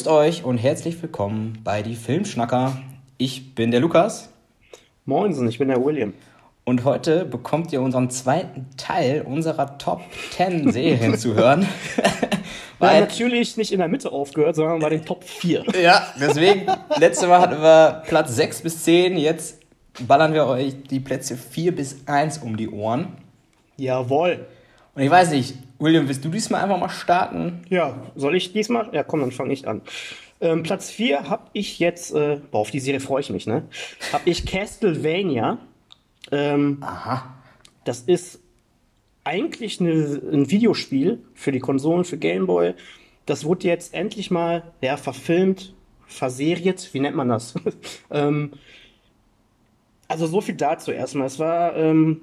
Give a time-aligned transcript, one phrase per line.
[0.00, 2.80] Grüßt euch und herzlich willkommen bei die Filmschnacker.
[3.18, 4.30] Ich bin der Lukas.
[5.04, 6.14] Moinsen, ich bin der William.
[6.64, 11.68] Und heute bekommt ihr unseren zweiten Teil unserer Top 10 Serien zu hören.
[12.78, 15.64] Weil natürlich nicht in der Mitte aufgehört, sondern bei den Top 4.
[15.78, 19.58] Ja, deswegen, letzte Mal hatten wir Platz 6 bis 10, jetzt
[20.08, 23.18] ballern wir euch die Plätze 4 bis 1 um die Ohren.
[23.76, 24.46] Jawohl.
[24.94, 27.62] Und ich weiß nicht, William, willst du diesmal einfach mal starten?
[27.68, 28.88] Ja, soll ich diesmal?
[28.92, 29.82] Ja, komm, dann fange ich an.
[30.40, 33.64] Ähm, Platz 4 habe ich jetzt, äh, boah, auf die Serie freue ich mich, ne?
[34.12, 35.58] Habe ich Castlevania.
[36.32, 37.34] Ähm, Aha.
[37.84, 38.40] das ist
[39.24, 42.74] eigentlich eine, ein Videospiel für die Konsolen, für Gameboy.
[43.26, 45.74] Das wurde jetzt endlich mal ja, verfilmt,
[46.06, 47.54] verseriert, wie nennt man das?
[48.10, 48.52] ähm,
[50.08, 51.26] also so viel dazu erstmal.
[51.26, 52.20] Es war ähm,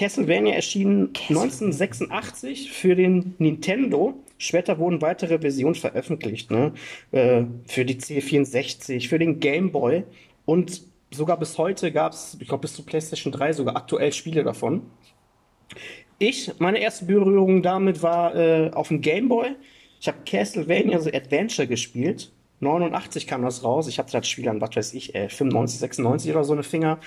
[0.00, 4.14] Castlevania erschienen 1986 für den Nintendo.
[4.38, 6.72] Später wurden weitere Versionen veröffentlicht, ne?
[7.12, 10.04] Äh, für die C64, für den Game Boy
[10.46, 14.42] und sogar bis heute gab es, ich glaube bis zu PlayStation 3 sogar aktuell Spiele
[14.42, 14.84] davon.
[16.18, 19.48] Ich, meine erste Berührung damit war äh, auf dem Game Boy.
[20.00, 22.32] Ich habe Castlevania so Adventure gespielt.
[22.60, 23.86] 89 kam das raus.
[23.86, 26.98] Ich hatte das Spiel an, was weiß ich, äh, 95, 96 oder so eine Finger.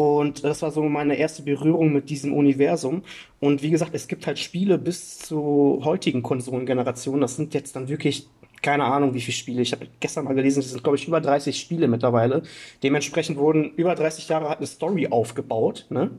[0.00, 3.02] Und das war so meine erste Berührung mit diesem Universum.
[3.38, 7.20] Und wie gesagt, es gibt halt Spiele bis zur heutigen Konsolengeneration.
[7.20, 8.26] Das sind jetzt dann wirklich
[8.62, 9.60] keine Ahnung, wie viele Spiele.
[9.60, 12.44] Ich habe gestern mal gelesen, es sind, glaube ich, über 30 Spiele mittlerweile.
[12.82, 15.84] Dementsprechend wurden über 30 Jahre halt eine Story aufgebaut.
[15.90, 16.10] Ne?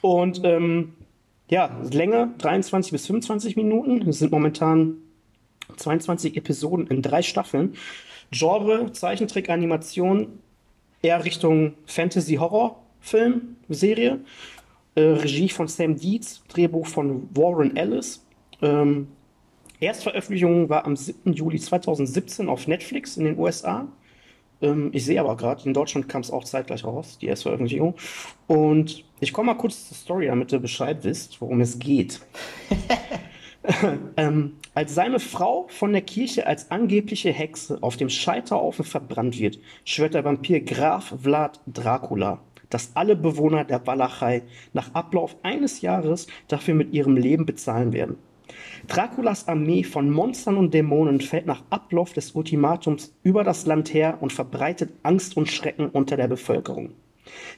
[0.00, 0.92] Und ähm,
[1.50, 4.08] ja, Länge 23 bis 25 Minuten.
[4.08, 4.98] Es sind momentan
[5.76, 7.74] 22 Episoden in drei Staffeln.
[8.30, 10.38] Genre, Zeichentrick, Animation,
[11.02, 11.74] eher Richtung
[13.02, 14.20] Fantasy-Horror-Film, Serie.
[14.94, 18.24] Äh, Regie von Sam Dietz, Drehbuch von Warren Ellis.
[18.60, 19.08] Ähm,
[19.80, 21.32] Erstveröffentlichung war am 7.
[21.32, 23.88] Juli 2017 auf Netflix in den USA.
[24.60, 27.94] Ähm, ich sehe aber gerade, in Deutschland kam es auch zeitgleich raus, die Erstveröffentlichung.
[28.46, 32.20] Und ich komme mal kurz zur Story, damit ihr Bescheid wisst, worum es geht.
[34.18, 39.58] ähm, als seine Frau von der Kirche als angebliche Hexe auf dem Scheiterhaufen verbrannt wird,
[39.84, 42.40] schwört der Vampir Graf Vlad Dracula,
[42.72, 48.16] dass alle Bewohner der Walachei nach Ablauf eines Jahres dafür mit ihrem Leben bezahlen werden.
[48.88, 54.18] Draculas Armee von Monstern und Dämonen fällt nach Ablauf des Ultimatums über das Land her
[54.20, 56.90] und verbreitet Angst und Schrecken unter der Bevölkerung.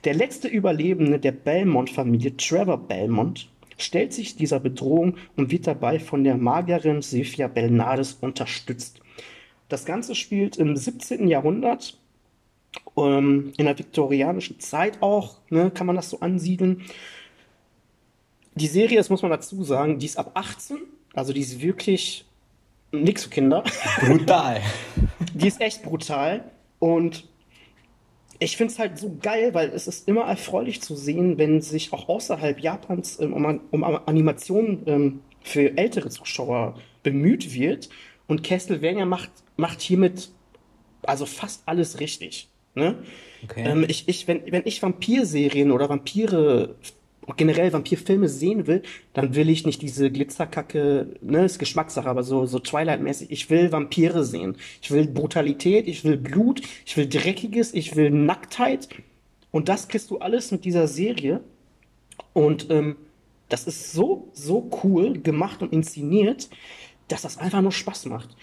[0.04, 3.48] Der letzte Überlebende der Belmont-Familie, Trevor Belmont,
[3.78, 9.00] stellt sich dieser Bedrohung und wird dabei von der Magierin Sophia Belnades unterstützt.
[9.68, 11.26] Das Ganze spielt im 17.
[11.26, 11.98] Jahrhundert,
[12.96, 16.82] ähm, in der viktorianischen Zeit auch, ne, kann man das so ansiedeln.
[18.54, 20.78] Die Serie, das muss man dazu sagen, die ist ab 18,
[21.12, 22.24] also die ist wirklich
[22.92, 23.64] nix für Kinder.
[24.00, 24.60] Brutal.
[25.34, 27.24] die ist echt brutal und
[28.38, 31.92] ich finde es halt so geil, weil es ist immer erfreulich zu sehen, wenn sich
[31.92, 37.88] auch außerhalb Japans ähm, um, um Animationen ähm, für ältere Zuschauer bemüht wird.
[38.26, 40.30] Und Castlevania macht, macht hiermit
[41.02, 42.48] also fast alles richtig.
[42.74, 42.96] Ne?
[43.44, 43.64] Okay.
[43.66, 46.76] Ähm, ich, ich, wenn, wenn ich Vampirserien oder Vampire
[47.36, 52.46] generell Vampirfilme sehen will, dann will ich nicht diese Glitzerkacke, ne, ist Geschmackssache, aber so,
[52.46, 53.30] so Twilight-mäßig.
[53.30, 54.56] Ich will Vampire sehen.
[54.82, 58.88] Ich will Brutalität, ich will Blut, ich will Dreckiges, ich will Nacktheit.
[59.50, 61.40] Und das kriegst du alles mit dieser Serie.
[62.32, 62.96] Und ähm,
[63.48, 66.48] das ist so, so cool gemacht und inszeniert,
[67.08, 68.36] dass das einfach nur Spaß macht.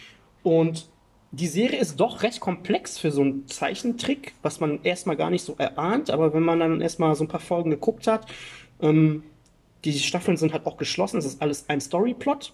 [0.43, 0.89] Und
[1.31, 5.43] die Serie ist doch recht komplex für so einen Zeichentrick, was man erstmal gar nicht
[5.43, 8.27] so erahnt, aber wenn man dann erstmal so ein paar Folgen geguckt hat,
[8.81, 9.23] ähm,
[9.85, 12.53] die Staffeln sind halt auch geschlossen, es ist alles ein Storyplot.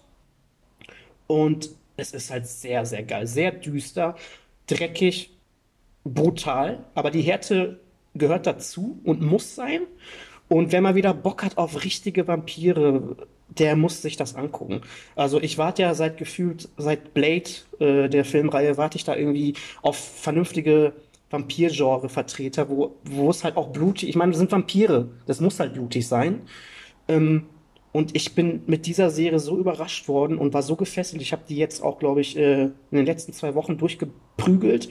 [1.26, 4.16] Und es ist halt sehr, sehr geil, sehr düster,
[4.66, 5.30] dreckig,
[6.04, 7.80] brutal, aber die Härte
[8.14, 9.82] gehört dazu und muss sein.
[10.48, 13.16] Und wenn man wieder Bock hat auf richtige Vampire,
[13.48, 14.82] der muss sich das angucken.
[15.16, 19.54] Also ich warte ja seit gefühlt, seit Blade, äh, der Filmreihe, warte ich da irgendwie
[19.82, 20.92] auf vernünftige
[21.30, 25.74] Vampir-Genre-Vertreter, wo, wo es halt auch blutig, ich meine, das sind Vampire, das muss halt
[25.74, 26.42] blutig sein.
[27.06, 27.46] Ähm,
[27.92, 31.22] und ich bin mit dieser Serie so überrascht worden und war so gefesselt.
[31.22, 34.90] Ich habe die jetzt auch, glaube ich, äh, in den letzten zwei Wochen durchgeprügelt.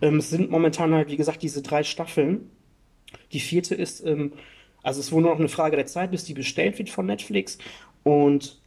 [0.00, 2.50] Ähm, es sind momentan halt, wie gesagt, diese drei Staffeln.
[3.32, 4.32] Die vierte ist, ähm,
[4.82, 7.06] also es ist wohl nur noch eine Frage der Zeit, bis die bestellt wird von
[7.06, 7.58] Netflix.
[8.02, 8.60] Und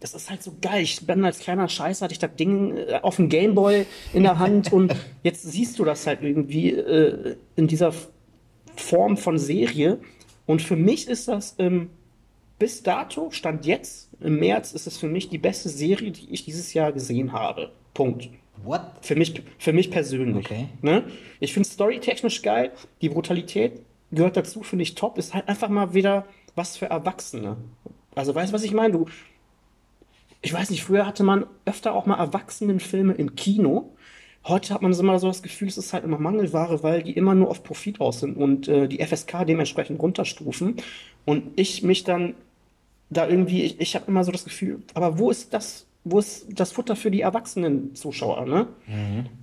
[0.00, 0.82] das ist halt so geil.
[0.82, 4.38] Ich bin als kleiner Scheiß, hatte ich das Ding äh, auf dem Gameboy in der
[4.38, 7.92] Hand und jetzt siehst du das halt irgendwie äh, in dieser
[8.76, 9.98] Form von Serie.
[10.46, 11.90] Und für mich ist das ähm,
[12.58, 16.44] bis dato, Stand jetzt, im März, ist es für mich die beste Serie, die ich
[16.44, 17.72] dieses Jahr gesehen habe.
[17.94, 18.28] Punkt.
[18.62, 18.82] What?
[19.00, 20.46] Für mich, für mich persönlich.
[20.46, 20.68] Okay.
[20.82, 21.04] Ne?
[21.40, 22.72] Ich finde storytechnisch geil.
[23.00, 23.80] Die Brutalität
[24.12, 25.18] gehört dazu, finde ich top.
[25.18, 27.56] Ist halt einfach mal wieder was für Erwachsene.
[28.14, 28.92] Also weißt du, was ich meine?
[28.92, 29.06] Du,
[30.42, 33.94] ich weiß nicht, früher hatte man öfter auch mal Erwachsenenfilme im Kino.
[34.46, 37.12] Heute hat man so immer so das Gefühl, es ist halt immer Mangelware, weil die
[37.12, 40.76] immer nur auf Profit aus sind und äh, die FSK dementsprechend runterstufen.
[41.24, 42.34] Und ich mich dann
[43.08, 46.46] da irgendwie, ich, ich habe immer so das Gefühl, aber wo ist das, wo ist
[46.50, 48.66] das Futter für die erwachsenen Zuschauer, ne?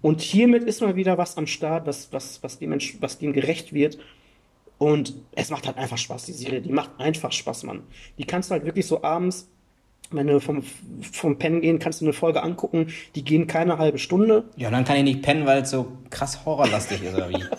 [0.03, 3.73] Und hiermit ist mal wieder was am Start, was, was, was dem, was dem gerecht
[3.73, 3.97] wird.
[4.81, 6.59] Und es macht halt einfach Spaß, die Serie.
[6.59, 7.83] Die macht einfach Spaß, Mann.
[8.17, 9.47] Die kannst du halt wirklich so abends,
[10.09, 10.63] wenn du vom,
[11.03, 12.87] vom Pennen gehen, kannst du eine Folge angucken.
[13.13, 14.45] Die gehen keine halbe Stunde.
[14.55, 17.43] Ja, und dann kann ich nicht pennen, weil es so krass horrorlastig ist, oder wie?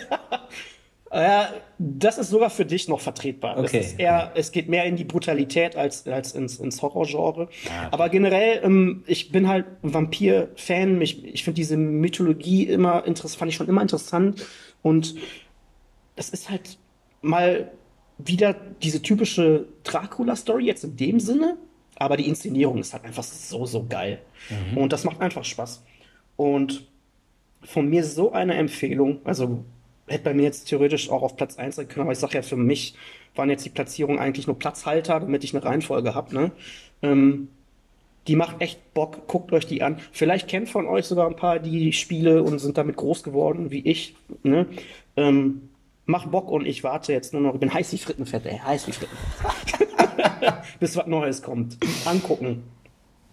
[1.14, 1.44] Äh,
[1.78, 3.58] das ist sogar für dich noch vertretbar.
[3.58, 3.84] Okay.
[3.98, 7.42] Eher, es geht mehr in die Brutalität als, als ins, ins Horrorgenre.
[7.42, 7.88] Ah, okay.
[7.90, 11.02] Aber generell, ähm, ich bin halt ein Vampir-Fan.
[11.02, 14.42] Ich, ich finde diese Mythologie immer interessant, fand ich schon immer interessant.
[14.80, 15.16] Und
[16.16, 16.78] das ist halt
[17.22, 17.70] mal
[18.18, 21.56] wieder diese typische Dracula-Story jetzt in dem Sinne.
[21.96, 24.20] Aber die Inszenierung ist halt einfach so, so geil.
[24.74, 25.84] Und das macht einfach Spaß.
[26.36, 26.86] Und
[27.62, 29.20] von mir so eine Empfehlung.
[29.24, 29.64] Also
[30.06, 32.42] hätte bei mir jetzt theoretisch auch auf Platz 1 sein können, aber ich sage ja,
[32.42, 32.94] für mich
[33.34, 36.34] waren jetzt die Platzierungen eigentlich nur Platzhalter, damit ich eine Reihenfolge habe.
[36.34, 36.50] Ne?
[37.02, 37.48] Ähm,
[38.28, 39.98] die macht echt Bock, guckt euch die an.
[40.12, 43.80] Vielleicht kennt von euch sogar ein paar die Spiele und sind damit groß geworden, wie
[43.80, 44.14] ich.
[44.42, 44.66] Ne?
[45.16, 45.70] Ähm,
[46.06, 47.54] mach Bock und ich warte jetzt nur noch.
[47.54, 49.88] Ich bin heiß wie Frittenfett, ey, heiß wie Frittenfett.
[50.80, 51.78] Bis was Neues kommt.
[52.04, 52.64] Angucken.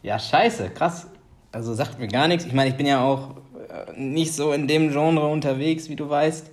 [0.04, 1.07] Ja, scheiße, krass.
[1.51, 2.45] Also sagt mir gar nichts.
[2.45, 3.36] Ich meine, ich bin ja auch
[3.69, 6.51] äh, nicht so in dem Genre unterwegs, wie du weißt.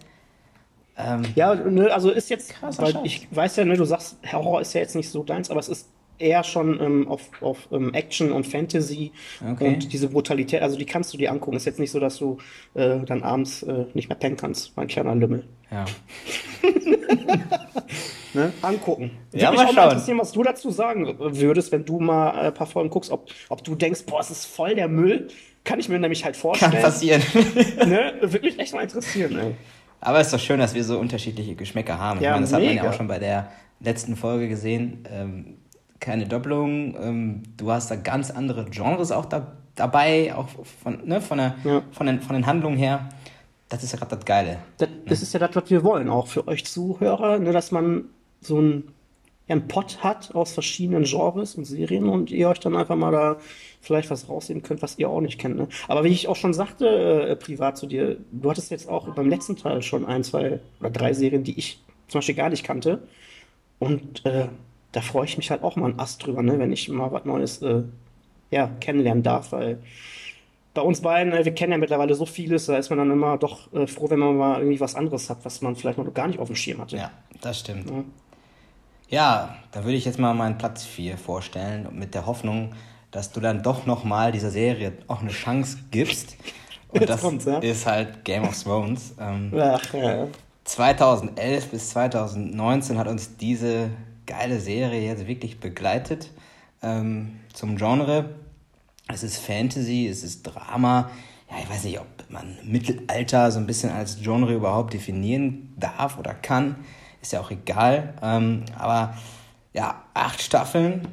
[0.98, 3.02] Ähm, Ja, ne, also ist jetzt, Krasser weil Scheiß.
[3.04, 5.68] ich weiß ja, ne, du sagst, Horror ist ja jetzt nicht so deins, aber es
[5.68, 9.12] ist eher schon ähm, auf, auf ähm, Action und Fantasy
[9.52, 9.66] Okay.
[9.68, 11.56] und diese Brutalität, also die kannst du dir angucken.
[11.56, 12.38] Ist jetzt nicht so, dass du
[12.74, 15.44] äh, dann abends äh, nicht mehr pennen kannst, mein kleiner Lümmel.
[15.70, 15.84] ja.
[18.34, 18.52] Ne?
[18.60, 19.12] Angucken.
[19.32, 19.90] Ja, Würde mal mich auch mal schauen.
[19.92, 23.30] interessieren, was du dazu sagen würdest, wenn du mal äh, ein paar Folgen guckst, ob,
[23.48, 25.28] ob du denkst, boah, es ist voll der Müll.
[25.64, 26.82] Kann ich mir nämlich halt Kann vorstellen.
[26.82, 27.22] passieren.
[27.86, 28.12] ne?
[28.20, 29.54] Wirklich echt mal interessieren, ey.
[30.00, 32.18] Aber es ist doch schön, dass wir so unterschiedliche Geschmäcker haben.
[32.18, 32.90] Ich Ja, meine, das hat man ja mega.
[32.90, 35.04] auch schon bei der letzten Folge gesehen.
[35.10, 35.56] Ähm,
[36.00, 36.96] keine Doppelung.
[37.00, 40.48] Ähm, du hast da ganz andere Genres auch da, dabei, auch
[40.82, 41.82] von, ne, von, der, Ja.
[41.92, 43.08] von, den, von den Handlungen her.
[43.68, 44.58] Das ist ja gerade das Geile.
[44.78, 48.04] Das, das ist ja das, was wir wollen, auch für euch Zuhörer, ne, dass man
[48.40, 52.96] so ja, einen Pot hat aus verschiedenen Genres und Serien und ihr euch dann einfach
[52.96, 53.36] mal da
[53.80, 55.56] vielleicht was rausnehmen könnt, was ihr auch nicht kennt.
[55.56, 55.68] Ne?
[55.88, 56.86] Aber wie ich auch schon sagte,
[57.28, 60.90] äh, privat zu dir, du hattest jetzt auch beim letzten Teil schon ein, zwei oder
[60.90, 63.00] drei Serien, die ich zum Beispiel gar nicht kannte.
[63.78, 64.48] Und äh,
[64.96, 67.26] da freue ich mich halt auch mal einen Ast drüber, ne, wenn ich mal was
[67.26, 67.82] Neues äh,
[68.50, 69.78] ja, kennenlernen darf, weil
[70.72, 73.36] bei uns beiden, äh, wir kennen ja mittlerweile so vieles, da ist man dann immer
[73.36, 76.28] doch äh, froh, wenn man mal irgendwie was anderes hat, was man vielleicht noch gar
[76.28, 76.96] nicht auf dem Schirm hatte.
[76.96, 77.10] Ja,
[77.42, 77.90] das stimmt.
[77.90, 78.04] Ja.
[79.08, 82.72] Ja, da würde ich jetzt mal meinen Platz 4 vorstellen, mit der Hoffnung,
[83.10, 86.38] dass du dann doch nochmal dieser Serie auch eine Chance gibst.
[86.88, 87.58] Und Jetzt das kommt's, ja.
[87.58, 89.14] ist halt Game of Thrones.
[89.20, 90.26] Ähm, Ach, ja.
[90.64, 93.90] 2011 bis 2019 hat uns diese
[94.26, 96.30] geile Serie jetzt wirklich begleitet
[96.82, 98.36] ähm, zum Genre.
[99.08, 101.10] Es ist Fantasy, es ist Drama.
[101.50, 106.18] Ja, ich weiß nicht, ob man Mittelalter so ein bisschen als Genre überhaupt definieren darf
[106.18, 106.76] oder kann.
[107.22, 108.14] Ist ja auch egal.
[108.22, 109.16] Ähm, aber
[109.72, 111.06] ja, acht Staffeln,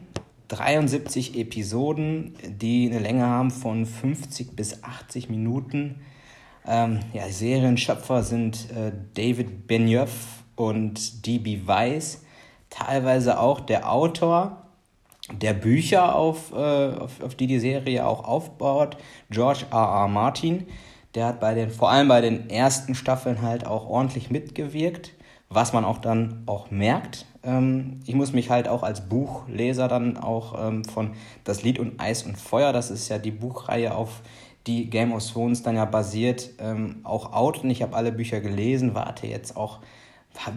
[0.48, 6.02] 73 Episoden, die eine Länge haben von 50 bis 80 Minuten.
[6.66, 11.62] Ähm, ja, Serienschöpfer sind äh, David Benioff und D.B.
[11.66, 12.24] Weiss.
[12.74, 14.58] Teilweise auch der Autor
[15.32, 18.98] der Bücher, auf, äh, auf, auf die die Serie auch aufbaut,
[19.30, 19.78] George R.
[19.78, 20.08] R.
[20.08, 20.66] Martin.
[21.16, 25.14] Der hat bei den, vor allem bei den ersten Staffeln halt auch ordentlich mitgewirkt,
[25.50, 27.28] was man auch dann auch merkt.
[27.44, 31.12] Ähm, ich muss mich halt auch als Buchleser dann auch ähm, von
[31.44, 34.24] Das Lied und Eis und Feuer, das ist ja die Buchreihe, auf
[34.66, 37.70] die Game of Thrones dann ja basiert, ähm, auch outen.
[37.70, 39.80] Ich habe alle Bücher gelesen, warte jetzt auch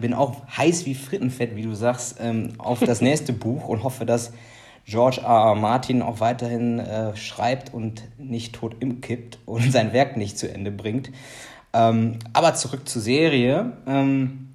[0.01, 4.05] bin auch heiß wie Frittenfett, wie du sagst, ähm, auf das nächste Buch und hoffe,
[4.05, 4.31] dass
[4.85, 5.49] George R.
[5.49, 5.55] R.
[5.55, 10.71] Martin auch weiterhin äh, schreibt und nicht tot umkippt und sein Werk nicht zu Ende
[10.71, 11.11] bringt.
[11.73, 14.53] Ähm, aber zurück zur Serie, ähm,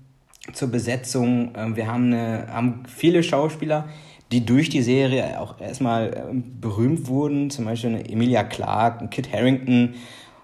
[0.52, 1.52] zur Besetzung.
[1.56, 3.88] Ähm, wir haben, eine, haben viele Schauspieler,
[4.32, 7.50] die durch die Serie auch erstmal ähm, berühmt wurden.
[7.50, 9.94] Zum Beispiel eine Emilia Clarke, Kit Harrington,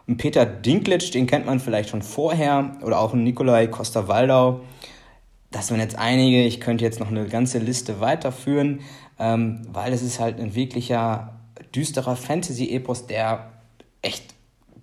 [0.09, 4.61] ein Peter Dinklage, den kennt man vielleicht schon vorher, oder auch Nikolai Coster-Waldau.
[5.51, 8.81] Das sind jetzt einige, ich könnte jetzt noch eine ganze Liste weiterführen,
[9.19, 11.41] ähm, weil es ist halt ein wirklicher
[11.75, 13.53] düsterer Fantasy-Epos, der
[14.01, 14.35] echt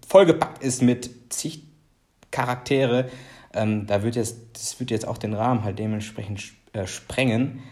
[0.07, 1.63] vollgepackt ist mit zig
[2.31, 3.09] Charaktere.
[3.53, 7.63] Ähm, da wird jetzt, das wird jetzt auch den Rahmen halt dementsprechend äh, sprengen.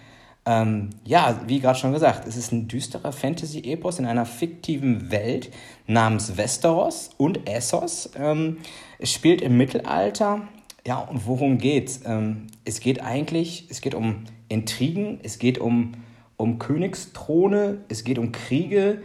[0.45, 5.49] Ähm, ja, wie gerade schon gesagt, es ist ein düsterer Fantasy-Epos in einer fiktiven Welt
[5.87, 8.09] namens Westeros und Essos.
[8.17, 8.57] Ähm,
[8.99, 10.41] es spielt im Mittelalter.
[10.85, 12.01] Ja, und worum geht's?
[12.05, 15.93] Ähm, es geht eigentlich, es geht um Intrigen, es geht um,
[16.35, 19.01] um Königsthrone, es geht um Kriege,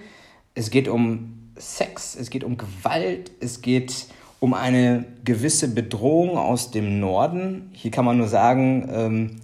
[0.57, 4.07] es geht um Sex, es geht um Gewalt, es geht
[4.41, 7.71] um eine gewisse Bedrohung aus dem Norden.
[7.73, 9.41] Hier kann man nur sagen, ähm,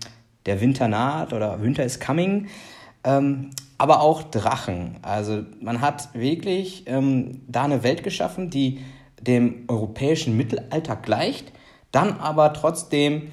[0.46, 2.48] der Winter naht oder Winter is coming.
[3.04, 4.96] Ähm, aber auch Drachen.
[5.02, 8.80] Also man hat wirklich ähm, da eine Welt geschaffen, die
[9.20, 11.52] dem europäischen Mittelalter gleicht,
[11.92, 13.28] dann aber trotzdem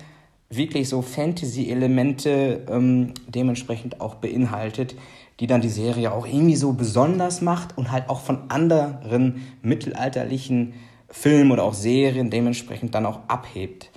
[0.50, 4.96] wirklich so Fantasy-Elemente ähm, dementsprechend auch beinhaltet,
[5.40, 10.74] die dann die Serie auch irgendwie so besonders macht und halt auch von anderen mittelalterlichen
[11.10, 13.90] Filmen oder auch Serien dementsprechend dann auch abhebt.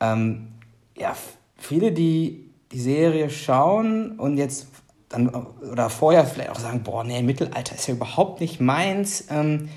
[0.00, 0.48] Ähm,
[0.96, 1.14] ja,
[1.56, 2.43] viele, die
[2.74, 4.66] die Serie schauen und jetzt
[5.08, 9.26] dann oder vorher vielleicht auch sagen, boah, nee, Mittelalter ist ja überhaupt nicht meins.
[9.30, 9.68] Ähm,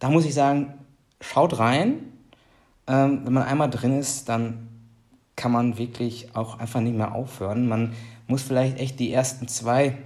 [0.00, 0.74] da muss ich sagen,
[1.20, 2.00] schaut rein.
[2.88, 4.68] Ähm, wenn man einmal drin ist, dann
[5.36, 7.68] kann man wirklich auch einfach nicht mehr aufhören.
[7.68, 7.92] Man
[8.26, 9.96] muss vielleicht echt die ersten zwei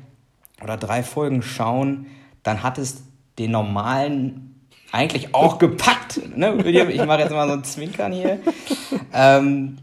[0.63, 2.07] oder drei Folgen schauen,
[2.43, 3.03] dann hat es
[3.39, 4.61] den normalen
[4.93, 6.21] eigentlich auch gepackt.
[6.37, 6.55] Ne?
[6.67, 8.41] Ich mache jetzt mal so ein Zwinkern hier.
[9.13, 9.79] Ähm,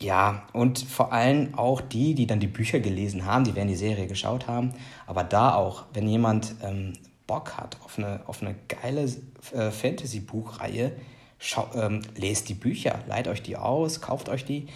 [0.00, 3.76] ja, und vor allem auch die, die dann die Bücher gelesen haben, die werden die
[3.76, 4.72] Serie geschaut haben.
[5.06, 6.92] Aber da auch, wenn jemand ähm,
[7.26, 9.04] Bock hat auf eine, auf eine geile
[9.52, 10.92] äh, Fantasy-Buchreihe,
[11.74, 14.66] ähm, lest die Bücher, leiht euch die aus, kauft euch die.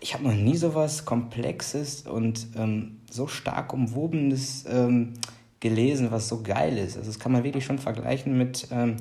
[0.00, 5.14] Ich habe noch nie so was Komplexes und ähm, so stark umwobenes ähm,
[5.60, 6.96] gelesen, was so geil ist.
[6.96, 8.96] Also das kann man wirklich schon vergleichen mit ähm,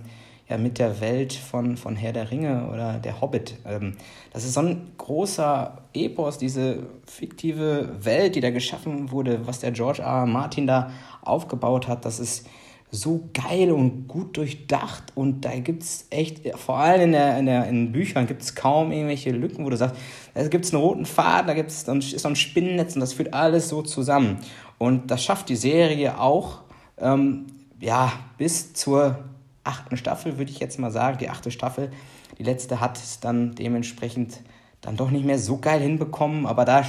[0.48, 3.56] ja, mit der Welt von, von Herr der Ringe oder der Hobbit.
[3.66, 3.96] Ähm,
[4.32, 9.72] das ist so ein großer Epos, diese fiktive Welt, die da geschaffen wurde, was der
[9.72, 10.20] George R.
[10.20, 10.26] R.
[10.26, 12.06] Martin da aufgebaut hat.
[12.06, 12.48] Das ist
[12.92, 17.46] so geil und gut durchdacht und da gibt es echt, vor allem in, der, in,
[17.46, 19.96] der, in Büchern gibt es kaum irgendwelche Lücken, wo du sagst,
[20.34, 23.14] da gibt es einen roten Faden, da gibt es ist so ein Spinnennetz und das
[23.14, 24.38] führt alles so zusammen.
[24.78, 26.62] Und das schafft die Serie auch,
[26.98, 27.48] ähm,
[27.80, 29.20] ja, bis zur
[29.66, 31.18] achten Staffel, würde ich jetzt mal sagen.
[31.18, 31.92] Die achte Staffel,
[32.38, 34.42] die letzte hat es dann dementsprechend
[34.82, 36.86] dann doch nicht mehr so geil hinbekommen, aber da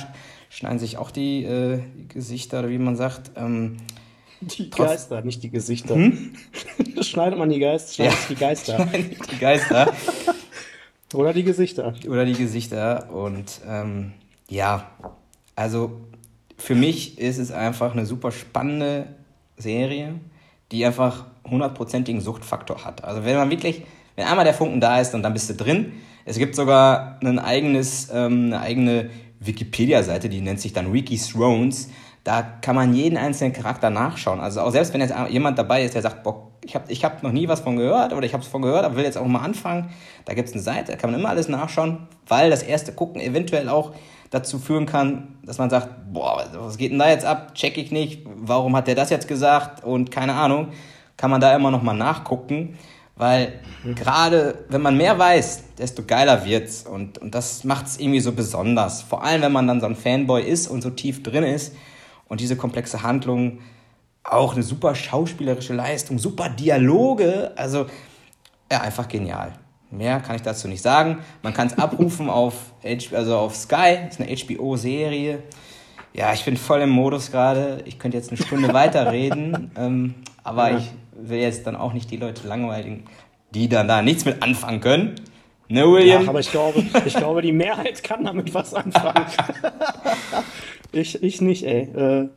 [0.50, 3.32] schneiden sich auch die, äh, Gesichter, oder wie man sagt.
[3.36, 3.78] Ähm,
[4.40, 5.94] die Geister, nicht die Gesichter.
[5.94, 6.34] Hm?
[7.00, 8.88] schneidet man die Geister, schneidet ja, die Geister.
[9.32, 9.92] die Geister.
[11.14, 11.94] oder die Gesichter.
[12.06, 13.10] Oder die Gesichter.
[13.10, 14.12] Und ähm,
[14.48, 14.90] ja,
[15.54, 16.00] also
[16.58, 19.06] für mich ist es einfach eine super spannende
[19.56, 20.20] Serie,
[20.70, 23.04] die einfach hundertprozentigen Suchtfaktor hat.
[23.04, 23.82] Also wenn man wirklich,
[24.14, 25.92] wenn einmal der Funken da ist und dann bist du drin.
[26.24, 29.10] Es gibt sogar ein eigenes, ähm, eine eigene
[29.40, 31.90] Wikipedia-Seite, die nennt sich dann Wiki Thrones.
[32.24, 34.40] Da kann man jeden einzelnen Charakter nachschauen.
[34.40, 37.22] Also auch selbst wenn jetzt jemand dabei ist, der sagt, boah, ich habe ich hab
[37.22, 39.26] noch nie was von gehört oder ich habe es von gehört, aber will jetzt auch
[39.26, 39.90] mal anfangen.
[40.24, 43.20] Da gibt es eine Seite, da kann man immer alles nachschauen, weil das erste Gucken
[43.20, 43.92] eventuell auch
[44.30, 47.54] dazu führen kann, dass man sagt, boah, was geht denn da jetzt ab?
[47.54, 48.22] Check ich nicht.
[48.24, 49.84] Warum hat der das jetzt gesagt?
[49.84, 50.68] Und keine Ahnung
[51.16, 52.78] kann man da immer noch mal nachgucken,
[53.16, 53.60] weil
[53.94, 59.02] gerade wenn man mehr weiß, desto geiler wird's und, und das macht's irgendwie so besonders.
[59.02, 61.74] Vor allem, wenn man dann so ein Fanboy ist und so tief drin ist
[62.28, 63.60] und diese komplexe Handlung,
[64.22, 67.86] auch eine super schauspielerische Leistung, super Dialoge, also
[68.70, 69.52] ja, einfach genial.
[69.90, 71.18] Mehr kann ich dazu nicht sagen.
[71.42, 72.54] Man kann es abrufen auf,
[73.12, 75.42] also auf Sky, das ist eine HBO-Serie.
[76.12, 77.82] Ja, ich bin voll im Modus gerade.
[77.84, 80.78] Ich könnte jetzt eine Stunde weiterreden, ähm, aber ja.
[80.78, 83.04] ich will jetzt dann auch nicht die Leute langweiligen,
[83.54, 85.14] die dann da nichts mit anfangen können.
[85.68, 86.22] Ne, William?
[86.22, 89.26] Ja, aber ich glaube, ich glaube, die Mehrheit kann damit was anfangen.
[90.92, 91.82] ich, ich nicht, ey.
[91.82, 92.28] Äh,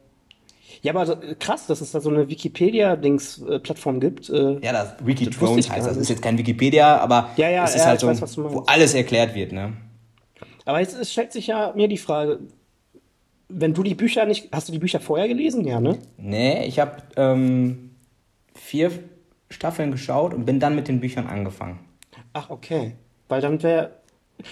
[0.82, 4.30] ja, aber krass, dass es da so eine Wikipedia-Dings-Plattform gibt.
[4.30, 5.98] Äh, ja, das Wikitrones heißt das.
[5.98, 8.94] ist jetzt kein Wikipedia, aber ja, ja, es ist ja, halt so, weiß, wo alles
[8.94, 9.74] erklärt wird, ne?
[10.66, 12.40] Aber jetzt es stellt sich ja mir die Frage,
[13.50, 15.66] wenn du die Bücher nicht, hast du die Bücher vorher gelesen?
[15.66, 15.98] Ja, ne?
[16.18, 17.89] Nee, ich habe ähm,
[18.60, 18.92] vier
[19.50, 21.80] Staffeln geschaut und bin dann mit den Büchern angefangen.
[22.34, 22.94] Ach, okay.
[23.28, 23.92] Weil dann wäre.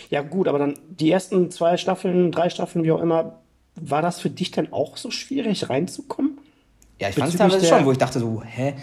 [0.09, 3.39] Ja, gut, aber dann die ersten zwei Staffeln, drei Staffeln, wie auch immer,
[3.79, 6.39] war das für dich dann auch so schwierig reinzukommen?
[6.99, 8.73] Ja, ich fand es teilweise schon, wo ich dachte so, hä,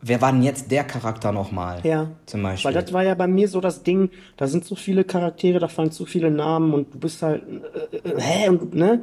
[0.00, 1.80] wer war denn jetzt der Charakter nochmal?
[1.82, 2.10] Ja.
[2.26, 2.72] Zum Beispiel.
[2.72, 5.68] Weil das war ja bei mir so das Ding, da sind so viele Charaktere, da
[5.68, 7.42] fallen zu viele Namen und du bist halt,
[7.92, 9.02] äh, äh, hä, und, ne?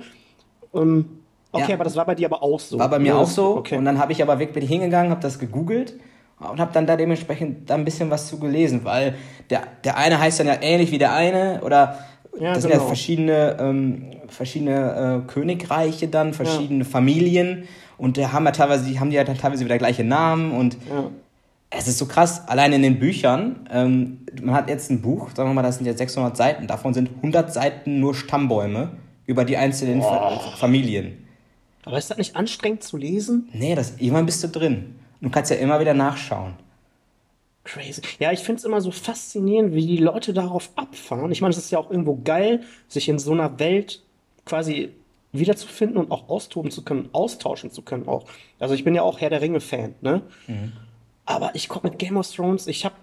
[0.72, 1.21] Um,
[1.52, 1.76] Okay, ja.
[1.76, 2.80] aber das war bei dir aber auch so.
[2.80, 3.58] War bei mir auch so.
[3.58, 3.78] Okay.
[3.78, 5.96] Und dann habe ich aber wirklich hingegangen, habe das gegoogelt
[6.40, 9.16] und habe dann da dementsprechend da ein bisschen was zu gelesen, weil
[9.50, 12.00] der, der eine heißt dann ja ähnlich wie der eine oder
[12.40, 12.88] Ja, das sind ja genau.
[12.88, 17.68] verschiedene, ähm, verschiedene äh, Königreiche dann, verschiedene Familien
[17.98, 21.12] und der haben ja teilweise, die haben die ja teilweise wieder gleiche Namen und Ja.
[21.70, 25.50] es ist so krass, allein in den Büchern, ähm, man hat jetzt ein Buch, sagen
[25.50, 28.92] wir mal, das sind jetzt 600 Seiten, davon sind 100 Seiten nur Stammbäume
[29.28, 31.21] über die einzelnen Fa Familien.
[31.84, 33.50] Aber ist das nicht anstrengend zu lesen?
[33.54, 34.96] Nee, das, irgendwann bist du drin.
[35.20, 36.54] Du kannst ja immer wieder nachschauen.
[37.64, 38.02] Crazy.
[38.20, 41.32] Ja, ich finde es immer so faszinierend, wie die Leute darauf abfahren.
[41.32, 44.02] Ich meine, es ist ja auch irgendwo geil, sich in so einer Welt
[44.46, 44.90] quasi
[45.32, 48.26] wiederzufinden und auch austoben zu können, austauschen zu können auch.
[48.60, 50.24] Also ich bin ja auch Herr der Ringe-Fan, ne?
[51.26, 52.96] Aber ich komme mit Game of Thrones, ich habe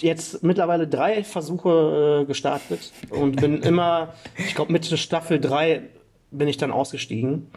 [0.00, 5.82] jetzt mittlerweile drei Versuche äh, gestartet und bin immer, ich glaube Mitte Staffel drei
[6.32, 7.48] bin ich dann ausgestiegen.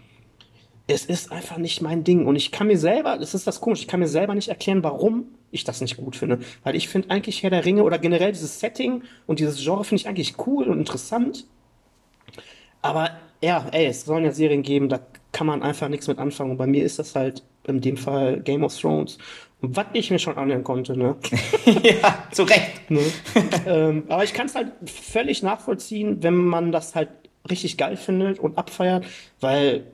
[0.89, 2.25] Es ist einfach nicht mein Ding.
[2.25, 4.83] Und ich kann mir selber, das ist das komisch, ich kann mir selber nicht erklären,
[4.83, 6.39] warum ich das nicht gut finde.
[6.63, 10.01] Weil ich finde eigentlich Herr der Ringe oder generell dieses Setting und dieses Genre finde
[10.01, 11.45] ich eigentlich cool und interessant.
[12.81, 14.99] Aber ja, ey, es sollen ja Serien geben, da
[15.31, 16.51] kann man einfach nichts mit anfangen.
[16.51, 19.19] Und bei mir ist das halt in dem Fall Game of Thrones.
[19.61, 21.17] Und was ich mir schon anhören konnte, ne?
[21.83, 22.89] ja, zu Recht.
[22.89, 23.01] ne?
[23.67, 27.09] ähm, aber ich kann es halt völlig nachvollziehen, wenn man das halt
[27.47, 29.05] richtig geil findet und abfeiert,
[29.39, 29.85] weil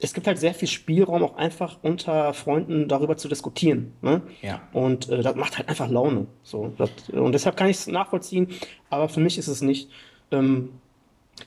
[0.00, 3.92] es gibt halt sehr viel Spielraum, auch einfach unter Freunden darüber zu diskutieren.
[4.00, 4.22] Ne?
[4.42, 4.62] Ja.
[4.72, 6.26] Und äh, das macht halt einfach Laune.
[6.42, 8.48] So, das, und deshalb kann ich es nachvollziehen,
[8.88, 9.90] aber für mich ist es nicht.
[10.30, 10.70] Ähm,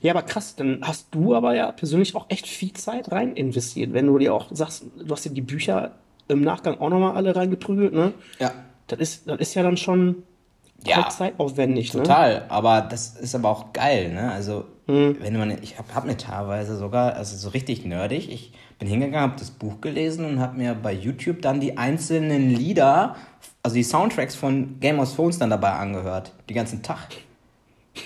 [0.00, 3.92] ja, aber krass, dann hast du aber ja persönlich auch echt viel Zeit rein investiert,
[3.92, 5.92] wenn du dir auch sagst, du hast dir die Bücher
[6.28, 8.12] im Nachgang auch nochmal alle reingeprügelt, ne?
[8.38, 8.52] Ja.
[8.86, 10.22] Das ist, das ist ja dann schon
[10.86, 11.02] Ja.
[11.02, 12.02] voll zeitaufwendig, ne?
[12.02, 14.30] Total, aber das ist aber auch geil, ne?
[14.32, 15.16] Also, Hm.
[15.20, 19.30] wenn man, ich habe hab mir teilweise sogar, also so richtig nerdig, ich bin hingegangen,
[19.30, 23.16] habe das Buch gelesen und habe mir bei YouTube dann die einzelnen Lieder,
[23.62, 27.08] also die Soundtracks von Game of Thrones dann dabei angehört, die ganzen Tag.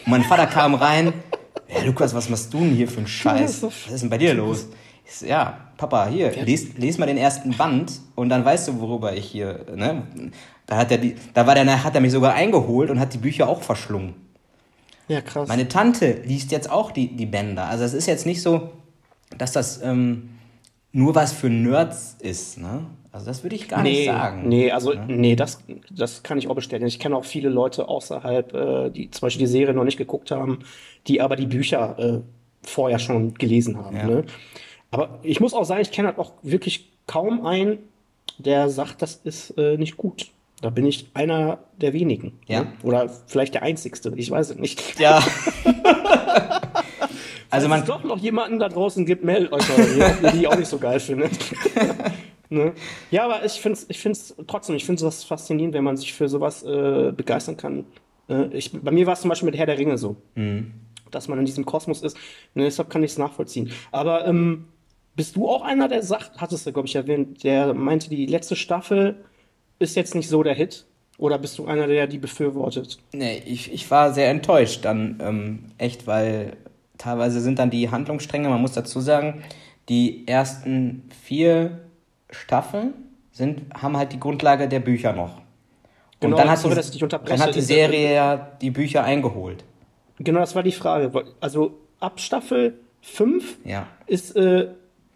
[0.05, 1.13] Und mein Vater kam rein,
[1.69, 3.63] ja, Lukas, was machst du denn hier für einen Scheiß?
[3.65, 4.69] Was ist denn bei dir los?
[5.11, 9.15] So, ja, Papa, hier, les, les mal den ersten Band und dann weißt du, worüber
[9.15, 10.03] ich hier, ne?
[10.67, 13.19] Da hat er die, da war der, hat er mich sogar eingeholt und hat die
[13.19, 14.15] Bücher auch verschlungen.
[15.09, 15.49] Ja, krass.
[15.49, 17.65] Meine Tante liest jetzt auch die, die Bänder.
[17.69, 18.69] Also es ist jetzt nicht so,
[19.39, 20.29] dass das ähm,
[20.93, 22.87] nur was für Nerds ist, ne?
[23.11, 24.49] Also das würde ich gar nicht nee, sagen.
[24.49, 26.87] nee, also nee, das, das kann ich auch bestätigen.
[26.87, 30.31] Ich kenne auch viele Leute außerhalb, äh, die zum Beispiel die Serie noch nicht geguckt
[30.31, 30.59] haben,
[31.07, 32.21] die aber die Bücher äh,
[32.63, 33.97] vorher schon gelesen haben.
[33.97, 34.07] Ja.
[34.07, 34.25] Ne?
[34.91, 37.79] Aber ich muss auch sagen, ich kenne halt auch wirklich kaum einen,
[38.39, 40.29] der sagt, das ist äh, nicht gut.
[40.61, 42.39] Da bin ich einer der wenigen.
[42.47, 42.65] Ja.
[42.65, 42.73] Ne?
[42.83, 44.99] Oder vielleicht der einzigste, ich weiß es nicht.
[44.99, 45.23] Ja.
[47.51, 50.37] Also also Wenn es man, doch noch jemanden da draußen gibt, meldet euch mal, die,
[50.41, 51.31] ich auch nicht so geil finde.
[52.51, 52.75] ne?
[53.11, 56.13] Ja, aber ich finde es ich find's trotzdem, ich finde es faszinierend, wenn man sich
[56.13, 57.87] für sowas äh, begeistern kann.
[58.29, 60.17] Äh, ich, bei mir war es zum Beispiel mit Herr der Ringe so,
[61.11, 62.19] dass man in diesem Kosmos ist.
[62.55, 63.73] Ne, deshalb kann ich es nachvollziehen.
[63.93, 64.67] Aber ähm,
[65.19, 68.55] bist du auch einer, der sagt, hattest du, glaube ich, erwähnt, der meinte, die letzte
[68.55, 69.17] Staffel
[69.81, 70.87] ist jetzt nicht so der Hit?
[71.19, 72.99] Oder bist du einer, der die befürwortet?
[73.11, 76.57] nee, ich, ich war sehr enttäuscht dann, ähm, echt, weil
[76.99, 79.43] teilweise sind dann die Handlungsstränge, man muss dazu sagen,
[79.89, 81.81] die ersten vier
[82.31, 82.95] Staffeln
[83.33, 85.39] sind, haben halt die Grundlage der Bücher noch.
[85.39, 85.43] Und
[86.21, 89.65] Genau, dann hat, sorry, die, dann hat die Serie ja die Bücher eingeholt.
[90.21, 91.11] Genau, das war die Frage.
[91.41, 93.89] Also ab Staffel 5 Ja.
[94.07, 94.69] ist, äh,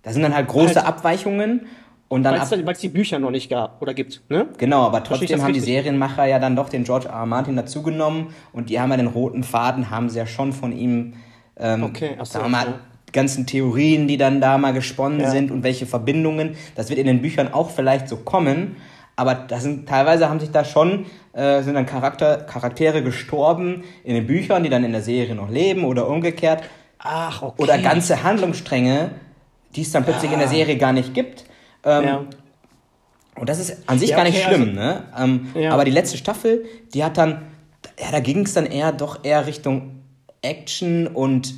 [0.02, 1.66] Da sind dann halt große Halt- Abweichungen
[2.08, 4.20] und dann weil es die Bücher noch nicht gab oder gibt.
[4.28, 4.46] Ne?
[4.58, 5.60] Genau, aber trotzdem haben die?
[5.60, 7.14] Serienmacher ja dann doch den George R.
[7.14, 7.26] R.
[7.26, 11.14] Martin dazugenommen und die haben ja den roten Faden, haben sie ja schon von ihm,
[11.58, 12.74] ähm, Okay, so, sagen wir mal, ja.
[13.08, 15.30] die ganzen Theorien, die dann da mal gesponnen Ja.
[15.30, 16.56] sind und welche Verbindungen.
[16.74, 18.76] Das wird in den Büchern auch vielleicht so kommen,
[19.16, 24.14] aber das sind, teilweise haben sich da schon, äh, sind dann Charakter, Charaktere gestorben in
[24.14, 26.62] den Büchern, die dann in der Serie noch leben oder umgekehrt.
[26.98, 27.62] Ach, okay.
[27.62, 29.12] Oder ganze Handlungsstränge,
[29.74, 31.44] die es dann plötzlich in der Serie gar nicht gibt.
[31.84, 32.24] Ähm, Ja.
[33.38, 35.04] und das ist an sich Ja, gar nicht okay, schlimm, ne?
[35.18, 35.72] Ähm, Ja.
[35.72, 37.42] Aber die letzte Staffel, die hat dann,
[38.00, 40.02] ja, da ging es dann eher doch eher Richtung
[40.42, 41.54] Action und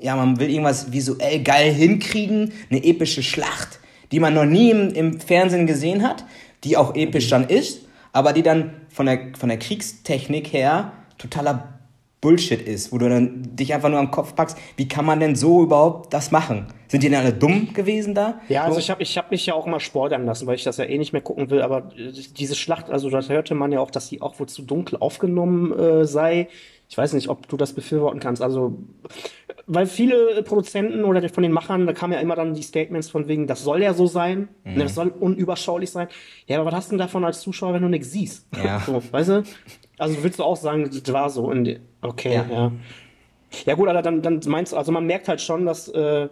[0.00, 3.80] ja, man will irgendwas visuell geil hinkriegen, eine epische Schlacht,
[4.12, 6.24] die man noch nie im, im Fernsehen gesehen hat,
[6.64, 7.80] die auch episch dann ist,
[8.12, 11.80] aber die dann von der, von der Kriegstechnik her totaler
[12.20, 15.36] Bullshit ist, wo du dann dich einfach nur am Kopf packst, wie kann man denn
[15.36, 16.66] so überhaupt das machen?
[16.90, 18.40] Sind die denn alle dumm gewesen da?
[18.48, 18.80] Ja, also so?
[18.80, 20.98] ich habe ich hab mich ja auch immer spoilern lassen, weil ich das ja eh
[20.98, 21.62] nicht mehr gucken will.
[21.62, 24.62] Aber äh, diese Schlacht, also da hörte man ja auch, dass sie auch wohl zu
[24.62, 26.48] dunkel aufgenommen äh, sei.
[26.88, 28.42] Ich weiß nicht, ob du das befürworten kannst.
[28.42, 28.76] Also,
[29.68, 33.28] weil viele Produzenten oder von den Machern, da kamen ja immer dann die Statements von
[33.28, 34.74] wegen, das soll ja so sein, Mhm.
[34.74, 36.08] ne, das soll unüberschaulich sein.
[36.48, 38.48] Ja, aber was hast du denn davon als Zuschauer, wenn du nichts siehst?
[38.64, 38.80] Ja.
[38.80, 39.42] So, weißt du?
[39.98, 42.46] Also willst du auch sagen, das war so in okay, Ja.
[42.50, 42.72] ja.
[43.66, 43.74] ja.
[43.76, 46.28] gut, aber dann, dann meinst du, also man merkt halt schon, dass, äh,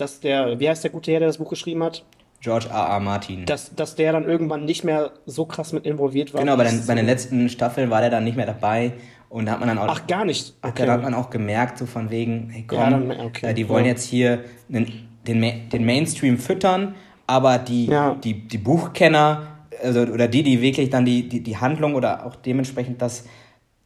[0.00, 2.04] dass der, wie heißt der gute Herr, der das Buch geschrieben hat,
[2.40, 2.74] George R.
[2.88, 3.00] R.
[3.00, 3.44] Martin.
[3.46, 6.40] dass, dass der dann irgendwann nicht mehr so krass mit involviert war.
[6.40, 8.92] genau, bei den, bei den so- letzten Staffeln war der dann nicht mehr dabei
[9.28, 10.54] und da hat man dann auch Ach, gar nicht.
[10.62, 13.68] Da hat man auch gemerkt, so von wegen, hey komm, Ja, dann- okay, äh, die
[13.68, 13.90] wollen ja.
[13.90, 14.86] jetzt hier den,
[15.26, 16.94] den, den Mainstream füttern,
[17.26, 18.14] aber die, Ja.
[18.14, 19.42] die, die Buchkenner,
[19.82, 23.24] also, oder die, die wirklich dann die, die, die Handlung oder auch dementsprechend das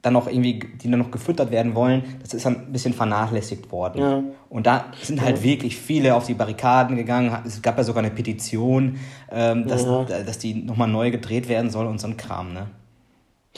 [0.02, 3.70] dann noch irgendwie, die dann noch gefüttert werden wollen, das ist dann ein bisschen vernachlässigt
[3.70, 4.00] worden.
[4.00, 4.22] Ja.
[4.48, 7.32] Und da sind halt wirklich viele auf die Barrikaden gegangen.
[7.46, 8.98] Es gab ja sogar eine Petition,
[9.30, 10.04] ähm, dass, Ja.
[10.04, 12.66] dass die nochmal neu gedreht werden soll und so ein Kram, ne?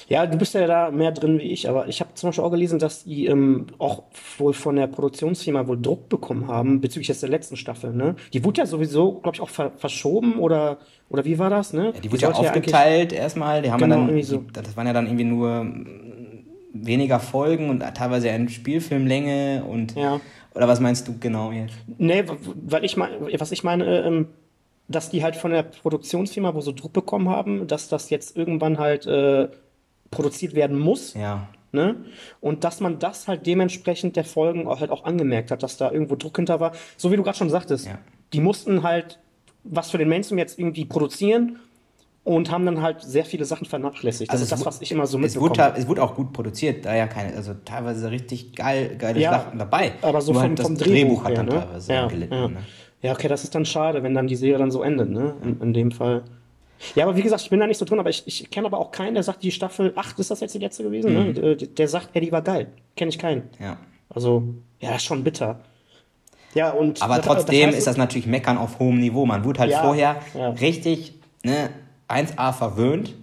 [0.08, 2.50] Ja, du bist ja da mehr drin wie ich, aber ich habe zum Beispiel auch
[2.50, 4.02] gelesen, dass die ähm, auch
[4.38, 8.16] wohl von der Produktionsfirma wohl Druck bekommen haben bezüglich jetzt der letzten Staffel, ne?
[8.32, 10.78] Die wurde ja sowieso, glaube ich, auch ver verschoben oder
[11.10, 11.92] oder wie war das, ne?
[11.94, 13.62] Ja, die wurde ja sollte aufgeteilt erstmal.
[13.62, 14.38] Die haben Genau, ja dann, so.
[14.38, 15.64] die, das waren ja dann irgendwie nur
[16.74, 20.20] weniger Folgen und teilweise in Spielfilmlänge und Ja.
[20.54, 21.74] oder was meinst du genau jetzt?
[21.98, 22.24] Nee,
[22.66, 24.26] weil ich meine, was ich meine, äh, ähm,
[24.88, 28.78] dass die halt von der Produktionsfirma wo so Druck bekommen haben, dass das jetzt irgendwann
[28.78, 29.48] halt äh,
[30.10, 31.14] produziert werden muss.
[31.14, 31.48] Ja.
[31.72, 31.96] Ne?
[32.40, 35.90] Und dass man das halt dementsprechend der Folgen auch halt auch angemerkt hat, dass da
[35.90, 36.72] irgendwo Druck hinter war.
[36.96, 37.98] So wie du gerade schon sagtest, Ja.
[38.32, 39.18] die mussten halt
[39.64, 41.58] was für den Mainstream jetzt irgendwie produzieren
[42.24, 44.30] und haben dann halt sehr viele Sachen vernachlässigt.
[44.32, 45.50] Das Also ist es das, was ich immer so Es mitbekomme.
[45.50, 49.20] wurde, ta- es wurde auch gut produziert, da ja keine, also teilweise richtig geil, geile
[49.20, 49.92] Ja, Schlachten dabei.
[50.02, 51.52] aber so vom, halt das vom Drehbuch, hat her, dann ne?
[51.66, 52.34] teilweise ja, gelitten.
[52.34, 52.48] ja.
[52.48, 52.56] Ne?
[53.02, 55.34] ja, okay, das ist dann schade, wenn dann die Serie dann so endet, ne?
[55.42, 56.22] In, in dem Fall.
[56.94, 58.78] Ja, aber wie gesagt, ich bin da nicht so drin, aber ich, ich kenne aber
[58.78, 61.26] auch keinen, der sagt, die Staffel 8 ist das jetzt die letzte gewesen, Mhm.
[61.26, 61.32] ne?
[61.34, 62.68] Der, der sagt, ey, die war geil.
[62.96, 63.42] Kenne ich keinen.
[63.60, 63.76] Ja.
[64.08, 64.42] Also,
[64.80, 65.60] ja, das ist schon bitter.
[66.54, 69.26] Ja, und Aber das- trotzdem heißt, ist das natürlich Meckern auf hohem Niveau.
[69.26, 70.16] Man wurde halt Ja, vorher
[70.60, 71.68] richtig ne,
[72.08, 73.14] 1A verwöhnt.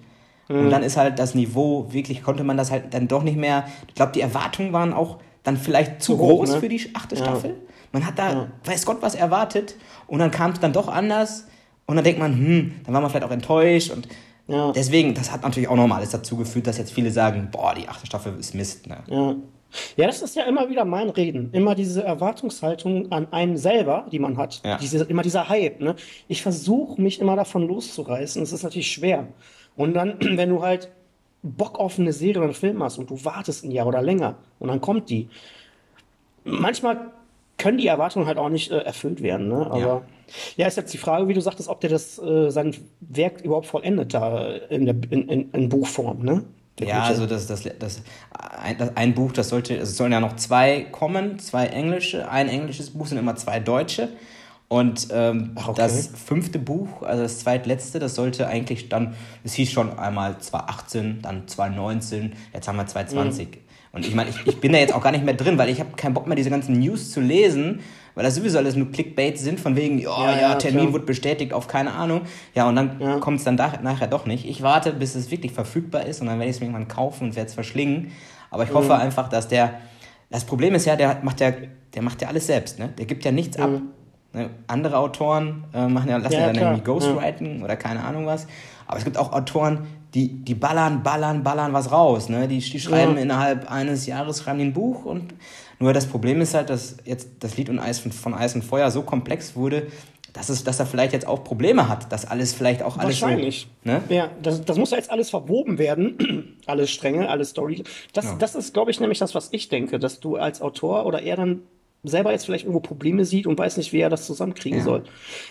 [0.49, 0.59] Mhm.
[0.65, 3.65] Und dann ist halt das Niveau, wirklich konnte man das halt dann doch nicht mehr.
[3.87, 6.59] Ich glaube, die Erwartungen waren auch dann vielleicht zu Zu hoch, groß ne?
[6.59, 7.23] für die achte Ja.
[7.23, 7.55] Staffel.
[7.91, 9.75] Man hat da, weiß Gott, was erwartet.
[10.07, 11.47] Und dann kam es dann doch anders.
[11.87, 13.91] Und dann denkt man, hm, dann war man vielleicht auch enttäuscht.
[13.91, 14.07] Und
[14.47, 14.71] Ja.
[14.71, 17.87] deswegen, das hat natürlich auch nochmal alles dazu geführt, dass jetzt viele sagen, boah, die
[17.89, 18.87] achte Staffel ist Mist.
[18.87, 18.97] Ne?
[19.07, 19.35] Ja.
[19.95, 21.49] Ja, das ist ja immer wieder mein Reden.
[21.53, 24.61] Immer diese Erwartungshaltung an einen selber, die man hat.
[24.65, 24.77] Ja.
[24.77, 25.79] Diese, immer dieser Hype.
[25.81, 25.95] Ne?
[26.27, 28.41] Ich versuche mich immer davon loszureißen.
[28.41, 29.27] Es ist natürlich schwer.
[29.75, 30.89] Und dann, wenn du halt
[31.43, 34.35] Bock auf eine Serie oder einen Film hast und du wartest ein Jahr oder länger
[34.59, 35.27] und dann kommt die.
[36.43, 37.11] Manchmal
[37.57, 39.47] können die Erwartungen halt auch nicht äh, erfüllt werden.
[39.47, 39.65] Ne?
[39.67, 40.01] Aber ja.
[40.55, 40.67] Ja.
[40.67, 44.13] ist jetzt die Frage, wie du sagtest, ob der das äh, sein Werk überhaupt vollendet
[44.13, 46.23] da in, der, in, in, in Buchform.
[46.23, 46.43] Ne?
[46.79, 48.01] Der Ja, gute- also das, das, das,
[48.61, 52.29] ein, das ein Buch, das sollte, also es sollen ja noch zwei kommen, zwei englische,
[52.29, 54.09] ein englisches Buch sind immer zwei deutsche.
[54.67, 55.73] Und ähm, okay.
[55.75, 61.21] das fünfte Buch, also das zweitletzte, das sollte eigentlich dann, es hieß schon einmal 2018,
[61.21, 63.47] dann 2019, jetzt haben wir 2020.
[63.47, 63.53] Mhm.
[63.91, 65.81] Und ich meine, ich, ich bin da jetzt auch gar nicht mehr drin, weil ich
[65.81, 67.81] habe keinen Bock mehr, diese ganzen News zu lesen,
[68.15, 70.93] weil das sowieso alles nur Clickbait sind, von wegen, ja, Ja, ja, ja, Termin klar.
[70.93, 72.21] wurde bestätigt auf keine Ahnung.
[72.55, 73.17] Ja, und dann Ja.
[73.19, 74.45] kommt es dann da, nachher doch nicht.
[74.47, 77.25] Ich warte, bis es wirklich verfügbar ist und dann werde ich es mir irgendwann kaufen
[77.29, 78.11] und werde es verschlingen.
[78.49, 79.75] Aber ich hoffe einfach, dass der.
[80.29, 81.51] Das Problem ist ja, der macht ja,
[81.93, 82.89] der macht ja alles selbst, ne?
[82.97, 83.69] Der gibt ja nichts ab.
[84.33, 84.49] Ne?
[84.67, 86.71] Andere Autoren äh, machen ja, lassen Ja, ja, dann klar.
[86.71, 88.47] irgendwie Ghostwriting oder keine Ahnung was.
[88.87, 92.29] Aber es gibt auch Autoren, die, die ballern, ballern, ballern was raus.
[92.29, 92.47] Ne?
[92.47, 93.21] Die, die schreiben Ja.
[93.23, 95.33] innerhalb eines Jahres schreiben ein Buch und
[95.81, 98.63] nur das Problem ist halt, dass jetzt das Lied und Eis von, von Eis und
[98.63, 99.87] Feuer so komplex wurde,
[100.33, 103.67] dass, es, dass er vielleicht jetzt auch Probleme hat, dass alles vielleicht auch alles Wahrscheinlich.
[103.83, 103.91] so.
[103.91, 104.01] Ne?
[104.09, 106.57] Ja, das, das muss ja jetzt alles verwoben werden.
[106.67, 107.83] alle Stränge, alle Story.
[108.13, 108.35] Das, Ja.
[108.39, 111.35] das ist, glaube ich, nämlich das, was ich denke, dass du als Autor oder er
[111.35, 111.63] dann
[112.03, 114.85] selber jetzt vielleicht irgendwo Probleme sieht und weiß nicht, wie er das zusammenkriegen Ja.
[114.85, 115.03] soll.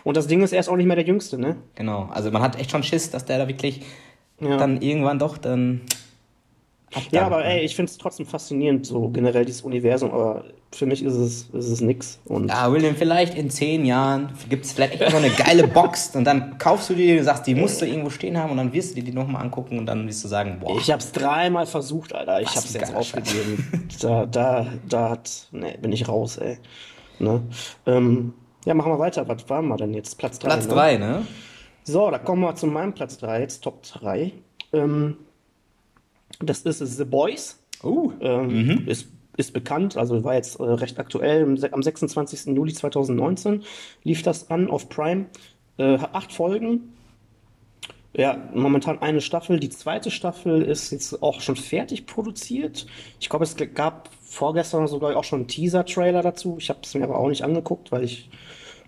[0.02, 1.56] Und das Ding ist, er ist auch nicht mehr der Jüngste, ne?
[1.74, 2.08] Genau.
[2.10, 3.82] Also man hat echt schon Schiss, dass der da wirklich
[4.40, 4.56] Ja.
[4.56, 5.82] dann irgendwann doch dann.
[6.92, 7.44] Ja, abdankt, aber ne?
[7.44, 11.42] ey, ich finde es trotzdem faszinierend, so generell dieses Universum, aber für mich ist es,
[11.52, 12.20] ist es nix.
[12.24, 16.14] Und Ja, William, vielleicht in zehn Jahren gibt es vielleicht echt so eine geile Box
[16.16, 18.72] und dann kaufst du die, du sagst, die musst du irgendwo stehen haben und dann
[18.72, 21.66] wirst du dir die nochmal angucken und dann wirst du sagen, boah, ich hab's dreimal
[21.66, 22.40] versucht, Alter.
[22.40, 23.88] Ich Was hab's jetzt aufgegeben.
[24.00, 26.58] da, da, da hat, ne, bin ich raus, ey.
[27.20, 27.42] Ne?
[27.86, 29.28] Ähm, ja, machen wir weiter.
[29.28, 30.18] Was waren wir denn jetzt?
[30.18, 30.48] Platz 3.
[30.48, 30.74] Platz ne?
[30.74, 31.26] drei, ne?
[31.84, 34.32] So, da kommen wir zu meinem Platz 3, jetzt Top 3.
[34.72, 35.16] Ähm,
[36.38, 37.58] das ist The Boys.
[37.82, 41.42] Uh, Ähm, ist, ist bekannt, also war jetzt äh, recht aktuell.
[41.44, 42.54] Am se- Am 26.
[42.54, 43.62] Juli 2019
[44.04, 45.26] lief das an auf Prime.
[45.78, 46.92] Äh, hat acht Folgen.
[48.12, 49.60] Ja, momentan eine Staffel.
[49.60, 52.86] Die zweite Staffel ist jetzt auch schon fertig produziert.
[53.20, 56.56] Ich glaube, es gab vorgestern sogar auch schon einen Teaser-Trailer dazu.
[56.58, 58.28] Ich habe es mir aber auch nicht angeguckt, weil ich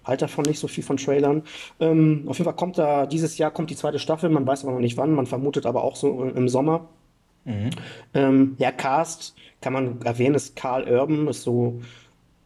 [0.05, 1.45] halte davon nicht so viel von Trailern.
[1.79, 4.73] Ähm, auf jeden Fall kommt da, dieses Jahr kommt die zweite Staffel, man weiß aber
[4.73, 6.89] noch nicht wann, man vermutet aber auch so im Sommer.
[8.15, 11.81] Ähm, ja, Cast kann man erwähnen, ist Karl Urban, ist so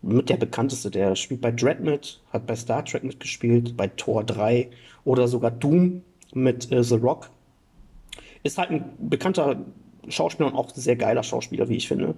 [0.02, 0.90] mit der bekannteste.
[0.90, 4.68] Der spielt bei Dread mit, hat bei Star Trek mitgespielt, bei Thor 3
[5.04, 6.02] oder sogar Doom
[6.34, 7.30] mit äh, The Rock.
[8.42, 9.64] Ist halt ein bekannter
[10.08, 12.14] Schauspieler und auch ein sehr geiler Schauspieler, wie ich finde.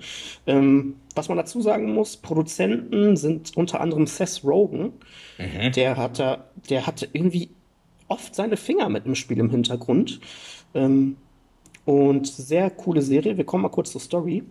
[0.47, 4.93] Ähm, was man dazu sagen muss, Produzenten sind unter anderem Seth Rogen.
[5.71, 7.51] Der hat da, der hatte irgendwie
[8.09, 10.21] oft seine Finger mit im Spiel im Hintergrund.
[10.75, 11.17] Ähm,
[11.89, 13.39] und sehr coole Serie.
[13.39, 14.45] Wir kommen mal kurz zur Story.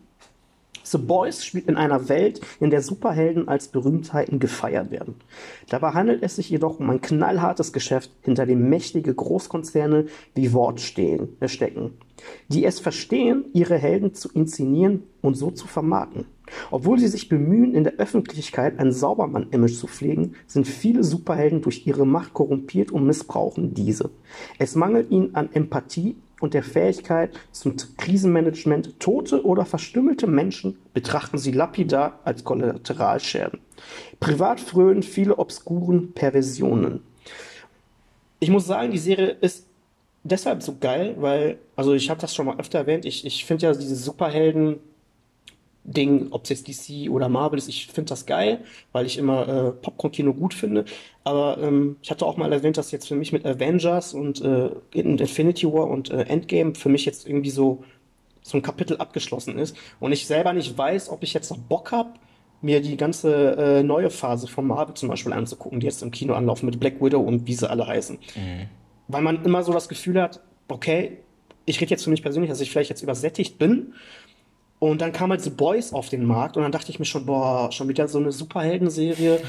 [0.84, 5.14] The Boys spielt in einer Welt, in der Superhelden als Berühmtheiten gefeiert werden.
[5.70, 10.82] Dabei handelt es sich jedoch um ein knallhartes Geschäft, hinter dem mächtige Großkonzerne wie Wort
[10.82, 11.92] stehen, äh, stecken,
[12.48, 16.26] die es verstehen, ihre Helden zu inszenieren und so zu vermarkten.
[16.72, 21.86] Obwohl sie sich bemühen, in der Öffentlichkeit ein Saubermann-Image zu pflegen, sind viele Superhelden durch
[21.86, 24.10] ihre Macht korrumpiert und missbrauchen diese.
[24.58, 29.00] Es mangelt ihnen an Empathie und der Fähigkeit zum Krisenmanagement.
[29.00, 33.60] Tote oder verstümmelte Menschen betrachten sie lapidar als Kollateralschäden.
[34.20, 37.02] Privat frönen viele obskuren Perversionen.
[38.40, 39.68] Ich muss sagen, die Serie ist
[40.24, 43.68] deshalb so geil, weil, also ich habe das schon mal öfter erwähnt, ich, ich finde
[43.68, 44.80] ja diese Superhelden
[45.88, 48.60] Ding, ob es jetzt DC oder Marvel ist, ich finde das geil,
[48.92, 50.84] weil ich immer äh, Popcorn-Kino gut finde.
[51.24, 54.70] Aber ähm, ich hatte auch mal erwähnt, dass jetzt für mich mit Avengers und äh,
[54.92, 57.84] Infinity War und äh, Endgame für mich jetzt irgendwie so,
[58.42, 59.78] so ein Kapitel abgeschlossen ist.
[60.02, 62.10] Und ich selber nicht weiß, ob ich jetzt noch Bock habe,
[62.62, 66.34] mir die ganze äh, neue Phase von Marvel zum Beispiel anzugucken, die jetzt im Kino
[66.34, 68.18] anlaufen mit Black Widow und wie sie alle heißen.
[69.08, 71.20] Weil man immer so das Gefühl hat, okay,
[71.66, 73.94] ich rede jetzt für mich persönlich, dass ich vielleicht jetzt übersättigt bin.
[74.80, 77.26] Und dann kam halt The Boys auf den Markt und dann dachte ich mir schon,
[77.26, 79.42] boah, schon wieder so eine Superhelden-Serie.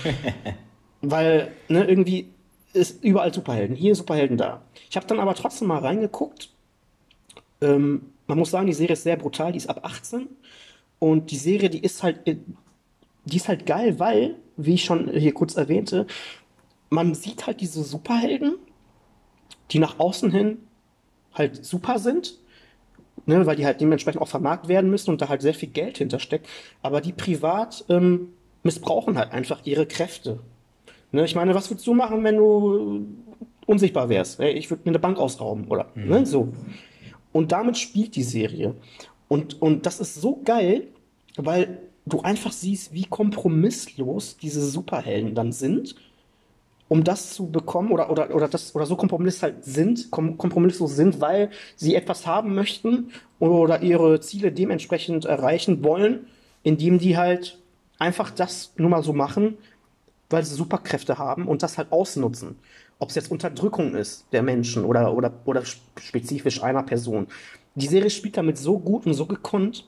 [1.02, 2.28] Weil, ne, irgendwie
[2.72, 4.62] ist überall Superhelden, hier Superhelden da.
[4.88, 6.50] Ich habe dann aber trotzdem mal reingeguckt.
[7.60, 10.28] Ähm, man muss sagen, die Serie ist sehr brutal, die ist ab 18.
[10.98, 15.32] Und die Serie, die ist halt, die ist halt geil, weil, wie ich schon hier
[15.34, 16.06] kurz erwähnte,
[16.90, 18.54] man sieht halt diese Superhelden,
[19.70, 20.58] die nach außen hin
[21.34, 22.38] halt super sind,
[23.28, 25.98] ne, weil die halt dementsprechend auch vermarktet werden müssen und da halt sehr viel Geld
[25.98, 26.48] hintersteckt.
[26.82, 28.30] Aber die privat ähm,
[28.62, 30.40] missbrauchen halt einfach ihre Kräfte.
[31.12, 33.06] Ne, ich meine, was würdest du machen, wenn du
[33.66, 34.40] unsichtbar wärst?
[34.40, 36.48] Ich würde mir eine Bank ausrauben oder ne, so.
[37.32, 38.74] Und damit spielt die Serie.
[39.28, 40.88] Und, und das ist so geil,
[41.36, 45.94] weil du einfach siehst, wie kompromisslos diese Superhelden dann sind
[46.88, 50.96] um das zu bekommen oder, oder, oder, das, oder so kompromisslos halt sind, kom kompromisslos
[50.96, 56.26] sind, weil sie etwas haben möchten oder ihre Ziele dementsprechend erreichen wollen,
[56.62, 57.58] indem die halt
[57.98, 59.58] einfach das nur mal so machen,
[60.30, 62.56] weil sie Superkräfte haben und das halt ausnutzen.
[62.98, 67.28] Ob es jetzt Unterdrückung ist der Menschen oder, oder, oder spezifisch einer Person.
[67.74, 69.84] Die Serie spielt damit so gut und so gekonnt,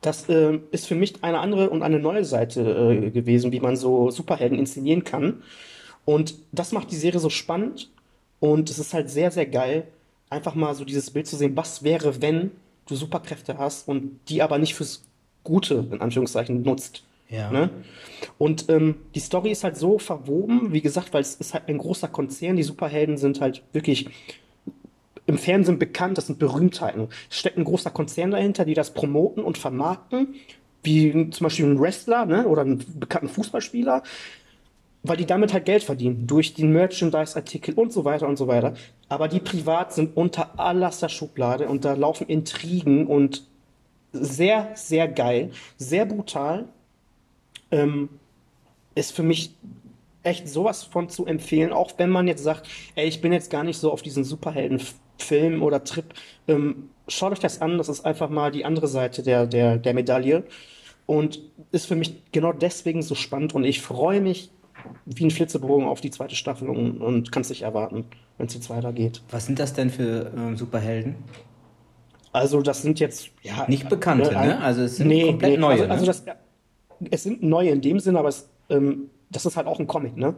[0.00, 3.74] das äh, ist für mich eine andere und eine neue Seite äh, gewesen, wie man
[3.74, 5.42] so Superhelden inszenieren kann.
[6.04, 7.90] Und das macht die Serie so spannend
[8.40, 9.86] und es ist halt sehr, sehr geil,
[10.30, 12.50] einfach mal so dieses Bild zu sehen, was wäre, wenn
[12.86, 15.02] du Superkräfte hast und die aber nicht fürs
[15.44, 17.04] Gute, in Anführungszeichen, nutzt.
[17.30, 17.50] Ja.
[17.50, 17.70] Ne?
[18.38, 21.78] Und ähm, die Story ist halt so verwoben, wie gesagt, weil es ist halt ein
[21.78, 24.08] großer Konzern, die Superhelden sind halt wirklich
[25.26, 27.08] im Fernsehen bekannt, das sind Berühmtheiten.
[27.30, 30.34] Es steckt ein großer Konzern dahinter, die das promoten und vermarkten,
[30.82, 34.02] wie zum Beispiel ein Wrestler ne, oder einen bekannten Fußballspieler,
[35.04, 38.74] weil die damit halt Geld verdienen, durch den Merchandise-Artikel und so weiter und so weiter.
[39.08, 43.44] Aber die privat sind unter allerster Schublade und da laufen Intrigen und
[44.12, 46.64] sehr, sehr geil, sehr brutal.
[47.70, 48.08] Ähm,
[48.94, 49.54] ist für mich
[50.22, 53.62] echt sowas von zu empfehlen, auch wenn man jetzt sagt, ey, ich bin jetzt gar
[53.62, 56.06] nicht so auf diesen Superhelden-Film oder Trip.
[56.48, 59.92] Ähm, schaut euch das an, das ist einfach mal die andere Seite der, der, der
[59.92, 60.44] Medaille
[61.04, 61.40] und
[61.72, 64.50] ist für mich genau deswegen so spannend und ich freue mich
[65.06, 68.06] wie ein Flitzebogen auf die zweite Staffel und, und kann es nicht erwarten,
[68.38, 69.22] wenn es jetzt weitergeht.
[69.30, 71.16] Was sind das denn für ähm, Superhelden?
[72.32, 74.60] Also das sind jetzt ja Nicht bekannte, äh, ne?
[74.60, 75.88] Also es sind nee, komplett nee, neue.
[75.88, 76.06] Also, also ne?
[76.06, 76.24] das,
[77.10, 80.16] es sind neue in dem Sinne, aber es, ähm, das ist halt auch ein Comic,
[80.16, 80.34] ne?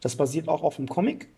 [0.00, 1.28] Das basiert auch auf einem Comic.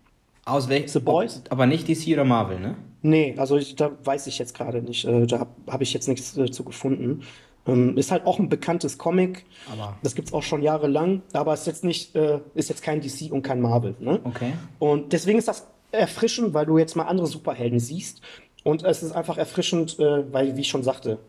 [0.45, 0.87] Aus welchen?
[0.87, 1.43] The Boys?
[1.49, 2.75] Aber nicht DC oder Marvel, ne?
[3.03, 5.05] Nee, also ich, da weiß ich jetzt gerade nicht.
[5.05, 7.21] Äh, da habe hab ich jetzt nichts äh, zu gefunden.
[7.67, 9.45] Ähm, ist halt auch ein bekanntes Comic.
[9.71, 13.31] Aber- Das gibt's auch schon jahrelang, aber ist jetzt nicht, äh, ist jetzt kein DC
[13.31, 13.95] und kein Marvel.
[13.99, 14.19] Ne?
[14.23, 14.53] Okay.
[14.79, 18.21] Und deswegen ist das erfrischend, weil du jetzt mal andere Superhelden siehst.
[18.63, 21.19] Und es ist einfach erfrischend, äh, weil, wie ich schon sagte,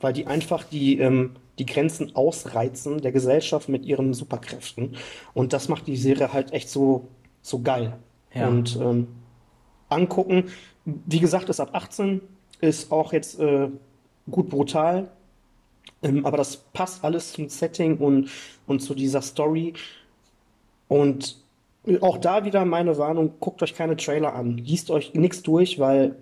[0.00, 4.96] weil die einfach die, ähm, die Grenzen ausreizen der Gesellschaft mit ihren Superkräften.
[5.34, 7.06] Und das macht die Serie halt echt so,
[7.40, 7.98] so geil.
[8.34, 8.48] Ja.
[8.48, 9.06] Und ähm,
[9.88, 10.44] angucken,
[10.84, 12.20] wie gesagt, ist ab 18,
[12.60, 13.68] ist auch jetzt äh,
[14.30, 15.08] gut brutal,
[16.02, 18.30] ähm, aber das passt alles zum Setting und,
[18.66, 19.74] und zu dieser Story.
[20.88, 21.42] Und
[22.00, 26.16] auch da wieder meine Warnung, guckt euch keine Trailer an, liest euch nichts durch, weil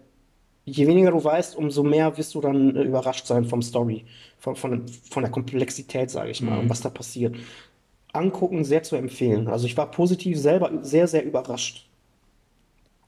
[0.64, 4.04] je weniger du weißt, umso mehr wirst du dann äh, überrascht sein vom Story,
[4.38, 7.36] von, von, von der Komplexität, sage ich mal, und was da passiert.
[8.12, 9.48] Angucken, sehr zu empfehlen.
[9.48, 11.88] Also ich war positiv selber sehr, sehr überrascht.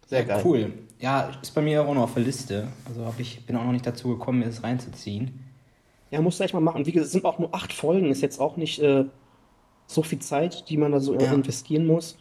[0.06, 0.42] Sehr geil.
[0.44, 0.72] Cool.
[1.00, 2.68] Ja, ist bei mir auch noch auf der Liste.
[2.86, 5.40] Also ich bin auch noch nicht dazu gekommen, mir das reinzuziehen.
[6.12, 6.86] Ja, musst du echt mal machen.
[6.86, 9.06] Wie gesagt, es sind auch nur acht Folgen, ist jetzt auch nicht äh,
[9.86, 11.32] so viel Zeit, die man da so Ja.
[11.32, 12.18] investieren muss.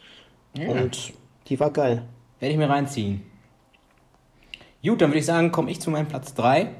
[0.56, 0.70] Ja.
[0.70, 1.12] Und
[1.48, 2.02] die war geil.
[2.40, 3.22] Werde ich mir reinziehen.
[4.84, 6.70] Gut, dann würde ich sagen, komme ich zu meinem Platz 3.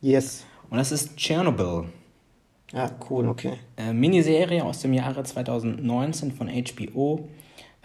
[0.00, 0.44] Yes.
[0.70, 1.86] Und das ist Chernobyl.
[2.72, 3.54] Ja, cool, okay.
[3.76, 7.28] Äh, Miniserie aus dem Jahre 2019 von HBO.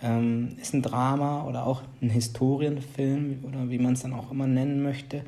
[0.03, 4.45] Ähm, ist ein Drama oder auch ein Historienfilm oder wie man es dann auch immer
[4.45, 5.23] nennen möchte.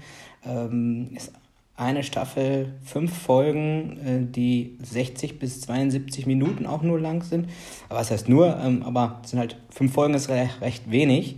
[0.45, 1.31] Ähm, ist
[1.77, 7.49] eine Staffel, fünf Folgen, äh, die 60 bis 72 Minuten auch nur lang sind.
[7.87, 8.57] Aber was heißt nur?
[8.57, 11.37] Ähm, aber es sind halt fünf Folgen ist recht, wenig.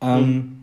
[0.00, 0.56] Ähm,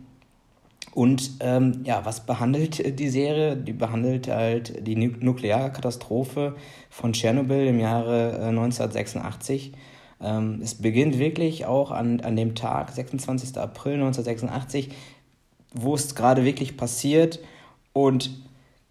[0.94, 3.56] Und ähm, ja, was behandelt äh, die Serie?
[3.56, 6.56] Die behandelt halt die Nu Nuklearkatastrophe
[6.88, 9.72] von Tschernobyl im Jahre äh, 1986.
[10.20, 13.58] Ähm, es beginnt wirklich auch an, an dem Tag, 26.
[13.58, 14.88] April 1986,
[15.74, 17.40] wo es gerade wirklich passiert
[17.92, 18.30] und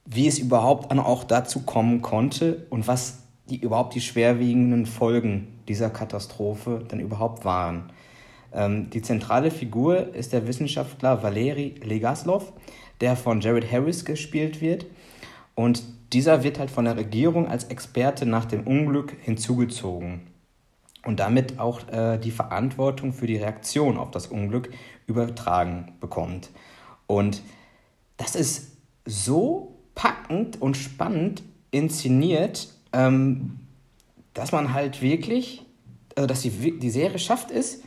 [0.09, 5.89] wie es überhaupt auch dazu kommen konnte und was die überhaupt die schwerwiegenden Folgen dieser
[5.89, 7.91] Katastrophe dann überhaupt waren.
[8.53, 12.53] Ähm, die zentrale Figur ist der Wissenschaftler Valeri Legaslov,
[13.01, 14.85] der von Jared Harris gespielt wird.
[15.55, 20.21] Und dieser wird halt von der Regierung als Experte nach dem Unglück hinzugezogen
[21.05, 24.69] und damit auch äh, die Verantwortung für die Reaktion auf das Unglück
[25.05, 26.49] übertragen bekommt.
[27.07, 27.41] Und
[28.15, 33.59] das ist so packend und spannend inszeniert, ähm,
[34.33, 35.65] dass man halt wirklich,
[36.15, 37.81] also dass die, die Serie schafft es,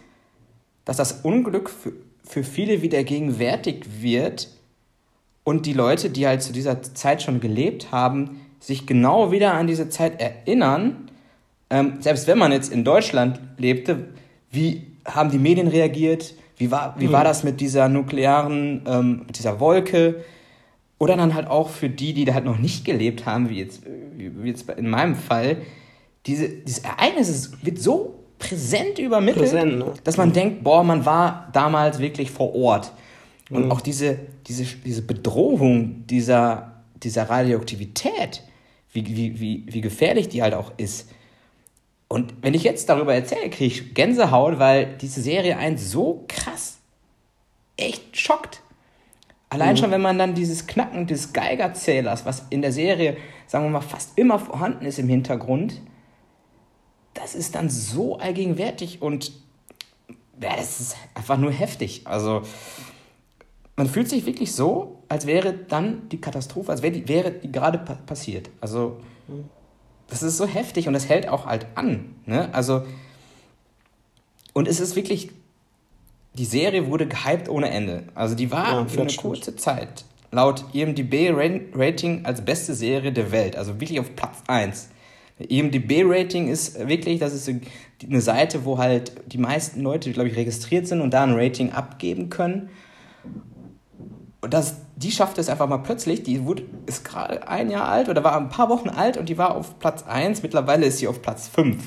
[0.85, 1.93] dass das Unglück für,
[2.25, 4.49] für viele wieder gegenwärtig wird
[5.45, 9.69] und die Leute, die halt zu dieser Zeit schon gelebt haben, sich genau wieder an
[9.69, 11.09] diese Zeit erinnern,
[11.71, 14.09] ähm, selbst wenn man jetzt in Deutschland lebte,
[14.51, 19.39] wie haben die Medien reagiert, wie war, wie war das mit dieser nuklearen, ähm, mit
[19.39, 20.25] dieser Wolke,
[21.01, 23.83] oder dann halt auch für die, die da halt noch nicht gelebt haben, wie jetzt,
[24.17, 25.57] wie jetzt in meinem Fall,
[26.27, 29.95] diese, dieses Ereignis ist, wird so präsent übermittelt, Präsent, ne?
[30.05, 32.93] dass man denkt, boah, man war damals wirklich vor Ort.
[33.49, 38.45] Und auch diese, diese, diese Bedrohung dieser, dieser Radioaktivität,
[38.93, 41.11] wie, wie, wie, wie gefährlich die halt auch ist.
[42.09, 46.79] Und wenn ich jetzt darüber erzähle, kriege ich Gänsehaut, weil diese Serie einen so krass
[47.77, 48.63] echt schockt.
[49.51, 53.17] Allein schon, wenn man dann dieses Knacken des Geigerzählers, was in der Serie,
[53.49, 55.81] sagen wir mal, fast immer vorhanden ist im Hintergrund,
[57.15, 59.33] das ist dann so allgegenwärtig und
[60.41, 62.03] ja, das ist einfach nur heftig.
[62.05, 62.43] Also
[63.75, 67.51] man fühlt sich wirklich so, als wäre dann die Katastrophe, als wäre die, wäre die
[67.51, 68.51] gerade pa passiert.
[68.61, 69.01] Also
[70.07, 72.15] das ist so heftig und das hält auch halt an.
[72.25, 72.49] Ne?
[72.55, 72.85] Also
[74.53, 75.31] und es ist wirklich,
[76.35, 78.05] die Serie wurde gehypt ohne Ende.
[78.15, 79.23] Also die war Ja, für eine stimmt.
[79.27, 83.57] kurze Zeit laut IMDb-Rating als beste Serie der Welt.
[83.57, 84.89] Also wirklich auf Platz 1.
[85.41, 90.87] IMDb-Rating ist wirklich, das ist eine Seite, wo halt die meisten Leute, glaube ich, registriert
[90.87, 92.69] sind und da ein Rating abgeben können.
[94.43, 98.09] Und das, die schafft es einfach mal plötzlich, die wurde, ist gerade ein Jahr alt
[98.09, 101.09] oder war ein paar Wochen alt und die war auf Platz 1, mittlerweile ist sie
[101.09, 101.83] auf Platz 5.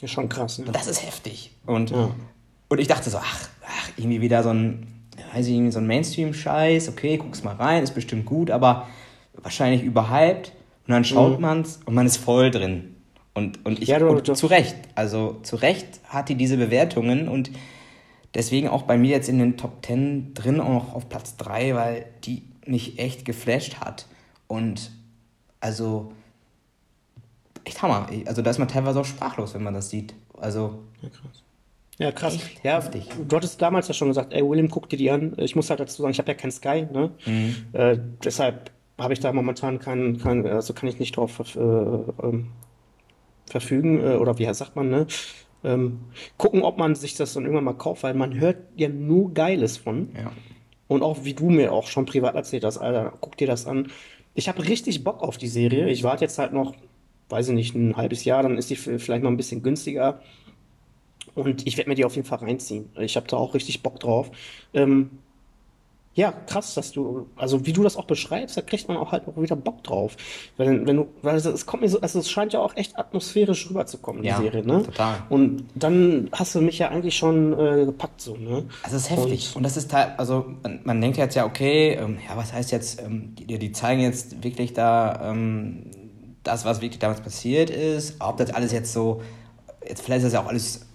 [0.00, 0.66] Ist schon krass, ne?
[0.72, 1.56] Das ist heftig.
[1.66, 2.10] Und, Ja.
[2.68, 4.86] Und ich dachte so, ach, ach, irgendwie wieder so ein,
[5.34, 8.86] weiß ich, irgendwie so ein Mainstream-Scheiß, okay, guck's mal rein, ist bestimmt gut, aber
[9.34, 10.52] wahrscheinlich überhyped.
[10.86, 11.42] Und dann schaut Mhm.
[11.42, 12.94] man's und man ist voll drin.
[13.34, 16.56] Und, und ich, Ja, du- und du- zu Recht, also zu Recht hat die diese
[16.56, 17.50] Bewertungen und
[18.34, 21.74] deswegen auch bei mir jetzt in den Top 10 drin, auch noch auf Platz 3,
[21.74, 24.06] weil die mich echt geflasht hat.
[24.48, 24.90] Und
[25.60, 26.10] also,
[27.64, 28.08] echt Hammer.
[28.26, 30.14] Also da ist man teilweise auch sprachlos, wenn man das sieht.
[30.38, 31.42] Also, Ja, krass.
[31.98, 32.36] Ja, krass.
[32.36, 33.08] Echt Ja, heftig.
[33.28, 35.34] du hattest damals ja schon gesagt, ey, William, guck dir die an.
[35.36, 37.10] Ich muss halt dazu sagen, ich habe ja kein Sky, ne?
[37.26, 37.56] Mhm.
[37.72, 42.48] Äh, deshalb habe ich da momentan keinen, kein, also kann ich nicht drauf äh, ähm,
[43.46, 45.06] verfügen, äh, oder wie sagt man, ne?
[45.64, 46.00] Ähm,
[46.36, 49.76] gucken, ob man sich das dann irgendwann mal kauft, weil man hört ja nur Geiles
[49.76, 50.10] von.
[50.16, 50.30] Ja.
[50.86, 53.88] Und auch wie du mir auch schon privat erzählt hast, Alter, guck dir das an.
[54.34, 55.88] Ich habe richtig Bock auf die Serie.
[55.88, 56.74] Ich warte jetzt halt noch,
[57.28, 60.22] weiß ich nicht, ein halbes Jahr, dann ist die vielleicht noch ein bisschen günstiger.
[61.34, 62.90] Und ich werde mir die auf jeden Fall reinziehen.
[62.98, 64.30] Ich habe da auch richtig Bock drauf.
[64.74, 65.10] Ähm,
[66.18, 69.28] ja, krass, dass du, also wie du das auch beschreibst, da kriegt man auch halt
[69.28, 70.16] auch wieder Bock drauf.
[70.56, 73.70] Wenn, wenn du, weil es, kommt mir so, also es scheint ja auch echt atmosphärisch
[73.70, 74.82] rüberzukommen, die Ja, Serie, ne?
[74.82, 75.22] total.
[75.28, 78.64] Und dann hast du mich ja eigentlich schon äh, gepackt, so, ne?
[78.82, 79.54] Also es ist heftig.
[79.54, 82.72] Und, das ist teil, also man, man denkt jetzt ja, okay, ähm, ja, was heißt
[82.72, 85.84] jetzt, ähm, die, die zeigen jetzt wirklich da ähm,
[86.42, 88.16] das, was wirklich damals passiert ist.
[88.18, 89.22] Ob das alles jetzt so,
[89.86, 90.87] jetzt vielleicht ist das ja auch alles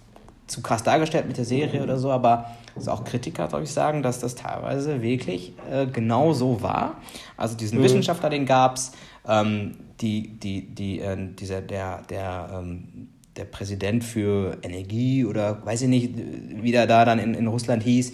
[0.46, 3.70] zu krass dargestellt mit der Serie oder so, aber es ist auch Kritiker, glaube ich,
[3.70, 7.00] sagen, dass das teilweise wirklich äh, genau so war.
[7.36, 8.92] Also diesen Wissenschaftler, den gab es,
[9.26, 15.82] ähm, die, die, die, äh, dieser, der, der, ähm, der Präsident für Energie oder weiß
[15.82, 18.12] ich nicht, wie der da dann in, in Russland hieß.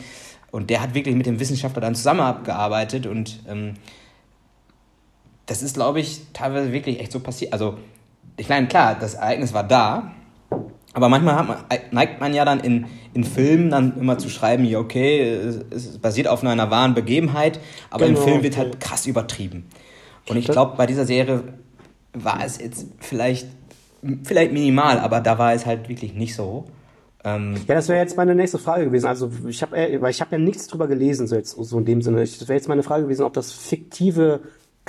[0.51, 3.75] Und der hat wirklich mit dem Wissenschaftler dann zusammengearbeitet und ähm,
[5.47, 7.53] das ist, glaube ich, teilweise wirklich echt so passiert.
[7.53, 7.77] Also,
[8.37, 10.13] ich meine, klar, das Ereignis war da,
[10.93, 11.57] aber manchmal man,
[11.93, 15.21] neigt man ja dann in, in Filmen dann immer zu schreiben, ja, okay,
[15.71, 17.61] es, basiert auf einer wahren Begebenheit,
[17.91, 18.65] aber Genau, im Film wird okay.
[18.65, 19.67] halt krass übertrieben.
[20.29, 21.43] Und ich glaube, bei dieser Serie
[22.13, 23.49] war es jetzt vielleicht,
[24.25, 26.67] vielleicht minimal, aber da war es halt wirklich nicht so.
[27.25, 29.07] Ähm, Ja, das wäre jetzt meine nächste Frage gewesen.
[29.07, 32.03] Also ich habe, weil ich habe ja nichts drüber gelesen, so jetzt so in dem
[32.03, 32.21] Sinne.
[32.21, 34.41] Das wäre jetzt meine Frage gewesen, ob das fiktive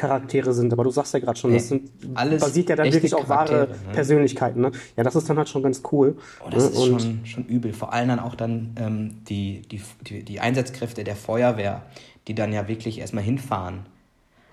[0.01, 0.73] Charaktere sind.
[0.73, 3.67] Aber du sagst ja gerade schon, das sind alles basiert ja dann wirklich auf wahre
[3.67, 3.67] ne?
[3.93, 4.61] Persönlichkeiten.
[4.61, 4.71] Ne?
[4.97, 6.17] Ja, das ist dann halt schon ganz cool.
[6.45, 6.69] Oh, das ne?
[6.71, 7.73] ist Und schon, schon übel.
[7.73, 11.83] Vor allem dann auch dann ähm, die, die, die, die Einsatzkräfte der Feuerwehr,
[12.27, 13.85] die dann ja wirklich erstmal hinfahren.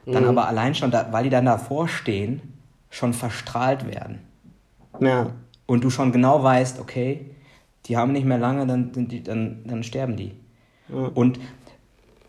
[0.07, 0.29] Dann Mhm.
[0.31, 2.41] aber allein schon, da, weil die dann davor stehen,
[2.91, 4.21] schon verstrahlt werden.
[5.01, 5.33] ja,
[5.67, 7.31] Und du schon genau weißt, okay,
[7.87, 10.33] die haben nicht mehr lange, dann, die, dann, dann sterben die.
[11.15, 11.39] Und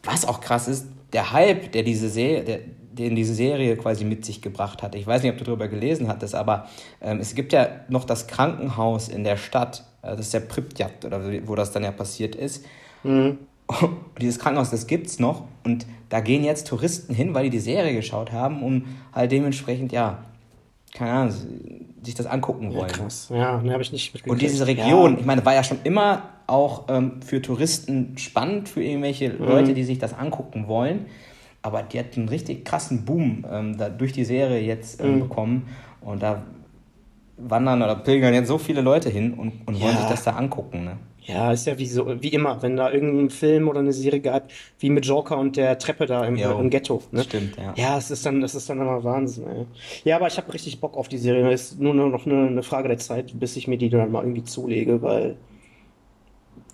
[0.04, 2.60] was auch krass ist, der Hype, der diese Serie, der,
[3.00, 4.94] den diese Serie quasi mit sich gebracht hat.
[4.96, 6.68] Ich weiß nicht, ob du darüber gelesen hattest, aber
[7.02, 11.06] ähm, es gibt ja noch das Krankenhaus in der Stadt, äh, das ist der Pripyat,
[11.06, 12.66] oder wo das dann ja passiert ist.
[13.04, 13.38] Und
[14.22, 17.94] dieses Krankenhaus, das gibt's noch und da gehen jetzt Touristen hin, weil die die Serie
[17.94, 18.84] geschaut haben, um
[19.14, 20.20] halt dementsprechend, ja,
[20.94, 21.34] keine Ahnung,
[22.02, 22.88] sich das angucken wollen.
[22.90, 23.30] krass.
[23.32, 24.32] Ja, ne, habe ich nicht mitgekriegt.
[24.32, 25.20] Und diese Region, Ja.
[25.20, 29.46] ich meine, war ja schon immer auch ähm, für Touristen spannend, für irgendwelche Mhm.
[29.46, 31.06] Leute, die sich das angucken wollen.
[31.70, 35.20] Aber die hat einen richtig krassen Boom ähm, da durch die Serie jetzt ähm, Mhm.
[35.20, 35.68] bekommen.
[36.02, 36.44] Und da
[37.38, 40.02] wandern oder pilgern jetzt so viele Leute hin und, und wollen Ja.
[40.02, 40.84] sich das da angucken.
[40.86, 40.98] Ne?
[41.22, 44.50] Ja, ist ja wie so, wie immer, wenn da irgendein Film oder eine Serie gab,
[44.80, 47.04] wie mit Joker und der Treppe da im, Jo, im Ghetto.
[47.12, 47.22] Ne?
[47.24, 47.74] stimmt, ja.
[47.78, 49.46] Ja, es ist dann, das ist dann immer Wahnsinn.
[49.48, 49.66] Ey.
[50.06, 51.50] Ja, aber ich habe richtig Bock auf die Serie.
[51.52, 54.24] Es ist nur noch eine, eine Frage der Zeit, bis ich mir die dann mal
[54.24, 55.36] irgendwie zulege, weil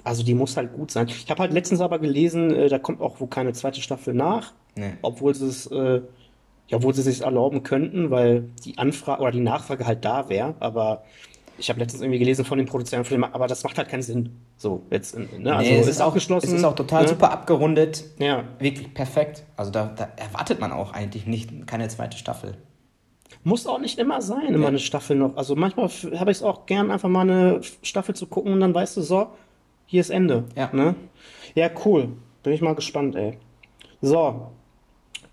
[0.05, 1.07] also die muss halt gut sein.
[1.09, 4.53] Ich habe halt letztens aber gelesen, äh, da kommt auch wohl keine zweite Staffel nach,
[4.77, 4.93] Nee.
[5.01, 6.01] obwohl sie es, äh,
[6.67, 10.29] ja, obwohl sie es sich erlauben könnten, weil die Anfrage oder die Nachfrage halt da
[10.29, 10.55] wäre.
[10.59, 11.03] Aber
[11.57, 14.01] ich habe letztens irgendwie gelesen von den Produzenten, von dem, aber das macht halt keinen
[14.01, 14.35] Sinn.
[14.57, 15.55] So jetzt, ne?
[15.55, 16.47] Also nee, es ist auch, abgeschlossen.
[16.47, 17.09] es ist auch total ne?
[17.09, 18.03] super abgerundet.
[18.19, 18.43] Ja.
[18.59, 19.43] Wirklich perfekt.
[19.57, 22.55] Also da, da erwartet man auch eigentlich nicht keine zweite Staffel.
[23.43, 24.67] Muss auch nicht immer sein, immer Ja.
[24.69, 25.37] eine Staffel noch.
[25.37, 28.73] Also manchmal habe ich es auch gern, einfach mal eine Staffel zu gucken und dann
[28.73, 29.27] weißt du, so,
[29.85, 30.45] hier ist Ende.
[30.55, 30.69] Ja.
[30.73, 30.95] Ne?
[31.53, 32.09] Ja, cool.
[32.43, 33.37] Bin ich mal gespannt, ey.
[34.01, 34.51] So,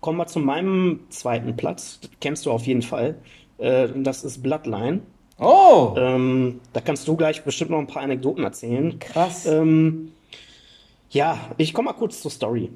[0.01, 1.99] kommen wir zu meinem zweiten Platz.
[2.01, 3.15] Das kennst du auf jeden Fall.
[3.57, 5.01] Äh, das ist Bloodline.
[5.39, 5.95] Oh!
[5.97, 8.99] Ähm, da kannst du gleich bestimmt noch ein paar Anekdoten erzählen.
[8.99, 9.45] Krass.
[9.45, 10.11] Ähm,
[11.09, 12.71] ja, ich komme mal kurz zur Story.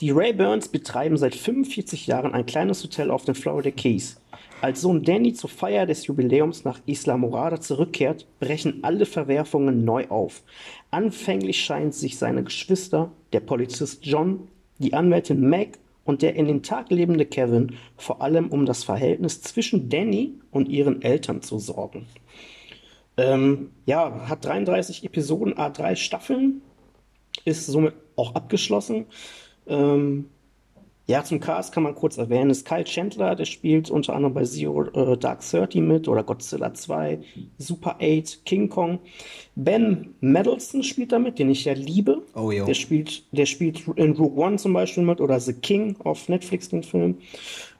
[0.00, 4.20] Die Rayburns betreiben seit 45 Jahren ein kleines Hotel auf den Florida Keys.
[4.62, 10.08] Als Sohn Danny zur Feier des Jubiläums nach Isla Morada zurückkehrt, brechen alle Verwerfungen neu
[10.08, 10.42] auf.
[10.90, 14.48] Anfänglich scheint sich seine Geschwister, der Polizist John,
[14.78, 19.42] die Anwältin Meg und der in den Tag lebende Kevin vor allem um das Verhältnis
[19.42, 22.06] zwischen Danny und ihren Eltern zu sorgen.
[23.18, 26.62] Ähm, ja, hat 33 Episoden, A3 Staffeln,
[27.44, 29.06] ist somit auch abgeschlossen.
[29.66, 30.30] Ähm,
[31.08, 34.42] ja, zum Cast kann man kurz erwähnen, ist Kyle Chandler, der spielt unter anderem bei
[34.42, 37.20] Zero äh, Dark Thirty mit oder Godzilla 2,
[37.58, 38.98] Super 8, King Kong.
[39.54, 42.22] Ben Mendelsohn spielt damit, den ich ja liebe.
[42.34, 42.66] Oh, jo.
[42.66, 46.70] Der spielt, der spielt in Rogue One zum Beispiel mit oder The King auf Netflix,
[46.70, 47.18] den Film.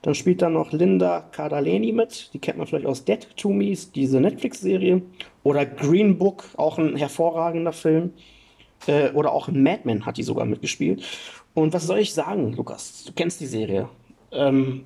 [0.03, 3.73] Dann spielt da noch Linda Cardellini mit, die kennt man vielleicht aus Dead to Me,
[3.93, 5.01] diese Netflix-Serie.
[5.43, 8.13] Oder Green Book, auch ein hervorragender Film.
[8.85, 11.03] Äh, oder auch in Mad Men hat die sogar mitgespielt.
[11.57, 13.03] Und was soll ich sagen, Lukas?
[13.05, 13.89] Du kennst die Serie.
[14.31, 14.85] Ähm,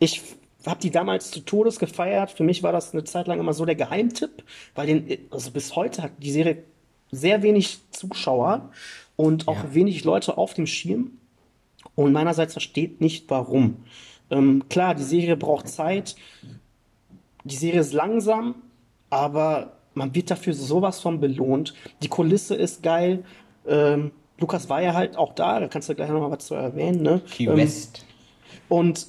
[0.00, 0.20] ich
[0.66, 2.32] habe die damals zu Todes gefeiert.
[2.32, 4.42] Für mich war das eine Zeit lang immer so der Geheimtipp,
[4.74, 6.64] weil den, also bis heute hat die Serie
[7.12, 8.72] sehr wenig Zuschauer
[9.14, 9.74] und auch Ja.
[9.74, 11.12] wenig Leute auf dem Schirm.
[11.94, 13.84] Und meinerseits versteht nicht warum.
[14.28, 16.16] Ähm, klar, die Serie braucht Zeit.
[17.44, 18.56] Die Serie ist langsam,
[19.08, 21.74] aber man wird dafür sowas von belohnt.
[22.02, 23.24] Die Kulisse ist geil.
[23.68, 26.54] Ähm, Lukas war ja halt auch da, da kannst du gleich noch mal was zu
[26.54, 27.02] erwähnen.
[27.02, 27.20] Ne?
[27.30, 28.04] Key Ähm, West.
[28.68, 29.06] und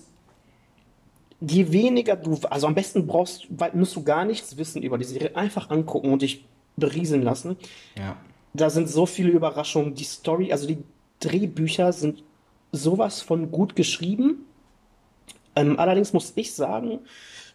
[1.42, 5.04] je weniger du, also am besten brauchst, weil- musst du gar nichts wissen über die
[5.06, 6.46] Serie, einfach angucken und dich
[6.78, 7.58] berieseln lassen.
[7.98, 8.16] Ja.
[8.54, 9.96] Da sind so viele Überraschungen.
[9.96, 10.78] Die Story, also die
[11.20, 12.24] Drehbücher sind
[12.72, 14.46] sowas von gut geschrieben.
[15.56, 17.00] Ähm, allerdings muss ich sagen,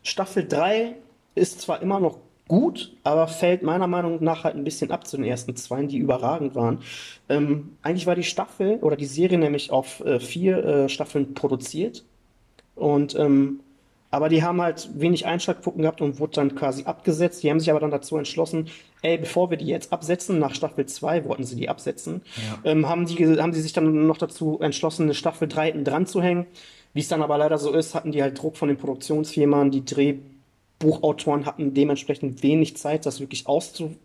[0.03, 0.97] Staffel 3
[1.35, 2.19] ist zwar immer noch
[2.49, 5.99] gut, aber fällt meiner Meinung nach halt ein bisschen ab zu den ersten zwei, die
[5.99, 6.81] überragend waren.
[7.29, 12.05] Ähm, eigentlich war die Staffel oder die Serie nämlich auf äh, vier äh, Staffeln produziert.
[12.75, 13.61] Und ähm,
[14.11, 17.43] aber die haben halt wenig Einschaltquoten gehabt und wurde dann quasi abgesetzt.
[17.43, 18.69] Die haben sich aber dann dazu entschlossen,
[19.03, 22.23] ey, bevor wir die jetzt absetzen, nach Staffel 2 wollten sie die absetzen,
[22.65, 26.07] ähm, haben die, haben die sich dann noch dazu entschlossen, eine Staffel 3 hinten dran
[26.07, 26.47] zu hängen.
[26.95, 29.85] Wie es dann aber leider so ist, hatten die halt Druck von den Produktionsfirmen, die
[30.79, 33.97] Drehbuchautoren hatten dementsprechend wenig Zeit, das wirklich auszuschreiben,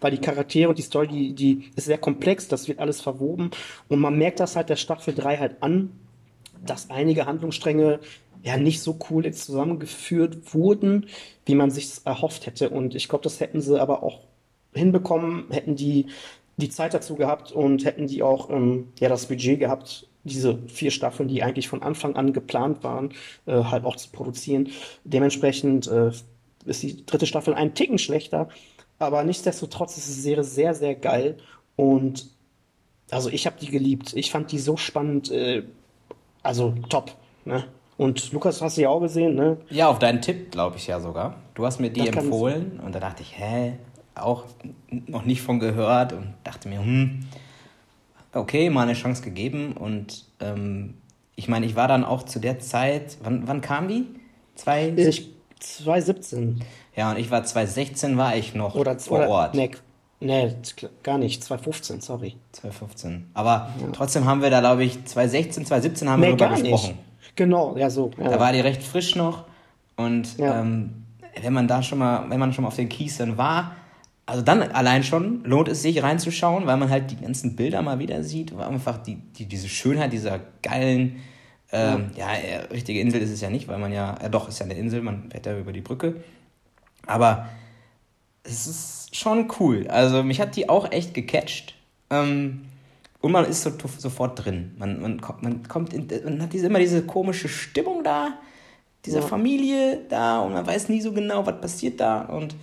[0.00, 3.50] weil die Charaktere und die Story, die, die ist sehr komplex, das wird alles verwoben.
[3.88, 5.92] Und man merkt das halt der Staffel 3 halt an,
[6.64, 8.00] dass einige Handlungsstränge
[8.42, 11.06] ja nicht so cool jetzt zusammengeführt wurden,
[11.46, 12.70] wie man sich erhofft hätte.
[12.70, 14.20] Und ich glaube, das hätten sie aber auch
[14.74, 16.06] hinbekommen, hätten die
[16.56, 20.90] die Zeit dazu gehabt und hätten die auch ähm, ja das Budget gehabt, diese vier
[20.90, 23.12] Staffeln, die eigentlich von Anfang an geplant waren,
[23.46, 24.70] äh, halt auch zu produzieren.
[25.04, 26.10] Dementsprechend äh,
[26.64, 28.48] ist die dritte Staffel ein Ticken schlechter,
[28.98, 31.36] aber nichtsdestotrotz ist die Serie sehr, sehr geil
[31.76, 32.28] und
[33.10, 34.14] also ich habe die geliebt.
[34.14, 35.64] Ich fand die so spannend, äh,
[36.42, 37.12] also top.
[37.44, 37.64] Ne?
[37.96, 39.58] Und Lukas hast du ja auch gesehen, ne?
[39.70, 41.36] Ja, auf deinen Tipp, glaube ich ja sogar.
[41.54, 43.74] Du hast mir die Das empfohlen und da dachte ich, hä,
[44.14, 44.44] auch
[44.90, 47.20] noch nicht von gehört und dachte mir, hm,
[48.34, 49.72] okay, mal eine Chance gegeben.
[49.72, 50.94] Und ähm,
[51.36, 54.06] ich meine, ich war dann auch zu der Zeit, wann, wann kam die?
[54.54, 55.30] Zwei, Ich
[55.60, 56.60] 2017
[56.96, 59.54] ja, und ich war 2016, war ich noch oder, vor oder Ort.
[59.56, 59.70] Nee,
[60.20, 60.52] nee,
[61.02, 62.36] gar nicht, 2015, sorry.
[62.52, 63.30] 2015.
[63.34, 66.90] Aber trotzdem haben wir da, glaube ich, 2016, 2017 haben wir Nee, drüber gar gesprochen.
[67.20, 67.36] nicht.
[67.36, 68.12] Genau, ja so.
[68.18, 68.28] Ja.
[68.28, 69.44] Da war die recht frisch noch.
[69.96, 70.60] Und Ja.
[70.60, 71.04] ähm,
[71.42, 73.72] wenn man da schon mal, wenn man schon mal auf den Kies dann war,
[74.26, 77.98] also dann allein schon lohnt es sich reinzuschauen, weil man halt die ganzen Bilder mal
[77.98, 81.16] wieder sieht, weil einfach die, die, diese Schönheit dieser geilen,
[81.72, 84.60] ähm, ja, äh, richtige Insel ist es ja nicht, weil man ja, ja doch, ist
[84.60, 86.22] ja eine Insel, man fährt ja über die Brücke.
[87.06, 87.48] Aber
[88.44, 89.88] es ist schon cool.
[89.88, 91.74] Also mich hat die auch echt gecatcht.
[92.10, 92.66] Ähm,
[93.20, 94.74] und man ist so, sofort drin.
[94.78, 98.38] Man, man kommt, man kommt in, man hat diese, immer diese komische Stimmung da,
[99.04, 99.26] diese Ja.
[99.26, 102.22] Familie da und man weiß nie so genau, was passiert da.
[102.22, 102.54] Und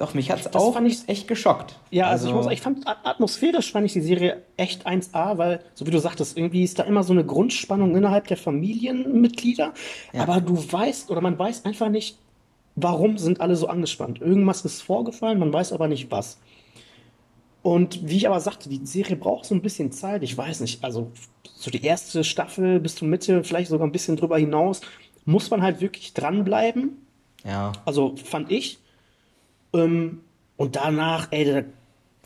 [0.00, 1.78] doch, mich hat es auch fand ich- echt geschockt.
[1.90, 5.60] Ja, also, ich muss, ich fand at- atmosphärisch fand ich die Serie echt 1A, weil,
[5.74, 9.72] so wie du sagtest, irgendwie ist da immer so eine Grundspannung innerhalb der Familienmitglieder,
[10.12, 10.22] Ja.
[10.22, 12.18] aber du weißt oder man weiß einfach nicht,
[12.76, 14.20] warum sind alle so angespannt.
[14.20, 16.38] Irgendwas ist vorgefallen, man weiß aber nicht was.
[17.62, 20.22] Und wie ich aber sagte, die Serie braucht so ein bisschen Zeit.
[20.22, 21.10] Ich weiß nicht, also
[21.56, 24.80] so die erste Staffel bis zur Mitte, vielleicht sogar ein bisschen drüber hinaus,
[25.26, 26.96] muss man halt wirklich dranbleiben.
[27.44, 28.78] ja, Also fand ich.
[29.74, 30.20] Ähm,
[30.56, 31.62] und danach, ey, da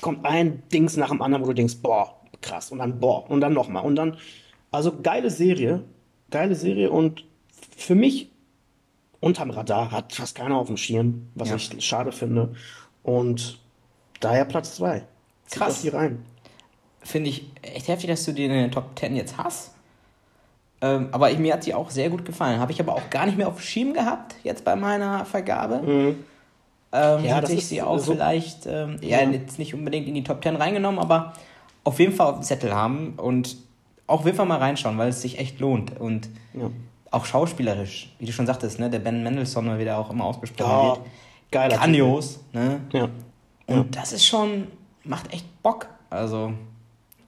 [0.02, 2.70] kommt ein Dings nach dem anderen, wo du denkst, boah, krass.
[2.72, 3.84] Und dann, boah, und dann nochmal.
[3.84, 4.16] Und dann,
[4.70, 5.82] also geile Serie.
[6.30, 7.24] Geile Serie und
[7.76, 8.30] für mich
[9.20, 11.56] unterm Radar hat fast keiner auf dem Schirm, was Ja.
[11.56, 12.54] ich schade finde.
[13.02, 13.58] Und
[14.20, 15.04] daher Platz zwei.
[15.46, 15.76] Zieht Krass.
[15.76, 16.24] euch die rein.
[17.02, 19.74] finde ich echt heftig, dass du die in den Top 10 jetzt hast.
[20.80, 22.58] Ähm, aber ich, mir hat die auch sehr gut gefallen.
[22.58, 26.14] Habe ich aber auch gar nicht mehr auf dem Schirm gehabt, jetzt bei meiner Vergabe.
[26.96, 29.28] Ähm, Ja, hätte ich sie auch so- vielleicht, ähm, ja, Ja.
[29.30, 31.32] jetzt nicht unbedingt in die Top 10 reingenommen, aber
[31.82, 33.56] auf jeden Fall auf den Zettel haben und
[34.06, 35.98] auch auf jeden Fall mal reinschauen, weil es sich echt lohnt.
[36.00, 36.70] Und Ja.
[37.10, 40.70] auch schauspielerisch, wie du schon sagtest, ne, der Ben Mendelssohn, wie der auch immer ausgesprochen
[40.70, 41.00] Ja, wird.
[41.50, 42.80] geiler Grandios, ne?
[42.92, 43.08] Ja.
[43.66, 44.68] Und das ist schon,
[45.04, 45.88] macht echt Bock.
[46.10, 46.52] Also,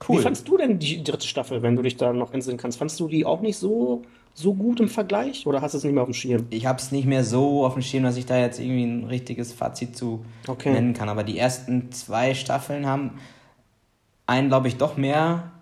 [0.07, 0.23] Wie cool.
[0.23, 2.79] fandst du denn die dritte Staffel, wenn du dich da noch entsinnen kannst?
[2.79, 4.03] Fandst du die auch nicht so,
[4.39, 6.47] so gut im Vergleich oder hast du es nicht mehr auf dem Schirm?
[6.51, 9.05] Ich habe es nicht mehr so auf dem Schirm, dass ich da jetzt irgendwie ein
[9.05, 10.73] richtiges Fazit zu Okay.
[10.73, 11.09] nennen kann.
[11.09, 13.13] Aber die ersten zwei Staffeln haben
[14.27, 15.53] einen, glaube ich, doch mehr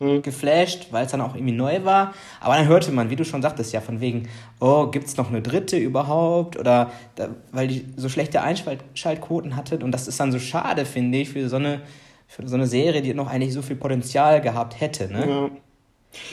[0.00, 0.22] Hm.
[0.22, 2.12] geflasht, weil es dann auch irgendwie neu war.
[2.40, 4.28] Aber dann hörte man, wie du schon sagtest, ja, von wegen,
[4.60, 6.56] oh, gibt's noch eine dritte überhaupt?
[6.56, 9.78] Oder da, weil die so schlechte Einschaltquoten hatte.
[9.78, 11.80] Und das ist dann so schade, finde ich, für so eine,
[12.28, 15.08] für so eine Serie, die noch eigentlich so viel Potenzial gehabt hätte.
[15.12, 15.28] Ne?
[15.28, 15.50] Ja.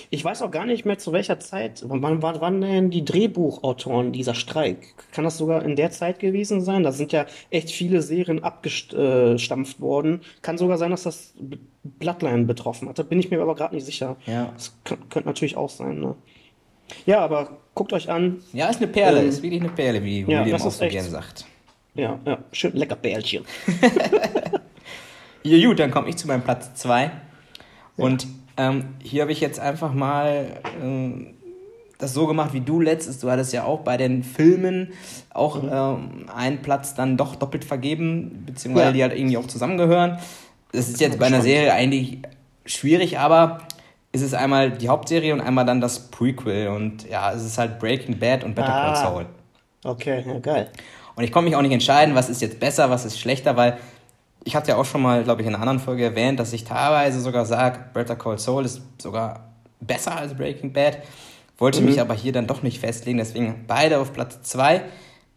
[0.10, 1.84] Ich weiß auch gar nicht mehr zu welcher Zeit.
[1.86, 4.96] Wann waren denn die Drehbuchautoren dieser Streik?
[5.12, 6.84] Kann das sogar in der Zeit gewesen sein?
[6.84, 10.22] Da sind ja echt viele Serien abgestampft worden.
[10.42, 11.34] Kann sogar sein, dass das
[11.84, 12.98] Bloodline betroffen hat.
[13.00, 14.16] Da bin ich mir aber gerade nicht sicher.
[14.26, 14.52] Ja.
[14.56, 16.16] Das kö- könnte natürlich auch sein, ne?
[17.06, 18.42] Ja, aber guckt euch an.
[18.54, 20.88] Ja, ist eine Perle, Ähm, ist wirklich eine Perle, wie ja, William das auch so
[20.88, 21.46] gern sagt.
[21.96, 23.44] Ja, ja, schön lecker Bärlchen.
[25.44, 27.12] Ja, gut, dann komme ich zu meinem Platz 2.
[27.98, 28.26] Und
[28.58, 30.48] ähm, hier habe ich jetzt einfach mal
[30.82, 31.28] ähm,
[31.98, 33.20] das so gemacht wie du letztes.
[33.20, 34.94] Du hattest ja auch bei den Filmen
[35.34, 38.92] auch ähm, einen Platz dann doch doppelt vergeben, beziehungsweise Ja.
[38.94, 40.18] die halt irgendwie auch zusammengehören.
[40.72, 41.42] Das ist jetzt bei einer.
[41.42, 42.20] Serie eigentlich
[42.66, 43.60] schwierig, aber
[44.12, 46.68] es ist einmal die Hauptserie und einmal dann das Prequel.
[46.70, 48.96] Und ja, es ist halt Breaking Bad und Better Call Ah.
[48.96, 49.26] Saul.
[49.84, 50.70] Okay, ja, geil.
[51.16, 53.78] Und ich konnte mich auch nicht entscheiden, was ist jetzt besser, was ist schlechter, weil
[54.46, 56.64] ich hatte ja auch schon mal, glaube ich, in einer anderen Folge erwähnt, dass ich
[56.64, 59.50] teilweise sogar sage, Better Call Saul ist sogar
[59.82, 61.00] besser als Breaking Bad.
[61.58, 64.84] Wollte mich aber hier dann doch nicht festlegen, deswegen beide auf Platz 2.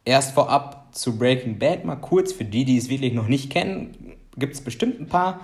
[0.04, 4.14] Erst vorab zu Breaking Bad mal kurz, für die, die es wirklich noch nicht kennen,
[4.36, 5.40] gibt es bestimmt ein paar.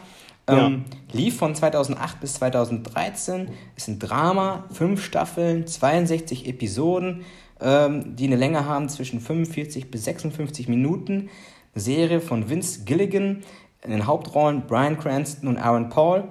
[0.46, 7.24] Ähm, lief von 2008 bis 2013, ist ein Drama, fünf Staffeln, 62 Episoden,
[7.62, 11.30] ähm, die eine Länge haben zwischen 45 bis 56 Minuten.
[11.74, 13.42] Serie von Vince Gilligan,
[13.82, 16.24] in den Hauptrollen Brian Cranston und Aaron Paul.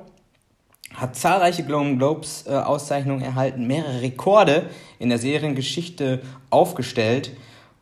[0.94, 4.70] Hat zahlreiche Golden Globes äh, Auszeichnungen erhalten, mehrere Rekorde
[5.00, 7.32] in der Seriengeschichte aufgestellt.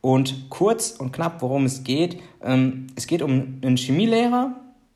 [0.02, 2.20] Und kurz und knapp, worum es geht.
[2.44, 4.56] Ähm, es geht um einen Chemielehrer,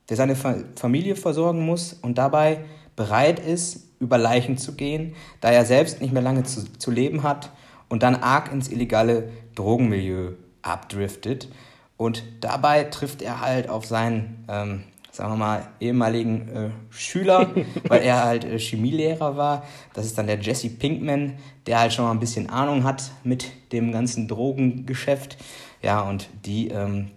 [0.09, 5.51] der seine Fa Familie versorgen muss und dabei bereit ist, über Leichen zu gehen, da
[5.51, 7.51] er selbst nicht mehr lange zu, zu leben hat
[7.89, 11.49] und dann arg ins illegale Drogenmilieu abdriftet.
[11.97, 17.49] Und dabei trifft er halt auf seinen, ähm, sagen wir mal, ehemaligen äh, Schüler,
[17.87, 19.63] weil er halt äh, Chemielehrer war.
[19.93, 21.37] Das ist dann der Jesse Pinkman,
[21.67, 25.37] der halt schon mal ein bisschen Ahnung hat mit dem ganzen Drogengeschäft.
[25.81, 27.11] Ja, und die ähm,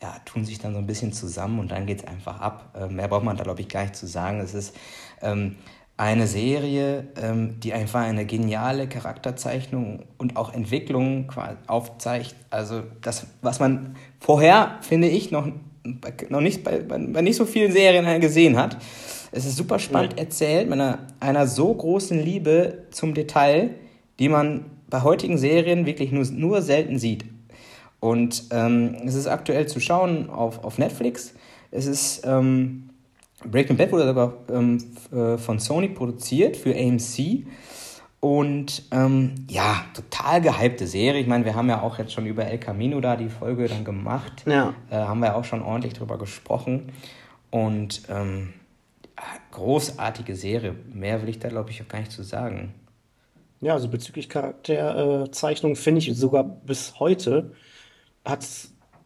[0.00, 2.74] ja, tun sich dann so ein bisschen zusammen und dann geht es einfach ab.
[2.78, 4.40] Äh, mehr braucht man da, glaube ich, gar nicht zu sagen.
[4.40, 4.74] Es ist
[5.22, 5.56] ähm,
[5.96, 11.32] eine Serie, ähm, die einfach eine geniale Charakterzeichnung und auch Entwicklung
[11.66, 12.34] aufzeigt.
[12.50, 15.48] Also das, was man vorher, finde ich, noch,
[16.28, 18.76] noch nicht bei, bei, bei nicht so vielen Serien gesehen hat.
[19.32, 23.70] Es ist super spannend erzählt, mit einer, einer so großen Liebe zum Detail,
[24.18, 27.24] die man bei heutigen Serien wirklich nur, nur selten sieht.
[28.00, 31.34] Und ähm, es ist aktuell zu schauen auf, auf Netflix.
[31.70, 32.85] Es ist ähm,
[33.44, 34.82] Breaking Bad wurde sogar ähm,
[35.12, 37.46] äh, von Sony produziert für AMC.
[38.20, 41.20] Und ähm, ja, total gehypte Serie.
[41.20, 43.84] Ich meine, wir haben ja auch jetzt schon über El Camino da die Folge dann
[43.84, 44.42] gemacht.
[44.46, 44.74] Ja.
[44.90, 46.92] Äh, haben wir auch schon ordentlich drüber gesprochen.
[47.50, 48.54] Und ähm,
[49.52, 50.74] großartige Serie.
[50.92, 52.74] Mehr will ich da, glaube ich, auch gar nicht zu sagen.
[53.60, 57.52] Ja, also bezüglich Charakterzeichnung finde ich sogar bis heute
[58.24, 58.46] hat,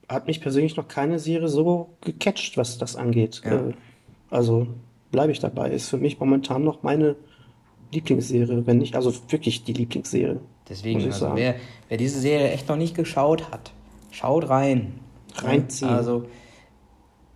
[0.09, 3.43] hat mich persönlich noch keine Serie so gecatcht, was das angeht.
[3.45, 3.68] Ja.
[3.68, 3.74] Äh,
[4.31, 4.66] also
[5.11, 5.70] bleibe ich dabei.
[5.70, 7.16] Ist für mich momentan noch meine
[7.93, 10.41] Lieblingsserie, wenn nicht, also wirklich die Lieblingsserie.
[10.68, 11.57] Deswegen, also wer,
[11.89, 13.72] wer diese Serie echt noch nicht geschaut hat,
[14.12, 15.01] schaut rein.
[15.37, 15.91] Reinziehen.
[15.91, 16.26] Also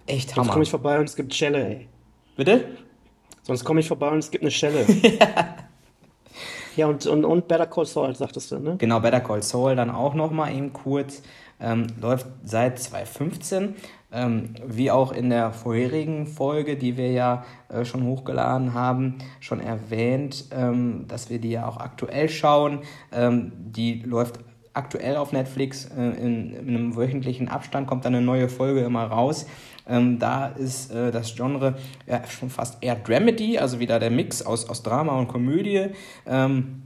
[0.06, 0.52] echt Sonst Hammer.
[0.52, 1.88] komme ich vorbei und es gibt Schelle, ey.
[2.36, 2.66] Bitte?
[3.42, 4.86] Sonst komme ich vorbei und es gibt eine Schelle.
[6.76, 8.76] Ja, und, und, und Better Call Saul, sagtest du, ne?
[8.78, 11.22] Genau, Better Call Saul dann auch noch mal eben kurz.
[11.60, 13.76] Ähm, läuft seit 2015,
[14.14, 19.60] ähm, wie auch in der vorherigen Folge, die wir ja äh, schon hochgeladen haben, schon
[19.60, 22.80] erwähnt, ähm, dass wir die ja auch aktuell schauen.
[23.12, 24.38] Ähm, die läuft
[24.72, 29.04] aktuell auf Netflix äh, in, in einem wöchentlichen Abstand, kommt dann eine neue Folge immer
[29.04, 29.46] raus.
[29.86, 34.42] Ähm, da ist äh, das Genre ja, schon fast eher Dramedy, also wieder der Mix
[34.42, 35.90] aus, aus Drama und Komödie.
[36.26, 36.82] Ähm,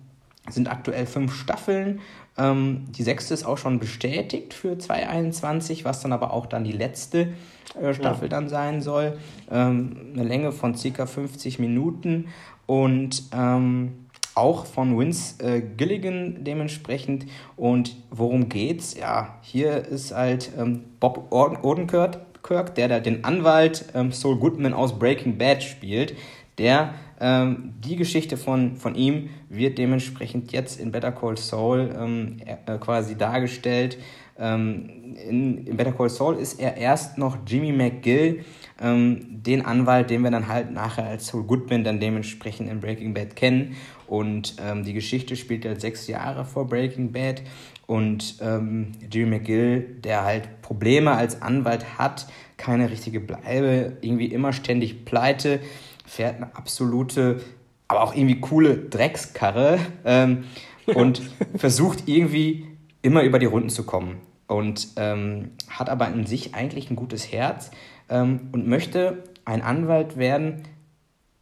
[0.48, 2.00] sind aktuell fünf Staffeln.
[2.38, 6.72] Ähm, die sechste ist auch schon bestätigt für 2021, was dann aber auch dann die
[6.72, 7.34] letzte
[7.80, 9.18] äh, Staffel dann sein soll.
[9.50, 12.28] Ähm, eine Länge von circa 50 Minuten
[12.66, 17.26] und ähm, auch von Vince äh, Gilligan dementsprechend.
[17.56, 18.96] Und worum geht's?
[18.96, 24.74] Ja, hier ist halt ähm, Bob Odenkirk, Kirk, der da den Anwalt ähm, Saul Goodman
[24.74, 26.14] aus Breaking Bad spielt,
[26.56, 32.36] der ähm, die Geschichte von, von ihm wird dementsprechend jetzt in Better Call Saul ähm,
[32.44, 33.98] äh, quasi dargestellt.
[34.38, 38.44] Ähm, in, in Better Call Saul ist er erst noch Jimmy McGill,
[38.80, 43.14] ähm, den Anwalt, den wir dann halt nachher als Saul Goodman dann dementsprechend in Breaking
[43.14, 43.76] Bad kennen.
[44.06, 47.42] Und ähm, die Geschichte spielt halt sechs Jahre vor Breaking Bad.
[47.86, 52.26] Und ähm, Jimmy McGill, der halt Probleme als Anwalt hat,
[52.58, 55.60] keine richtige Bleibe, irgendwie immer ständig pleite,
[56.06, 57.40] fährt eine absolute
[57.88, 60.44] aber auch irgendwie coole Dreckskarre ähm,
[60.86, 61.22] und
[61.56, 62.66] versucht irgendwie
[63.02, 64.20] immer über die Runden zu kommen.
[64.46, 67.70] Und ähm, hat aber in sich eigentlich ein gutes Herz
[68.08, 70.62] ähm, und möchte ein Anwalt werden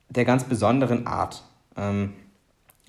[0.09, 1.42] der ganz besonderen Art.
[1.76, 2.14] Ähm,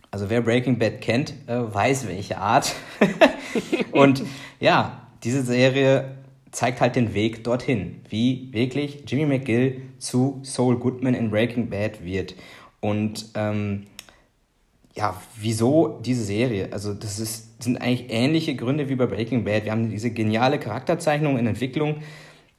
[0.09, 2.73] also wer Breaking Bad kennt, äh, weiß welche Art.
[3.91, 4.23] und
[4.59, 6.15] ja, diese Serie
[6.51, 12.03] zeigt halt den Weg dorthin, wie wirklich Jimmy McGill zu Saul Goodman in Breaking Bad
[12.03, 12.35] wird.
[12.79, 13.87] Und ähm,
[14.95, 16.69] ja, wieso diese Serie?
[16.71, 19.65] Also das ist, sind eigentlich ähnliche Gründe wie bei Breaking Bad.
[19.65, 21.97] Wir haben diese geniale Charakterzeichnung in Entwicklung,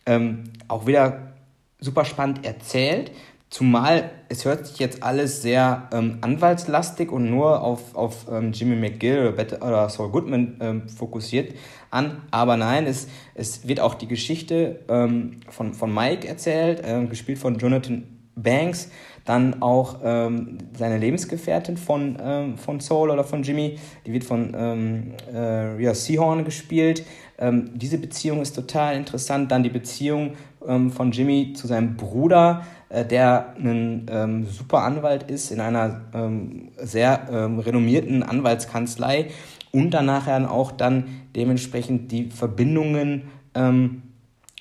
[0.07, 1.33] ähm, auch wieder
[1.81, 3.11] super spannend erzählt.
[3.51, 8.77] Zumal es hört sich jetzt alles sehr ähm, anwaltslastig und nur auf, auf ähm, Jimmy
[8.77, 11.55] McGill oder, oder Saul Goodman ähm, fokussiert
[11.91, 12.23] an.
[12.31, 17.39] Aber nein, es, es wird auch die Geschichte ähm, von, von Mike erzählt, äh, gespielt
[17.39, 18.91] von Jonathan Banks.
[19.25, 24.57] Dann auch ähm, seine Lebensgefährtin von, ähm, von Saul oder von Jimmy, die wird von
[24.59, 25.39] ähm, äh,
[25.77, 27.05] Rhea Seahorn gespielt.
[27.39, 29.53] Ähm, diese Beziehung ist total interessant.
[29.53, 30.33] Dann die Beziehung
[30.67, 36.01] ähm, von Jimmy zu seinem Bruder äh, der ein ähm, super Anwalt ist in einer
[36.15, 39.29] ähm, sehr renommierten Anwaltskanzlei
[39.73, 41.05] und dann nachher auch dann
[41.37, 43.25] dementsprechend die Verbindungen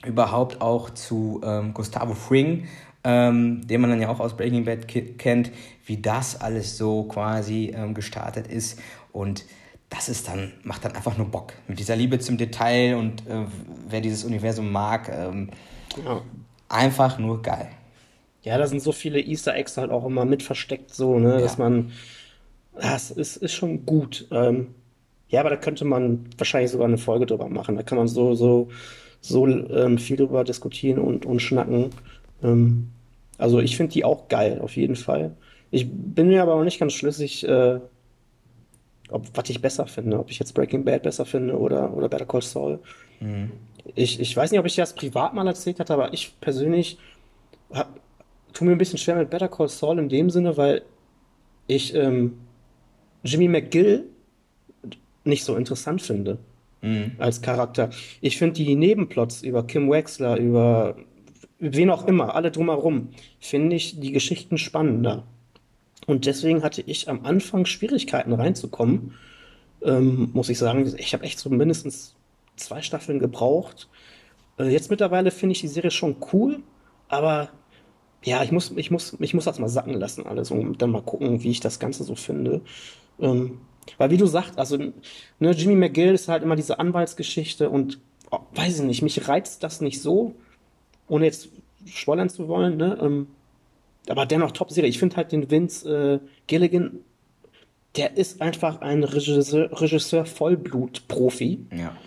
[0.06, 1.42] überhaupt auch zu
[1.74, 2.66] Gustavo Fring,
[3.08, 5.52] ähm, den man dann ja auch aus Breaking Bad kennt,
[5.86, 8.80] wie das alles so quasi gestartet ist
[9.14, 9.46] und
[9.90, 11.54] das ist dann, macht dann einfach nur Bock.
[11.70, 13.46] Mit dieser Liebe zum Detail und äh,
[13.88, 16.22] wer dieses Universum mag, ja.
[16.68, 17.70] einfach nur geil.
[18.44, 21.58] Ja, da sind so viele Easter Eggs halt auch immer mit versteckt, so, ne, dass
[21.58, 21.92] man,
[22.76, 24.28] das ist, ist schon gut.
[24.32, 24.76] Ähm,
[25.30, 27.76] ja, aber da könnte man wahrscheinlich sogar eine Folge drüber machen.
[27.76, 28.70] Da kann man so, so,
[29.20, 31.90] so ähm, viel drüber diskutieren und, und schnacken.
[32.44, 32.92] Ähm,
[33.38, 35.36] also ich finde die auch geil, auf jeden Fall.
[35.72, 37.80] Ich bin mir aber noch nicht ganz schlüssig, äh,
[39.10, 42.26] ob, was ich besser finde, ob ich jetzt Breaking Bad besser finde oder, oder Better
[42.26, 42.80] Call Saul.
[43.20, 43.52] Mhm.
[43.96, 46.98] Ich, ich weiß nicht, ob ich das privat mal erzählt hatte, aber ich persönlich
[47.72, 47.90] habe
[48.54, 50.82] tue mir ein bisschen schwer mit Better Call Saul in dem Sinne, weil
[51.68, 52.40] ich ähm,
[53.24, 54.06] Jimmy McGill
[55.24, 56.40] nicht so interessant finde
[56.82, 57.12] mhm.
[57.20, 57.90] als Charakter.
[58.22, 60.96] Ich finde die Nebenplots über Kim Wexler, über
[61.60, 65.24] wen auch immer, alle drumherum, finde ich die Geschichten spannender.
[66.06, 69.16] Und deswegen hatte ich am Anfang Schwierigkeiten reinzukommen.
[69.84, 72.16] Ähm, muss ich sagen, ich habe echt so mindestens
[72.56, 73.90] zwei Staffeln gebraucht.
[74.58, 76.60] Äh, jetzt mittlerweile finde ich die Serie schon cool,
[77.10, 77.50] aber
[78.24, 81.02] ja, ich muss, ich muss, ich muss das mal sacken lassen alles und dann mal
[81.02, 82.62] gucken, wie ich das Ganze so finde.
[83.20, 83.60] Ähm,
[83.98, 88.00] weil wie du sagst, also ne, Jimmy McGill ist halt immer diese Anwaltsgeschichte und
[88.32, 90.36] oh, weiß ich nicht, mich reizt das nicht so,
[91.08, 91.50] ohne jetzt
[91.86, 92.98] spoilern zu wollen, ne?
[93.02, 93.28] Ähm,
[94.10, 94.90] aber dennoch Top-Serie.
[94.90, 97.00] Ich finde halt den Vince äh, Gilligan,
[97.96, 101.66] der ist einfach ein Regisseur, Regisseur Vollblut-Profi.
[101.76, 101.98] Ja.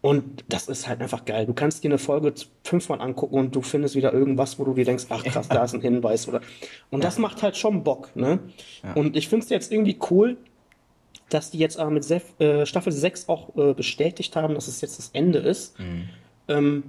[0.00, 1.46] Und das ist halt einfach geil.
[1.46, 2.32] Du kannst dir eine Folge
[2.62, 5.74] fünfmal angucken und du findest wieder irgendwas, wo du dir denkst, ach krass, da ist
[5.74, 6.40] ein Hinweis oder.
[6.90, 7.06] Und ja.
[7.06, 8.38] das macht halt schon Bock, ne?
[8.84, 8.92] Ja.
[8.92, 10.36] Und ich finde es jetzt irgendwie cool,
[11.28, 14.80] dass die jetzt aber mit Sef, äh, Staffel 6 auch äh, bestätigt haben, dass es
[14.80, 15.78] jetzt das Ende ist.
[15.80, 16.08] Mhm.
[16.48, 16.82] Ähm,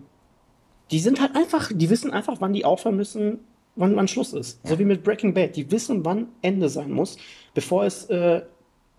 [0.92, 3.40] die sind halt einfach, die wissen einfach, wann die aufhören müssen,
[3.76, 4.66] wann, wann Schluss ist.
[4.68, 5.56] So wie mit Breaking Bad.
[5.56, 7.18] Die wissen, wann Ende sein muss,
[7.54, 8.42] bevor es äh,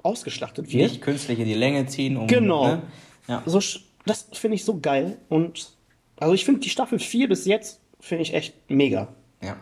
[0.02, 0.90] ausgeschlachtet wird.
[0.90, 2.16] Nicht künstlich in die Länge ziehen.
[2.16, 2.66] Um, genau.
[2.66, 2.82] Ne?
[3.28, 3.42] Ja.
[3.46, 3.60] So
[4.06, 5.18] das finde ich so geil.
[5.28, 5.70] Und
[6.18, 9.08] also ich finde die Staffel 4 bis jetzt finde ich echt mega.
[9.42, 9.56] Ja.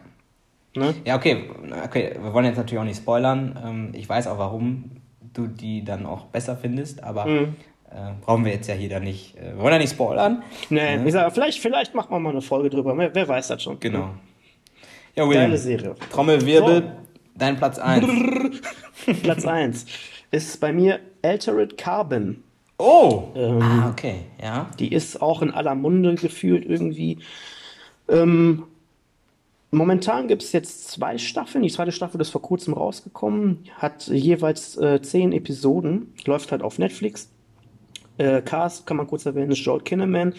[0.75, 0.95] Ne?
[1.05, 1.51] Ja, okay.
[1.85, 2.17] okay.
[2.21, 3.59] Wir wollen jetzt natürlich auch nicht spoilern.
[3.65, 4.91] Ähm, ich weiß auch, warum
[5.33, 7.57] du die dann auch besser findest, aber mhm.
[7.91, 9.37] Äh, brauchen wir jetzt ja hier dann nicht.
[9.37, 10.43] Äh, wir wollen ja nicht spoilern.
[10.71, 11.07] Nee, ne?
[11.07, 12.97] ich sage, vielleicht, vielleicht machen wir mal eine Folge drüber.
[12.97, 13.79] Wer, wer weiß das schon.
[13.81, 14.11] Genau.
[15.15, 15.95] Ja, William, Geile Serie.
[16.11, 16.93] Trommelwirbel, so.
[17.37, 18.07] dein Platz 1.
[19.23, 19.87] Platz 1
[20.31, 22.43] ist bei mir Altered Carbon.
[22.79, 23.29] Oh!
[23.35, 24.69] Ähm, ah, okay, ja.
[24.79, 27.19] Die ist auch in aller Munde gefühlt irgendwie.
[28.09, 28.65] Ähm,
[29.71, 31.65] momentan gibt es jetzt zwei Staffeln.
[31.65, 36.79] Die zweite Staffel ist vor kurzem rausgekommen, hat jeweils äh, zehn Episoden, läuft halt auf
[36.79, 37.31] Netflix.
[38.19, 40.35] Äh, Cast kann man kurz erwähnen, ist Joel Kinnaman.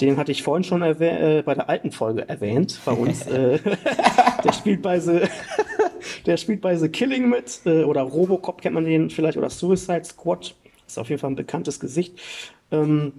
[0.00, 3.26] Den hatte ich vorhin schon äh, bei der alten Folge erwähnt bei uns.
[3.26, 3.58] Äh,
[4.44, 5.20] der spielt bei The,
[6.26, 10.04] der spielt bei The Killing mit äh, oder Robocop kennt man den vielleicht oder Suicide
[10.04, 10.54] Squad.
[10.86, 12.18] Ist auf jeden Fall ein bekanntes Gesicht.
[12.70, 13.12] Ähm,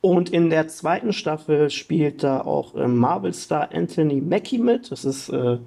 [0.00, 4.90] und in der zweiten Staffel spielt da auch äh, Marvel-Star Anthony Mackie mit.
[4.90, 5.58] Das ist äh,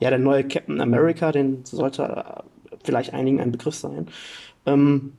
[0.00, 4.06] ja der neue Captain America, den sollte äh, vielleicht einigen ein Begriff sein.
[4.64, 5.12] Ähm,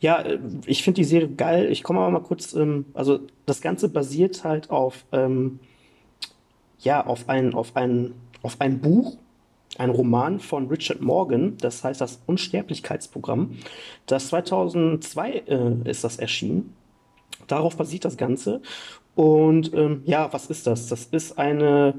[0.00, 0.24] ja,
[0.66, 1.70] ich finde die Serie geil.
[1.70, 5.60] Ich komme aber mal kurz, ähm, also das Ganze basiert halt auf, ähm,
[6.80, 9.16] ja, auf ein, auf ein, auf ein Buch
[9.78, 13.56] ein Roman von Richard Morgan, das heißt das Unsterblichkeitsprogramm.
[14.06, 16.74] Das 2002 äh, ist das erschienen.
[17.46, 18.60] Darauf basiert das Ganze.
[19.14, 20.88] Und ähm, ja, was ist das?
[20.88, 21.94] Das ist eine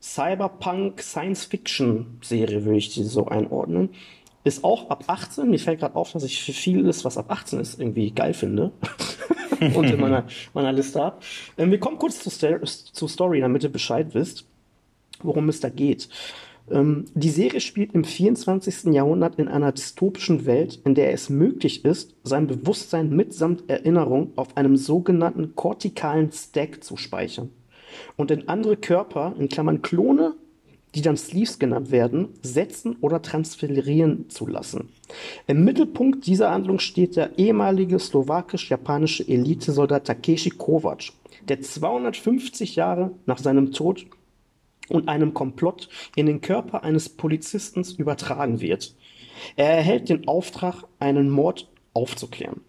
[0.00, 3.90] Cyberpunk-Science-Fiction-Serie, würde ich die so einordnen.
[4.48, 5.50] Ist auch ab 18.
[5.50, 8.72] Mir fällt gerade auf, dass ich vieles, was ab 18 ist, irgendwie geil finde.
[9.74, 10.24] und in meiner,
[10.54, 11.18] meiner Liste habe.
[11.58, 14.46] Ähm, wir kommen kurz zur, zur Story, damit ihr Bescheid wisst,
[15.22, 16.08] worum es da geht.
[16.70, 18.94] Ähm, die Serie spielt im 24.
[18.94, 24.56] Jahrhundert in einer dystopischen Welt, in der es möglich ist, sein Bewusstsein mitsamt Erinnerung auf
[24.56, 27.50] einem sogenannten kortikalen Stack zu speichern
[28.16, 30.34] und in andere Körper, in Klammern Klone,
[30.98, 34.88] die dann Sleeves genannt werden, setzen oder transferieren zu lassen.
[35.46, 41.12] Im Mittelpunkt dieser Handlung steht der ehemalige slowakisch-japanische Elitesoldat Takeshi Kovac,
[41.48, 44.06] der 250 Jahre nach seinem Tod
[44.88, 48.96] und einem Komplott in den Körper eines Polizisten übertragen wird.
[49.54, 52.60] Er erhält den Auftrag, einen Mord aufzuklären.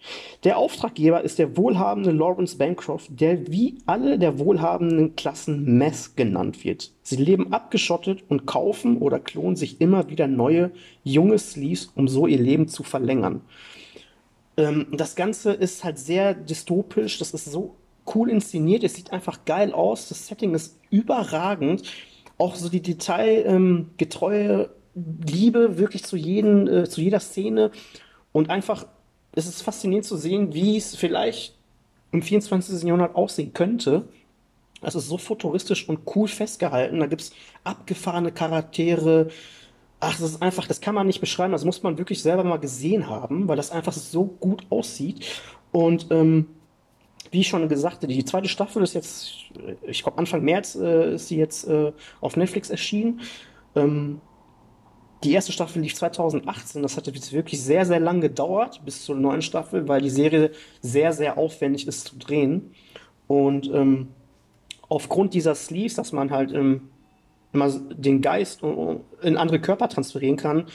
[0.44, 6.64] Der Auftraggeber ist der wohlhabende Lawrence Bancroft, der wie alle der wohlhabenden Klassen Mess genannt
[6.64, 6.92] wird.
[7.04, 10.72] Sie leben abgeschottet und kaufen oder klonen sich immer wieder neue,
[11.04, 13.42] junge Sleeves, um so ihr Leben zu verlängern.
[14.58, 17.76] Ähm, das Ganze ist halt sehr dystopisch, das ist so
[18.14, 21.84] cool inszeniert, es sieht einfach geil aus, das Setting ist überragend.
[22.38, 24.70] Auch so die detailgetreue ähm,
[25.26, 27.72] Liebe wirklich zu, jeden, äh, zu jeder Szene
[28.32, 28.86] und einfach
[29.40, 31.56] es ist faszinierend zu sehen, wie es vielleicht
[32.12, 32.84] im 24.
[32.84, 34.08] Jahrhundert aussehen könnte.
[34.82, 37.00] Es ist so futuristisch und cool festgehalten.
[37.00, 37.32] Da gibt es
[37.64, 39.30] abgefahrene Charaktere.
[40.00, 41.52] Ach, das ist einfach, das kann man nicht beschreiben.
[41.52, 45.26] Das muss man wirklich selber mal gesehen haben, weil das einfach so gut aussieht.
[45.72, 46.48] Und ähm,
[47.32, 49.34] wie ich schon gesagt habe, die zweite Staffel ist jetzt,
[49.84, 53.22] ich glaube Anfang März äh, ist sie jetzt äh, auf Netflix erschienen.
[53.76, 54.22] Ähm,
[55.24, 56.82] die erste Staffel lief 2018.
[56.82, 60.52] Das hat jetzt wirklich sehr, sehr lang gedauert bis zur neuen Staffel, weil die Serie
[60.82, 62.72] sehr, sehr aufwendig ist zu drehen.
[63.28, 64.10] Und ähm,
[64.88, 66.90] aufgrund dieser Sleeves, dass man halt ähm,
[67.52, 68.62] immer den Geist
[69.22, 70.66] in andere Körper transferieren kann,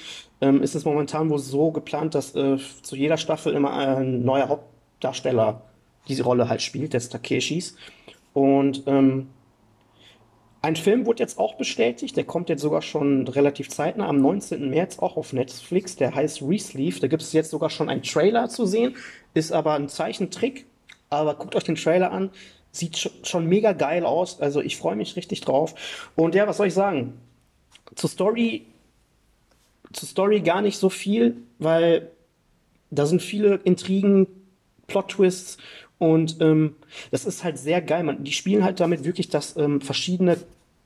[0.40, 4.48] ähm, ist es momentan wohl so geplant, dass äh, zu jeder Staffel immer ein neuer
[4.48, 5.62] Hauptdarsteller
[6.08, 7.76] diese Rolle halt spielt, des Takeshis.
[8.34, 9.28] Und ähm,
[10.64, 14.70] ein Film wurde jetzt auch bestätigt, der kommt jetzt sogar schon relativ zeitnah, am 19.
[14.70, 17.00] März auch auf Netflix, der heißt Resleeve.
[17.00, 18.96] Da gibt es jetzt sogar schon einen Trailer zu sehen,
[19.34, 20.64] ist aber ein Zeichentrick,
[21.10, 22.30] aber guckt euch den Trailer an,
[22.72, 25.74] sieht schon mega geil aus, also ich freue mich richtig drauf.
[26.16, 27.12] Und ja, was soll ich sagen?
[27.94, 28.64] Zur Story,
[29.92, 32.10] zur Story gar nicht so viel, weil
[32.90, 34.26] da sind viele Intrigen,
[34.86, 35.58] Plot-Twists
[35.98, 36.76] und ähm,
[37.10, 38.02] das ist halt sehr geil.
[38.02, 40.38] Man, die spielen halt damit wirklich, dass ähm, verschiedene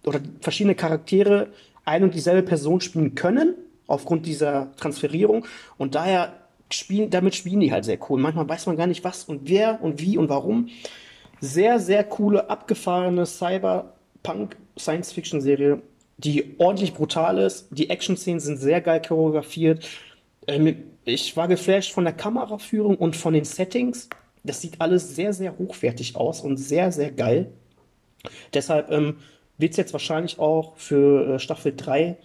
[0.09, 1.49] oder verschiedene Charaktere
[1.85, 3.55] ein und dieselbe Person spielen können,
[3.87, 5.47] aufgrund dieser Transferierung.
[5.77, 6.33] Und daher
[6.71, 8.19] spielen, damit spielen die halt sehr cool.
[8.21, 10.69] Manchmal weiß man gar nicht, was und wer und wie und warum.
[11.41, 15.81] Sehr, sehr coole, abgefahrene Cyberpunk-Science-Fiction-Serie,
[16.19, 17.69] die ordentlich brutal ist.
[17.71, 19.87] Die Action-Szenen sind sehr geil choreografiert.
[20.47, 24.09] Ähm, ich war geflasht von der Kameraführung und von den Settings.
[24.45, 27.53] Das sieht alles sehr, sehr hochwertig aus und sehr, sehr geil.
[28.53, 29.19] Deshalb ähm,
[29.59, 32.17] wird es jetzt wahrscheinlich auch für äh, Staffel 3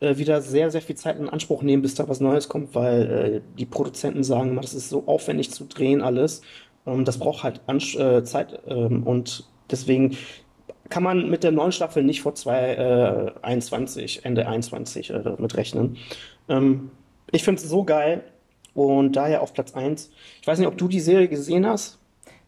[0.00, 3.10] äh, wieder sehr, sehr viel Zeit in Anspruch nehmen, bis da was Neues kommt, weil
[3.10, 6.42] äh, die Produzenten sagen immer, das ist so aufwendig zu drehen alles.
[6.86, 10.16] Ähm, das braucht halt Ansch äh, Zeit ähm, und deswegen
[10.90, 15.96] kann man mit der neuen Staffel nicht vor 2021, äh, Ende 21 äh, mit rechnen.
[16.48, 16.90] Ähm,
[17.30, 18.22] ich finde es so geil
[18.74, 20.10] und daher auf Platz 1.
[20.40, 21.98] Ich weiß nicht, ob du die Serie gesehen hast.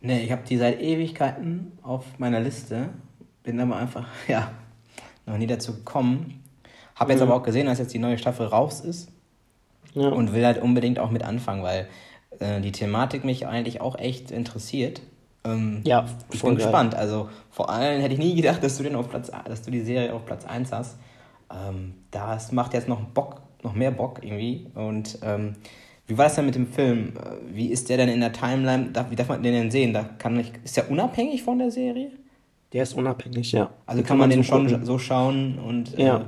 [0.00, 2.90] Nee, ich habe die seit Ewigkeiten auf meiner Liste
[3.46, 4.50] bin aber einfach, ja,
[5.24, 6.42] noch nie dazu gekommen.
[6.94, 7.28] Habe jetzt mhm.
[7.28, 9.08] aber auch gesehen, dass jetzt die neue Staffel raus ist.
[9.94, 10.08] Ja.
[10.08, 11.88] Und will halt unbedingt auch mit anfangen, weil
[12.38, 15.00] äh, die Thematik mich eigentlich auch echt interessiert.
[15.44, 16.64] Ähm, ja, ich bin geil.
[16.64, 16.94] gespannt.
[16.94, 19.80] Also vor allem hätte ich nie gedacht, dass du den auf Platz, dass du die
[19.80, 20.98] Serie auf Platz 1 hast.
[21.50, 24.66] Ähm, das macht jetzt noch Bock, noch mehr Bock irgendwie.
[24.74, 25.54] Und ähm,
[26.06, 27.14] wie war das denn mit dem Film?
[27.50, 28.92] Wie ist der denn in der Timeline?
[29.08, 29.94] Wie darf man den denn sehen?
[29.94, 32.10] Da kann ich, ist der unabhängig von der Serie?
[32.72, 33.70] Der ist unabhängig, ja.
[33.86, 34.84] Also kann, kann man, den schon gucken.
[34.84, 35.96] so schauen und.
[35.96, 36.26] Ja.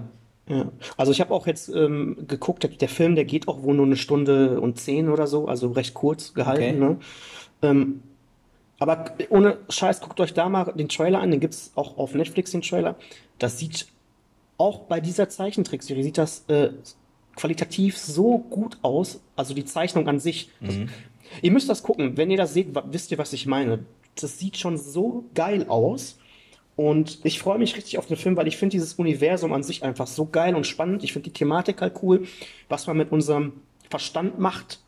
[0.48, 0.72] Äh, ja.
[0.96, 3.96] Also ich habe auch jetzt ähm, geguckt, der, Film, der geht auch wohl nur eine
[3.96, 6.82] Stunde und zehn oder so, also recht kurz gehalten.
[6.82, 6.94] Okay.
[6.94, 6.98] Ne?
[7.60, 8.02] Ähm,
[8.78, 12.14] aber ohne Scheiß, guckt euch da mal den Trailer an, den gibt es auch auf
[12.14, 12.94] Netflix, den Trailer.
[13.38, 13.88] Das sieht
[14.56, 16.70] auch bei dieser Zeichentrickserie sieht das äh,
[17.36, 20.50] qualitativ so gut aus, also die Zeichnung an sich.
[20.60, 20.88] Das, mhm.
[21.42, 23.84] Ihr müsst das gucken, wenn ihr das seht, wisst ihr, was ich meine.
[24.20, 26.18] Das sieht schon so geil aus.
[26.78, 29.82] Und ich freue mich richtig auf den Film, weil ich finde dieses Universum an sich
[29.82, 31.02] einfach so geil und spannend.
[31.02, 32.28] Ich finde die Thematik halt cool,
[32.68, 33.54] was man mit unserem
[33.90, 34.78] Verstand macht.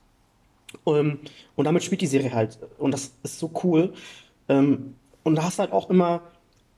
[0.87, 1.19] Ähm,
[1.57, 2.61] und damit spielt die Serie halt.
[2.79, 3.93] Und das ist so cool.
[4.49, 6.23] Ähm, und da hast halt auch immer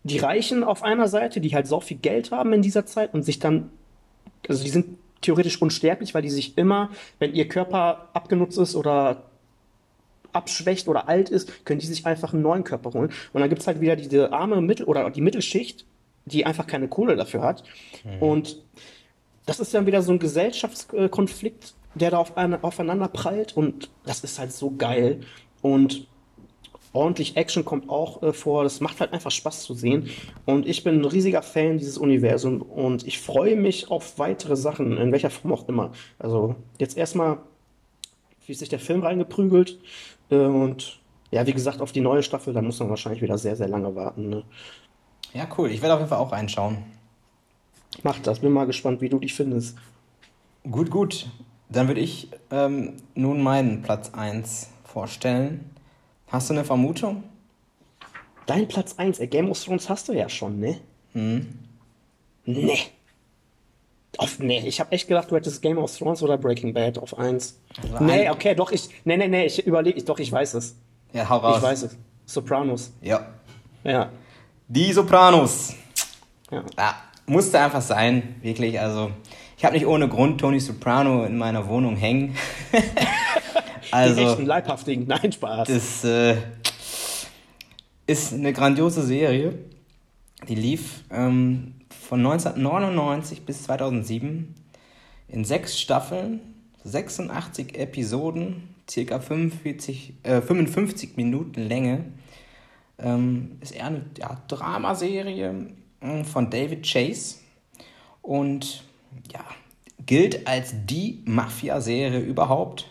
[0.02, 3.22] die Reichen auf einer Seite, die halt so viel Geld haben in dieser Zeit und
[3.22, 3.68] sich dann,
[4.48, 6.88] also die sind theoretisch unsterblich, weil die sich immer,
[7.18, 9.24] wenn ihr Körper abgenutzt ist oder
[10.32, 13.10] abschwächt oder alt ist, können die sich einfach einen neuen Körper holen.
[13.32, 15.84] Und dann gibt's halt wieder diese arme Mittel- oder die Mittelschicht,
[16.24, 17.64] die einfach keine Kohle dafür hat.
[18.04, 18.22] Mhm.
[18.22, 18.62] Und
[19.46, 23.56] das ist dann wieder so ein Gesellschaftskonflikt, der da auf eine, aufeinander prallt.
[23.56, 25.20] Und das ist halt so geil.
[25.60, 26.06] Und
[26.92, 28.64] ordentlich Action kommt auch äh, vor.
[28.64, 30.08] Das macht halt einfach Spaß zu sehen.
[30.44, 34.96] Und ich bin ein riesiger Fan dieses Universums und ich freue mich auf weitere Sachen,
[34.98, 35.92] in welcher Form auch immer.
[36.18, 37.38] Also jetzt erstmal,
[38.46, 39.78] wie sich der Film reingeprügelt.
[40.32, 40.98] Äh, und
[41.30, 43.94] ja, wie gesagt, auf die neue Staffel, da muss man wahrscheinlich wieder sehr, sehr lange
[43.94, 44.28] warten.
[44.28, 44.44] Ne?
[45.32, 45.70] Ja, cool.
[45.70, 46.78] Ich werde auf jeden Fall auch reinschauen.
[48.02, 48.40] Mach das.
[48.40, 49.76] Bin mal gespannt, wie du dich findest.
[50.68, 51.28] Gut, gut.
[51.68, 55.70] Dann würde ich ähm, nun meinen Platz 1 vorstellen.
[56.28, 57.24] Hast du eine Vermutung?
[58.46, 60.80] Dein Platz 1, Game of Thrones hast du ja schon, ne?
[61.12, 61.46] Hm.
[62.44, 62.78] Nee.
[64.18, 67.18] Auf, nee, ich habe echt gedacht, du hättest Game of Thrones oder Breaking Bad auf
[67.18, 67.58] 1.
[67.82, 68.90] Also nee, okay, doch, ich.
[69.04, 70.76] Nee, nee, nee, ich überlege, doch, ich weiß es.
[71.12, 71.56] Ja, hau raus.
[71.58, 71.96] Ich weiß es.
[72.26, 72.92] Sopranos.
[73.00, 73.26] Ja.
[73.84, 74.10] Ja.
[74.68, 75.74] Die Sopranos.
[76.50, 76.64] Ja.
[76.76, 76.94] ja.
[77.26, 78.78] Musste einfach sein, wirklich.
[78.78, 79.10] Also,
[79.56, 82.36] ich habe nicht ohne Grund Tony Soprano in meiner Wohnung hängen.
[83.90, 85.68] Also, die echten Leibhaftigen, nein, Spaß.
[85.68, 86.36] Das äh,
[88.06, 89.58] ist eine grandiose Serie.
[90.48, 94.54] Die lief ähm, von 1999 bis 2007
[95.28, 96.40] in sechs Staffeln,
[96.84, 102.04] 86 Episoden, circa 45, äh, 55 Minuten Länge.
[102.98, 105.68] Ähm, ist eher eine ja, Dramaserie
[106.00, 107.36] äh, von David Chase
[108.20, 108.84] und
[109.32, 109.44] ja,
[110.04, 112.88] gilt als die Mafia-Serie überhaupt.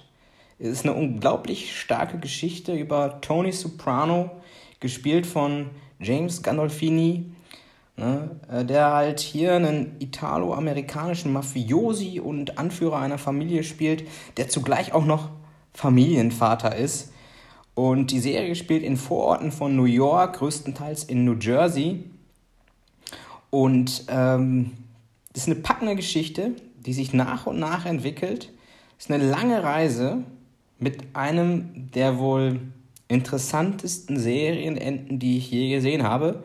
[0.57, 4.31] Es ist eine unglaublich starke Geschichte über Tony Soprano,
[4.79, 7.31] gespielt von James Gandolfini,
[7.97, 14.93] ne, äh, der halt hier einen italo-amerikanischen Mafiosi und Anführer einer Familie spielt, der zugleich
[14.93, 15.29] auch noch
[15.73, 17.11] Familienvater ist.
[17.73, 22.03] Und die Serie spielt in Vororten von New York, größtenteils in New Jersey.
[23.49, 24.71] Und ähm,
[25.33, 26.51] ist eine packende Geschichte,
[26.85, 28.51] die sich nach und nach entwickelt.
[28.97, 30.23] Ist eine lange Reise
[30.79, 32.59] mit einem der wohl
[33.07, 36.43] interessantesten Serienenden, die ich je gesehen habe.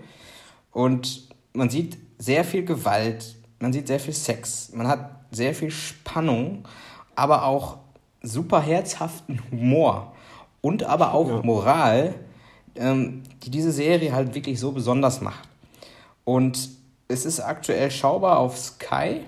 [0.73, 1.26] Und
[1.57, 6.65] man sieht sehr viel Gewalt, man sieht sehr viel Sex, man hat sehr viel Spannung,
[7.15, 7.79] aber auch
[8.23, 10.15] super herzhaften Humor
[10.61, 11.43] und aber auch ja.
[11.43, 12.15] Moral,
[12.75, 15.49] ähm, die diese Serie halt wirklich so besonders macht.
[16.25, 16.71] Und
[17.09, 19.21] es ist aktuell schaubar auf Sky.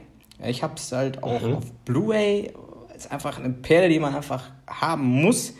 [0.45, 1.55] Ich habe es halt auch mhm.
[1.55, 2.53] auf Blu-ray
[2.97, 5.55] ist einfach eine Perle, die man einfach haben muss.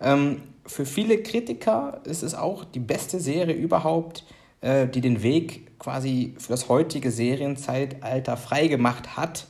[0.00, 4.24] Ähm, für viele Kritiker ist es auch die beste Serie überhaupt,
[4.60, 9.46] äh, die den Weg quasi für das heutige Serienzeitalter freigemacht hat.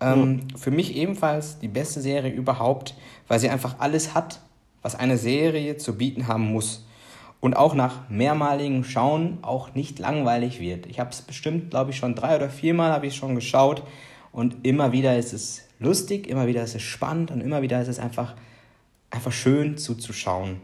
[0.00, 0.56] Ähm, mhm.
[0.56, 2.94] Für mich ebenfalls die beste Serie überhaupt,
[3.26, 4.40] weil sie einfach alles hat,
[4.80, 6.86] was eine Serie zu bieten haben muss.
[7.40, 10.86] Und auch nach mehrmaligem Schauen auch nicht langweilig wird.
[10.86, 13.82] Ich habe es bestimmt, glaube ich, schon drei oder viermal habe ich schon geschaut
[14.30, 17.88] und immer wieder ist es lustig, immer wieder ist es spannend und immer wieder ist
[17.88, 18.36] es einfach,
[19.10, 20.60] einfach schön zuzuschauen.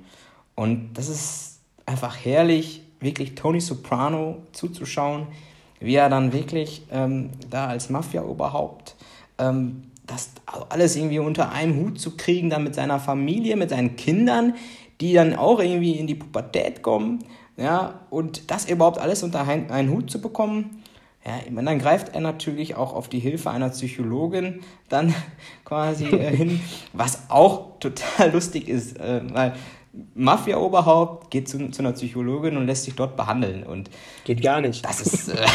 [0.55, 5.27] Und das ist einfach herrlich, wirklich Tony Soprano zuzuschauen,
[5.81, 8.97] wie er dann wirklich ähm, da als Mafia-Oberhaupt
[9.39, 10.31] ähm, das
[10.71, 14.55] alles irgendwie unter einem Hut zu kriegen, dann mit seiner Familie, mit seinen Kindern,
[15.01, 17.21] die dann auch irgendwie in die Pubertät kommen,
[17.57, 20.83] ja, und das überhaupt alles unter einen Hut zu bekommen.
[21.27, 25.13] Ja, und dann greift er natürlich auch auf die Hilfe einer Psychologin dann
[25.65, 26.61] quasi äh, hin,
[26.93, 29.55] was auch total lustig ist, äh, weil
[30.15, 33.65] Mafia-Oberhaupt geht zu, zu, einer Psychologin und lässt sich dort behandeln.
[33.65, 33.91] Und
[34.25, 34.85] geht gar nicht.
[34.85, 35.37] Das ist äh,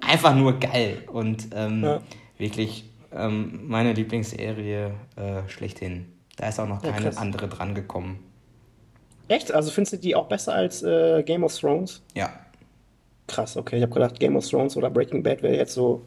[0.00, 2.00] einfach nur geil und ähm, ja.
[2.38, 2.84] wirklich
[3.14, 6.06] ähm, meine Lieblingsserie äh, schlechthin.
[6.36, 8.18] Da ist auch noch keine ja, andere dran gekommen.
[9.28, 9.52] Echt?
[9.52, 12.02] Also findest du die auch besser als äh, Game of Thrones?
[12.14, 12.30] Ja,
[13.26, 13.76] Krass, okay.
[13.76, 16.02] Ich habe gedacht, Game of Thrones oder Breaking Bad wäre jetzt so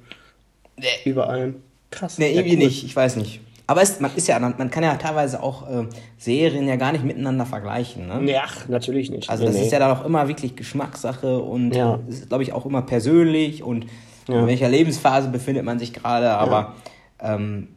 [0.77, 0.87] nee.
[1.05, 1.61] über allem.
[1.89, 2.17] Krass.
[2.17, 2.65] Nee, irgendwie cool.
[2.65, 2.83] nicht.
[2.83, 3.41] Ich weiß nicht.
[3.67, 5.87] Aber es, man ist ja, man kann ja teilweise auch äh,
[6.17, 8.07] Serien ja gar nicht miteinander vergleichen.
[8.07, 8.31] Ne?
[8.31, 9.29] Ja, natürlich nicht.
[9.29, 9.63] Also das nee.
[9.63, 11.99] ist ja dann auch immer wirklich Geschmackssache und ja.
[12.07, 13.87] es ist, glaube ich, auch immer persönlich und
[14.27, 14.39] ja.
[14.39, 16.29] in welcher Lebensphase befindet man sich gerade.
[16.31, 16.75] Aber
[17.21, 17.35] ja.
[17.35, 17.69] ähm,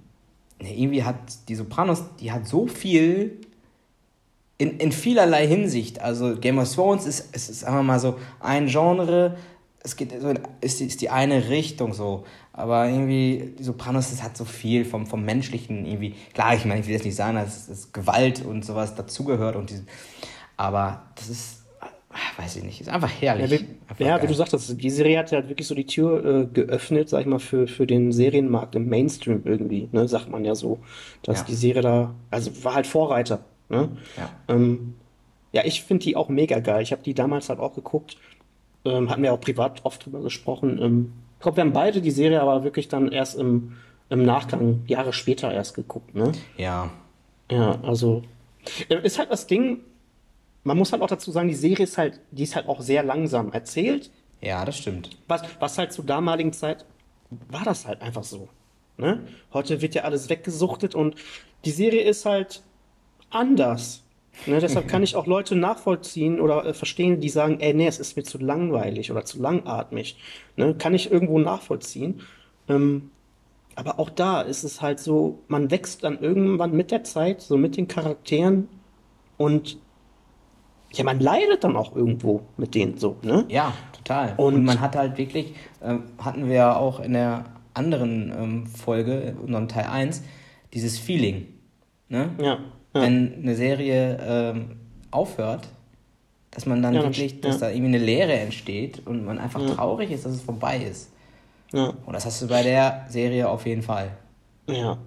[0.58, 1.16] irgendwie hat
[1.48, 3.38] die Sopranos, die hat so viel
[4.58, 6.02] in, in vielerlei Hinsicht.
[6.02, 9.36] Also Game of Thrones ist, ist, ist wir mal so ein Genre,
[9.82, 12.24] es geht so, ist, ist die eine Richtung so.
[12.58, 16.14] Aber irgendwie, die Sopranos, das hat so viel vom, vom Menschlichen irgendwie.
[16.34, 19.70] Klar, ich meine, ich will jetzt nicht sagen, dass, dass Gewalt und sowas dazugehört und
[19.70, 19.84] diese,
[20.56, 21.64] aber das ist,
[22.36, 23.50] weiß ich nicht, ist einfach herrlich.
[23.52, 26.24] Ja, wie, ja, wie du sagtest, die Serie hat ja halt wirklich so die Tür
[26.24, 30.44] äh, geöffnet, sag ich mal, für, für den Serienmarkt im Mainstream irgendwie, ne, sagt man
[30.44, 30.80] ja so,
[31.22, 31.44] dass Ja.
[31.46, 33.88] die Serie da, also war halt Vorreiter, ne?
[34.16, 34.30] Ja.
[34.48, 34.94] Ähm,
[35.52, 36.82] ja, ich finde die auch mega geil.
[36.82, 38.16] Ich habe die damals halt auch geguckt,
[38.84, 40.78] ähm, hatten wir auch privat oft drüber gesprochen.
[40.82, 43.76] Ähm, ich glaube, wir haben beide die Serie aber wirklich dann erst im,
[44.10, 46.32] im Nachgang, Jahre später erst geguckt, ne?
[46.56, 46.90] Ja.
[47.48, 48.24] Ja, also
[48.88, 49.78] äh, ist halt das Ding,
[50.64, 53.04] man muss halt auch dazu sagen, die Serie ist halt, die ist halt auch sehr
[53.04, 54.10] langsam erzählt.
[54.40, 55.10] Ja, das stimmt.
[55.28, 56.84] Was, was halt zur damaligen Zeit
[57.30, 58.48] war das halt einfach so.
[58.96, 59.20] Ne?
[59.52, 61.14] Heute wird ja alles weggesuchtet und
[61.64, 62.62] die Serie ist halt
[63.30, 64.02] anders.
[64.46, 64.60] Ne?
[64.60, 68.16] Deshalb kann ich auch Leute nachvollziehen oder äh, verstehen, die sagen, ey, nee, es ist
[68.16, 70.16] mir zu langweilig oder zu langatmig.
[70.56, 70.74] Ne?
[70.78, 72.20] Kann ich irgendwo nachvollziehen.
[72.68, 73.10] Ähm,
[73.74, 77.56] aber auch da ist es halt so, man wächst dann irgendwann mit der Zeit, so
[77.56, 78.68] mit den Charakteren
[79.36, 79.78] und
[80.92, 83.44] ja, man leidet dann auch irgendwo mit denen so, ne?
[83.48, 84.34] Ja, total.
[84.38, 88.66] Und, Und- man hat halt wirklich, ähm, hatten wir ja auch in der anderen ähm,
[88.66, 90.22] Folge, in unserem Teil 1,
[90.72, 91.46] dieses Feeling.
[92.08, 92.30] Ne?
[92.42, 92.58] Ja,
[92.94, 93.02] ja.
[93.02, 94.76] Wenn eine Serie ähm,
[95.10, 95.68] aufhört,
[96.50, 100.10] dass man dann Ja, wirklich, dass da irgendwie eine Leere entsteht und man einfach traurig
[100.10, 101.12] ist, dass es vorbei ist.
[101.72, 101.92] ja.
[102.06, 104.10] Und das hast du bei der Serie auf jeden Fall.
[104.66, 104.98] Ja.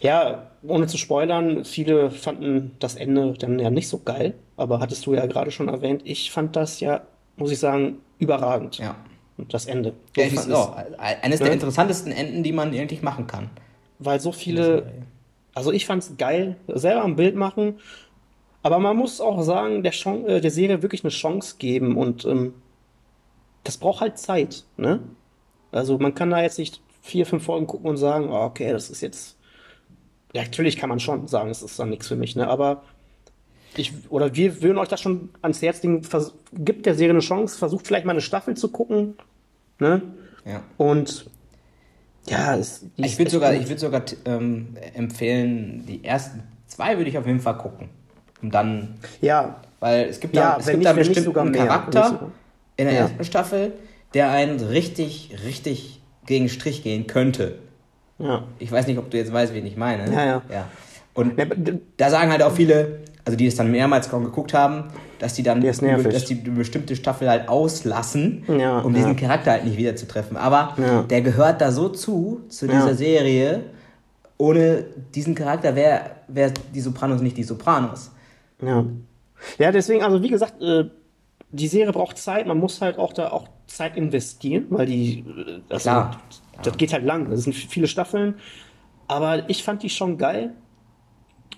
[0.00, 5.04] Ja, ohne zu spoilern, viele fanden das Ende dann ja nicht so geil, aber hattest
[5.04, 7.02] du ja gerade schon erwähnt, ich fand das ja,
[7.36, 8.78] muss ich sagen, überragend.
[8.78, 8.96] Ja.
[9.48, 9.94] Das Ende.
[10.16, 13.50] So ja eines der interessantesten Enden, die man eigentlich machen kann.
[13.98, 14.92] Weil so viele.
[15.54, 17.78] Also ich fand's geil, selber ein Bild machen,
[18.62, 22.24] aber man muss auch sagen, der, Chance, äh, der Serie wirklich eine Chance geben und
[22.24, 22.54] ähm,
[23.62, 25.00] das braucht halt Zeit, ne?
[25.70, 28.90] Also man kann da jetzt nicht vier, fünf Folgen gucken und sagen, oh, okay, das
[28.90, 29.36] ist jetzt,
[30.32, 32.48] ja, natürlich kann man schon sagen, es ist dann nichts für mich, ne?
[32.48, 32.82] Aber
[33.76, 36.02] ich, oder wir würden euch das schon ans Herz legen,
[36.52, 39.16] gibt der Serie eine Chance, versucht vielleicht mal eine Staffel zu gucken,
[39.78, 40.02] ne?
[40.46, 40.62] Ja.
[40.76, 41.26] Und
[42.28, 47.18] ja, es, Ich würde sogar, ich würd sogar ähm, empfehlen, die ersten zwei würde ich
[47.18, 47.88] auf jeden Fall gucken.
[48.42, 51.66] Und dann, Ja, weil es gibt Ja, da, es wenn gibt nicht- da bestimmten mehr,
[51.66, 52.30] Charakter
[52.76, 53.00] in der Ja.
[53.02, 53.72] ersten Staffel,
[54.14, 57.58] der einen richtig, richtig gegen Strich gehen könnte.
[58.18, 58.44] ja.
[58.58, 60.10] Ich weiß nicht, ob du jetzt weißt, wen ich meine.
[60.12, 60.42] Ja, ja.
[60.50, 60.68] ja.
[61.14, 61.44] Und Ja,
[61.96, 64.84] da sagen halt auch viele, also die es dann mehrmals geguckt haben,
[65.18, 68.98] dass die dann, dass die eine bestimmte Staffel halt auslassen, Ja, um ja.
[68.98, 70.36] diesen Charakter halt nicht wieder zu treffen.
[70.36, 71.02] Aber Ja.
[71.02, 72.94] der gehört da so zu, zu dieser.
[72.94, 73.62] Serie.
[74.36, 78.10] Ohne diesen Charakter wäre wär die Sopranos nicht die Sopranos.
[78.60, 78.84] Ja.
[79.58, 80.84] Ja, deswegen, also wie gesagt, äh,
[81.50, 85.24] die Serie braucht Zeit, man muss halt auch da auch Zeit investieren, weil die,
[85.68, 86.20] also, Klar.
[86.62, 88.34] das geht halt lang, das sind viele Staffeln,
[89.06, 90.52] aber ich fand die schon geil.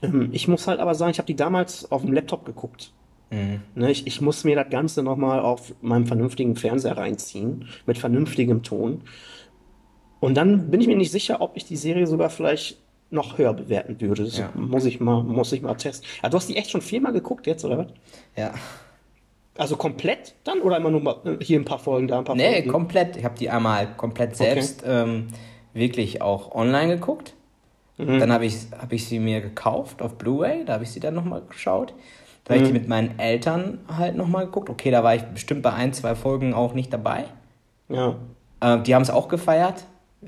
[0.07, 2.93] Ähm, Ich muss halt aber sagen, ich habe die damals auf dem Laptop geguckt.
[3.31, 8.63] Ne, ich, ich muss mir das Ganze nochmal auf meinem vernünftigen Fernseher reinziehen, mit vernünftigem
[8.63, 9.03] Ton.
[10.21, 12.79] Und dann bin ich mir nicht sicher, ob ich die Serie sogar vielleicht
[13.11, 14.25] noch höher bewerten würde.
[14.25, 14.51] Das Ja.
[14.55, 16.07] muss ich mal, muss ich mal testen.
[16.23, 17.87] Ja, du hast die echt schon viermal geguckt jetzt, oder was?
[18.37, 18.53] Ja.
[19.59, 22.37] Also komplett dann oder immer nur mal äh, hier ein paar Folgen, da ein paar
[22.37, 22.71] Nee, Folgen?
[22.71, 23.17] komplett.
[23.17, 25.29] Ich habe die einmal komplett selbst ähm,
[25.73, 27.35] wirklich auch online geguckt.
[27.99, 28.19] Mhm.
[28.21, 31.15] Dann habe ich, hab ich sie mir gekauft auf Blu-ray, da habe ich sie dann
[31.15, 31.95] nochmal geschaut.
[32.45, 32.81] Da habe ich die Mhm.
[32.81, 34.71] mit meinen Eltern halt nochmal geguckt.
[34.71, 37.25] Okay, da war ich bestimmt bei ein, zwei Folgen auch nicht dabei.
[37.89, 38.17] Ja.
[38.61, 39.85] Äh, die haben es auch gefeiert.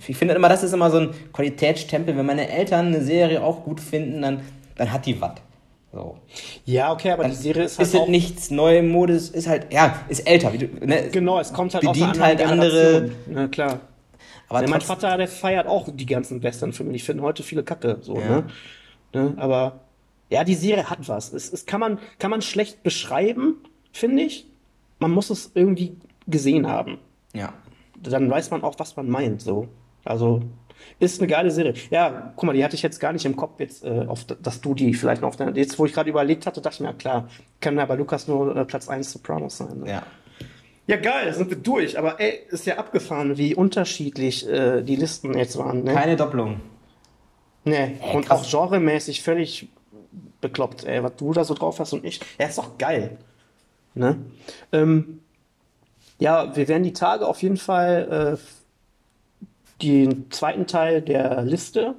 [0.06, 2.16] Ich finde immer, das ist immer so ein Qualitätsstempel.
[2.16, 4.40] Wenn meine Eltern eine Serie auch gut finden, dann,
[4.76, 5.32] dann hat die was.
[5.92, 6.16] So.
[6.64, 10.00] Ja, okay, aber die Serie ist halt Ist halt auch, nichts Neumodis, ist halt, ja,
[10.08, 10.50] ist älter.
[10.50, 11.08] Du, ne?
[11.10, 13.10] genau, es kommt halt aus bedient einer halt anderen andere-.
[13.26, 13.80] Na klar.
[14.48, 16.92] Aber mein Vater, der feiert auch die ganzen Western-Filme.
[16.94, 18.28] Ich finde heute viele Kacke, so, Ja.
[18.28, 18.44] ne?
[19.12, 19.34] ne?
[19.36, 19.80] Aber
[20.30, 21.32] ja, die Serie hat was.
[21.32, 23.56] Es, es kann man, kann man schlecht beschreiben,
[23.92, 24.46] finde ich.
[24.98, 25.96] Man muss es irgendwie
[26.26, 26.98] gesehen haben.
[27.34, 27.52] Ja.
[28.02, 29.68] Dann weiß man auch, was man meint, so.
[30.04, 30.42] Also,
[30.98, 31.74] ist eine geile Serie.
[31.90, 34.60] Ja, guck mal, die hatte ich jetzt gar nicht im Kopf, jetzt, äh, auf, dass
[34.60, 36.86] du die vielleicht noch auf der, jetzt, wo ich gerade überlegt hatte, dachte ich mir,
[36.88, 37.28] ja, klar,
[37.60, 39.80] kann ja bei Lukas nur äh, Platz 1 Sopranos sein.
[39.80, 39.90] Ne?
[39.90, 40.02] Ja.
[40.88, 41.98] Ja, geil, da sind wir durch.
[41.98, 45.84] Aber ey, ist ja abgefahren, wie unterschiedlich äh, die Listen jetzt waren.
[45.84, 45.92] Ne?
[45.92, 46.60] Keine Doppelung.
[47.64, 48.54] Nee, Ey, und krass.
[48.54, 49.68] auch genremäßig völlig
[50.40, 52.20] bekloppt, ey, was du da so drauf hast und ich.
[52.38, 53.18] Ja, ist doch geil.
[53.94, 54.16] Ne?
[54.72, 55.20] Ähm,
[56.18, 59.44] ja, wir werden die Tage auf jeden Fall äh,
[59.82, 61.96] den zweiten Teil der Liste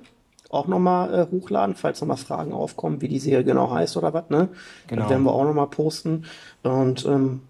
[0.49, 4.31] auch nochmal äh, hochladen, falls nochmal Fragen aufkommen, wie die Serie genau heißt oder was,
[4.31, 4.49] ne?
[4.87, 5.03] Genau.
[5.03, 6.25] Das werden wir auch nochmal posten.
[6.63, 7.41] Und ähm,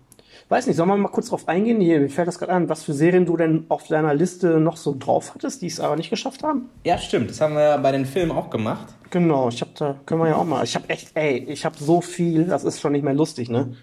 [0.49, 1.79] weiß nicht, sollen wir mal kurz drauf eingehen?
[1.79, 4.77] Hier, mir fällt das gerade an, was für Serien du denn auf deiner Liste noch
[4.77, 6.69] so drauf hattest, die es aber nicht geschafft haben?
[6.83, 7.29] Ja, stimmt.
[7.29, 8.87] Das haben wir bei den Filmen auch gemacht.
[9.11, 10.63] Genau, ich hab da, können wir ja auch mal.
[10.63, 13.75] Ich hab echt, ey, ich hab so viel, das ist schon nicht mehr lustig, ne?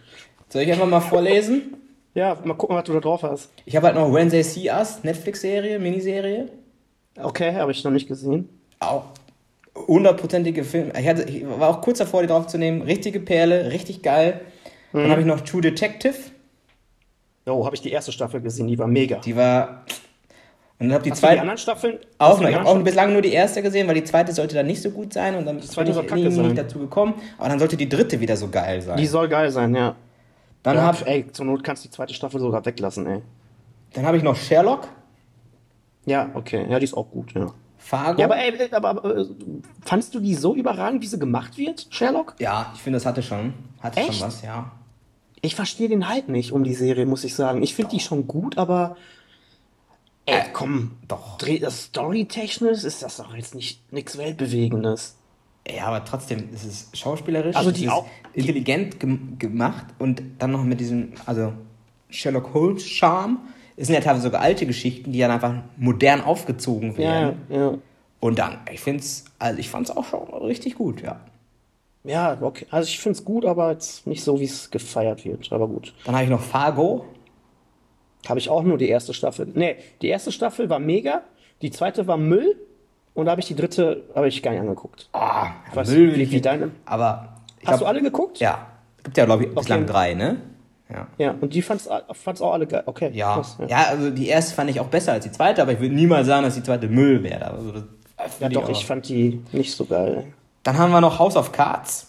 [0.49, 1.77] Soll ich einfach mal vorlesen?
[2.15, 3.51] Ja, mal gucken, was du da drauf hast.
[3.65, 6.51] Ich habe halt noch Wednesday See Us, Netflix-Serie, Miniserie.
[7.21, 8.49] Okay, habe ich noch nicht gesehen.
[8.79, 9.05] Auch
[9.75, 10.93] hundertprozentige Film.
[10.99, 12.83] Ich, hatte, ich war auch kurz davor, die draufzunehmen.
[12.83, 14.41] Richtige Perle, richtig geil.
[14.93, 14.99] Mhm.
[14.99, 16.15] Dann habe ich noch True Detective.
[17.49, 19.19] Oh, habe ich die erste Staffel gesehen, die war mega.
[19.19, 19.85] Die war.
[20.79, 21.41] Und dann habe die Hast du die zweite.
[21.41, 21.99] anderen Staffeln?
[22.19, 22.47] Auch noch.
[22.47, 24.83] die Ich habe auch bislang nur die erste gesehen, weil die zweite sollte dann nicht
[24.83, 26.57] so gut sein und dann zweite bin soll ich kacke irgendwie nicht sein.
[26.57, 27.15] dazu gekommen.
[27.39, 28.99] Aber dann sollte die dritte wieder so geil sein.
[28.99, 29.95] Die soll geil sein, ja.
[30.65, 33.23] dann ja, habe ey, zur Not kannst du die zweite Staffel sogar weglassen, ey.
[33.95, 34.89] dann hab ich noch Sherlock,
[36.05, 36.67] Ja, okay.
[36.69, 37.47] Ja, die ist auch gut, ja.
[37.79, 38.21] Fargo.
[38.21, 39.27] Ja, aber ey, ey, aber, aber äh,
[39.85, 42.35] fandst du die so überragend, wie sie gemacht wird, Sherlock?
[42.41, 44.15] Ja, ich finde, das hatte schon, hatte Echt?
[44.15, 44.73] schon was, ja.
[45.43, 47.63] Ich verstehe den Hype nicht um die Serie, muss ich sagen.
[47.63, 48.97] Ich finde die schon gut, aber
[50.25, 51.39] ey, komm, doch.
[51.71, 55.17] Storytechnisch ist das doch jetzt nicht nichts Weltbewegendes.
[55.69, 60.53] Ja, aber trotzdem, es ist schauspielerisch, Also es die auch- intelligent gem gemacht und dann
[60.53, 61.53] noch mit diesem, also
[62.09, 63.39] Sherlock Holmes Charme.
[63.77, 67.41] Es sind ja teilweise sogar alte Geschichten, die dann einfach modern aufgezogen Ja, werden.
[67.51, 67.75] ja.
[68.21, 71.21] Und dann, ich find's, also ich fand's auch schon richtig gut, ja.
[72.07, 72.67] Ja, okay.
[72.71, 75.53] Also ich finde es gut, aber jetzt nicht so, wie es gefeiert wird.
[75.53, 75.93] Aber gut.
[76.05, 77.05] Dann habe ich noch Fargo.
[78.29, 79.47] Habe ich auch nur die erste Staffel.
[79.55, 81.23] Nee, die erste Staffel war mega,
[81.63, 82.57] die zweite war Müll
[83.15, 85.09] und da habe ich die dritte, habe ich gar nicht angeguckt.
[85.13, 86.45] Ah, Was- Müll will wie- nicht.
[86.45, 86.71] deine?
[86.87, 88.39] Aber Hast glaub- du alle geguckt?
[88.41, 88.67] Ja.
[89.05, 89.93] Gibt ja, glaube ich, bislang Okay.
[89.93, 90.41] drei, ne?
[90.93, 91.07] Ja.
[91.19, 92.83] Ja, und die fand's, fand's auch alle geil.
[92.87, 93.11] Okay.
[93.13, 93.35] Ja.
[93.35, 95.95] krass, ja, also die erste fand ich auch besser als die zweite, aber ich würde
[95.95, 97.51] niemals sagen, dass die zweite Müll wäre.
[97.51, 97.73] Also
[98.41, 100.25] Ja, doch, ich fand die nicht so geil.
[100.67, 102.09] Dann haben wir noch House of Cards.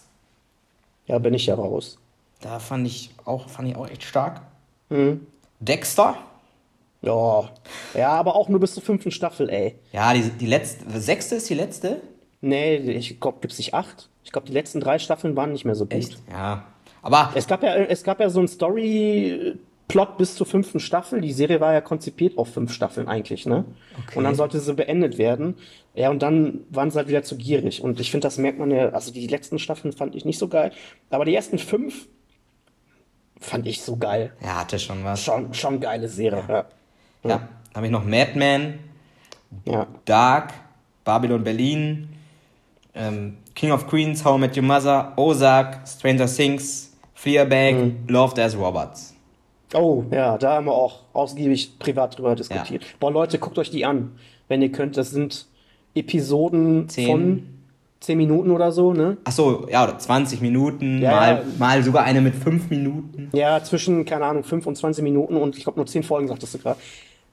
[1.06, 1.96] Ja, bin ich ja raus.
[2.40, 4.40] Da fand ich auch, fand ich auch echt stark.
[4.88, 5.28] Mhm.
[5.60, 6.16] Dexter.
[7.00, 7.50] Ja.
[7.94, 9.76] Ja, aber auch nur bis zur fünften Staffel, ey.
[9.92, 12.00] Ja, die, die letzte, sechste ist die letzte?
[12.40, 14.08] Nee, ich glaube, gibt's nicht acht?
[14.24, 15.94] Ich glaube, die letzten drei Staffeln waren nicht mehr so gut.
[15.94, 16.18] Echt?
[16.28, 16.64] Ja.
[17.00, 21.20] Aber Es gab ja, es gab ja so einen Story-Plot bis zur fünften Staffel.
[21.20, 23.64] Die Serie war ja konzipiert auf fünf Staffeln eigentlich, ne?
[24.04, 24.18] Okay.
[24.18, 25.54] Und dann sollte sie beendet werden.
[25.98, 27.82] Ja, und dann waren sie halt wieder zu gierig.
[27.82, 30.46] Und ich finde, das merkt man ja, also die letzten Staffeln fand ich nicht so
[30.46, 30.70] geil.
[31.10, 32.06] Aber die ersten fünf
[33.40, 34.32] fand ich so geil.
[34.40, 35.22] ja, hatte schon was.
[35.24, 36.54] Schon, schon geile Serie, ja.
[36.54, 36.64] Ja.
[37.22, 38.78] Dann habe ich noch Madman,
[39.64, 39.86] Ja.
[40.04, 40.52] Dark,
[41.04, 42.08] Babylon Berlin,
[42.94, 47.96] ähm, King of Queens, How I Met Your Mother, Ozark, Stranger Things, Fleabag, Mhm.
[48.08, 49.14] Love Death Robots.
[49.74, 52.84] Oh, ja, da haben wir auch ausgiebig privat drüber diskutiert.
[53.00, 54.12] Boah, Leute, guckt euch die an,
[54.46, 54.96] wenn ihr könnt.
[54.96, 55.46] Das sind
[55.94, 57.06] Episoden Zehn.
[57.06, 57.42] von
[58.00, 59.16] zehn Minuten oder so, ne?
[59.24, 61.42] Ach so, ja, oder 20 Minuten, Ja, mal, ja.
[61.58, 63.28] mal sogar eine mit 5 Minuten.
[63.32, 66.54] Ja, zwischen, keine Ahnung, 5 und 20 Minuten und ich glaube nur 10 Folgen, sagtest
[66.54, 66.78] du gerade.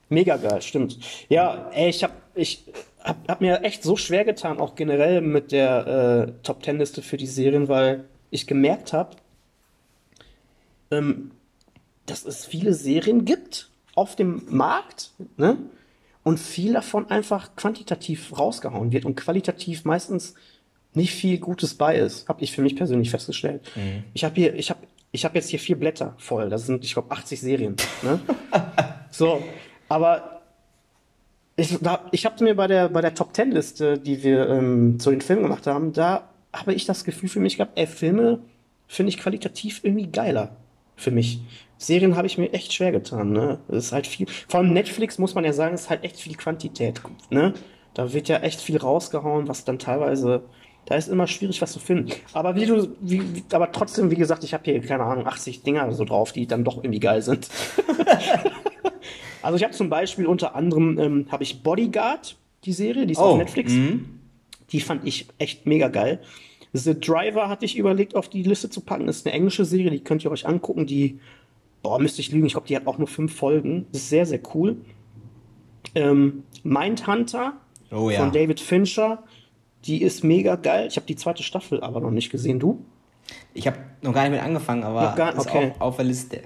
[0.10, 0.98] Mega geil, stimmt.
[1.30, 2.64] Ja, ey, ich hab, ich
[3.04, 7.02] hab, hab mir echt so schwer getan, auch generell mit der äh, Top Ten Liste
[7.04, 9.16] für die Serien, weil ich gemerkt habe,
[10.92, 11.32] ähm,
[12.06, 15.58] dass es viele Serien gibt auf dem Markt, ne?
[16.26, 20.34] Und viel davon einfach quantitativ rausgehauen wird und qualitativ meistens
[20.96, 22.28] nicht viel Gutes bei ist.
[22.28, 23.62] Habe ich für mich persönlich festgestellt.
[24.16, 24.80] Ich habe hier, ich habe,
[25.12, 26.50] ich habe jetzt hier vier Blätter voll.
[26.50, 27.76] Das sind, ich glaube, 80 Serien.
[28.02, 28.20] Ne?
[29.12, 29.44] so,
[29.88, 30.42] aber
[31.58, 35.00] ich, da, ich habe mir bei der, bei der Top Ten Liste, die wir ähm,
[35.00, 38.40] zu den Filmen gemacht haben, da habe ich das Gefühl für mich gehabt, ey, Filme
[38.88, 40.58] finde ich qualitativ irgendwie geiler
[40.96, 41.40] für mich.
[41.78, 43.60] Serien habe ich mir echt schwer getan, ne?
[43.68, 44.28] Das ist halt viel.
[44.48, 47.54] Vor allem Netflix muss man ja sagen, ist halt echt viel Quantität, ne?
[47.94, 50.44] Da wird ja echt viel rausgehauen, was dann teilweise,
[50.86, 52.12] da ist immer schwierig, was zu finden.
[52.34, 55.92] Aber wie du, wie, aber trotzdem, wie gesagt, ich habe hier keine Ahnung 80 Dinger
[55.94, 57.50] so drauf, die dann doch irgendwie geil sind.
[59.42, 62.36] also ich habe zum Beispiel unter anderem ähm, habe ich Bodyguard,
[62.66, 63.72] die Serie, die ist auf Netflix.
[63.72, 64.20] mhm.
[64.72, 66.20] Die fand ich echt mega geil.
[66.76, 69.08] The Driver hatte ich überlegt, auf die Liste zu packen.
[69.08, 70.86] Das ist eine englische Serie, die könnt ihr euch angucken.
[70.86, 71.20] Die,
[71.82, 73.86] boah, müsste ich lügen, ich glaube, die hat auch nur fünf Folgen.
[73.92, 74.78] Das ist sehr, sehr cool.
[75.94, 77.54] Ähm, Mindhunter
[77.92, 78.20] Oh ja.
[78.20, 79.24] von David Fincher,
[79.86, 80.88] die ist mega geil.
[80.88, 82.60] Ich habe die zweite Staffel aber noch nicht gesehen.
[82.60, 82.84] Du?
[83.54, 85.72] Ich habe noch gar nicht mit angefangen, aber gar- ist okay.
[85.78, 86.42] auch auf der Liste.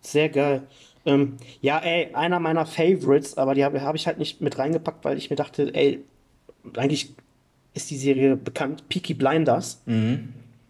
[0.00, 0.62] Sehr geil.
[1.06, 5.04] Ähm, ja, ey, einer meiner Favorites, aber die habe hab ich halt nicht mit reingepackt,
[5.04, 6.02] weil ich mir dachte, ey,
[6.76, 7.14] eigentlich
[7.74, 8.88] ist die Serie bekannt.
[8.88, 9.82] Peaky Blinders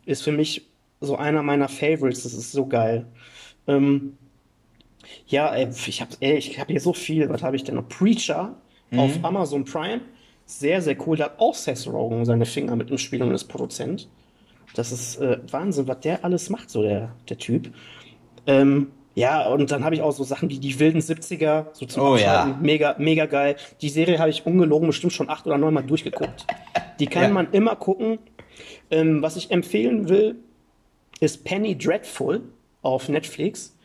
[0.07, 0.67] ist für mich
[1.01, 2.23] so einer meiner Favorites.
[2.25, 3.07] Das ist so geil.
[3.67, 4.17] Ähm,
[5.27, 7.29] ja, ey, ich habe ich hab hier so viel.
[7.29, 7.89] Was habe ich denn noch?
[7.89, 8.57] Preacher
[8.97, 10.01] auf Amazon Prime.
[10.47, 11.17] Sehr, sehr cool.
[11.17, 14.09] Da hat auch Seth Rogen seine Finger mit im Spiel und ist Produzent.
[14.75, 17.73] Das ist äh, Wahnsinn, was der alles macht, so der, der Typ.
[18.47, 22.03] Ähm, ja, und dann habe ich auch so Sachen wie die wilden 70er, so zum
[22.03, 22.57] Oh, ja.
[22.61, 23.57] Mega, mega geil.
[23.81, 26.47] Die Serie habe ich ungelogen bestimmt schon acht oder neun Mal durchgeguckt.
[26.99, 27.29] Die kann Ja.
[27.31, 28.19] man immer gucken.
[28.91, 30.37] Ähm, was ich empfehlen will,
[31.21, 32.43] ist Penny Dreadful
[32.83, 33.77] auf Netflix.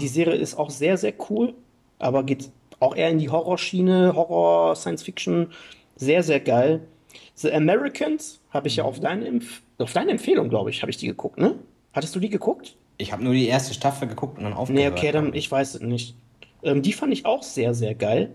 [0.00, 1.52] Die Serie ist auch sehr, sehr cool,
[1.98, 2.50] aber geht
[2.80, 5.48] auch eher in die Horrorschiene, Horror, Science Fiction.
[5.96, 6.80] Sehr, sehr geil.
[7.34, 10.96] The Americans habe ich ja auf deine, Empf auf deine Empfehlung, glaube ich, habe ich
[10.96, 11.56] die geguckt, ne?
[11.92, 12.76] Hattest du die geguckt?
[12.98, 14.92] Ich habe nur die erste Staffel geguckt und dann aufgehört.
[14.92, 16.16] Nee, okay, dann, ich weiß es nicht.
[16.62, 18.30] Ähm, die fand ich auch sehr, sehr geil.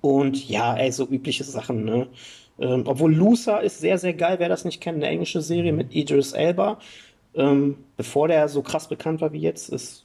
[0.00, 2.08] Und ja, ey, so übliche Sachen, ne?
[2.58, 5.94] Ähm, obwohl Loser ist sehr, sehr geil, wer das nicht kennt, eine englische Serie mit
[5.94, 6.78] Idris Elba.
[7.34, 10.04] Ähm, bevor der so krass bekannt war wie jetzt, ist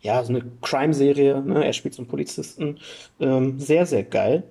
[0.00, 1.64] ja so eine Crime-Serie, ne?
[1.64, 2.78] Er spielt so einen Polizisten.
[3.20, 4.42] Ähm, sehr, sehr geil.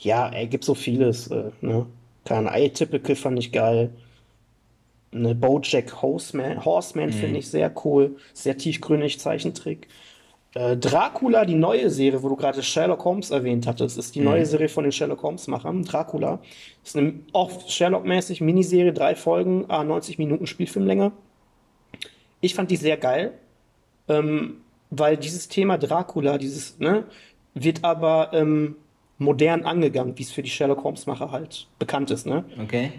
[0.00, 1.86] Ja, ey, gibt so vieles, äh, ne?
[2.24, 3.90] Keine Atypical fand ich geil.
[5.14, 8.16] Ne, Bojack Horseman, Horseman finde ich sehr cool.
[8.32, 9.86] Sehr tiefgründig, Zeichentrick.
[10.54, 14.44] Äh, Dracula, die neue Serie, wo du gerade Sherlock Holmes erwähnt hattest, ist die neue
[14.44, 15.84] Serie von den Sherlock Holmes-Machern.
[15.84, 16.40] Dracula.
[16.84, 21.12] Ist eine auch Sherlock-mäßig Miniserie, drei Folgen, ah, 90 Minuten Spielfilmlänge.
[22.40, 23.34] Ich fand die sehr geil,
[24.08, 27.04] ähm, weil dieses Thema Dracula, dieses, ne,
[27.54, 28.76] wird aber ähm,
[29.18, 32.44] modern angegangen, wie es für die Sherlock Holmes-Macher halt bekannt ist, ne?
[32.60, 32.92] Okay.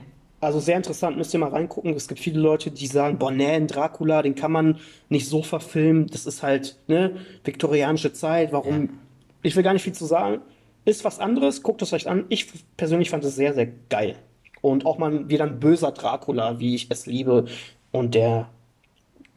[0.45, 1.95] Also sehr interessant, müsst ihr mal reingucken.
[1.95, 4.77] Es gibt viele Leute, die sagen, boah, nee, ein Dracula, den kann man
[5.09, 6.05] nicht so verfilmen.
[6.05, 8.53] Das ist halt, ne, viktorianische Zeit.
[8.53, 8.99] Warum?
[9.41, 10.41] Ich will gar nicht viel zu sagen.
[10.85, 12.25] Ist was anderes, guckt es euch an.
[12.29, 12.45] Ich
[12.77, 14.17] persönlich fand es sehr, sehr geil.
[14.61, 17.45] Und auch mal wieder ein böser Dracula, wie ich es liebe.
[17.91, 18.47] Und der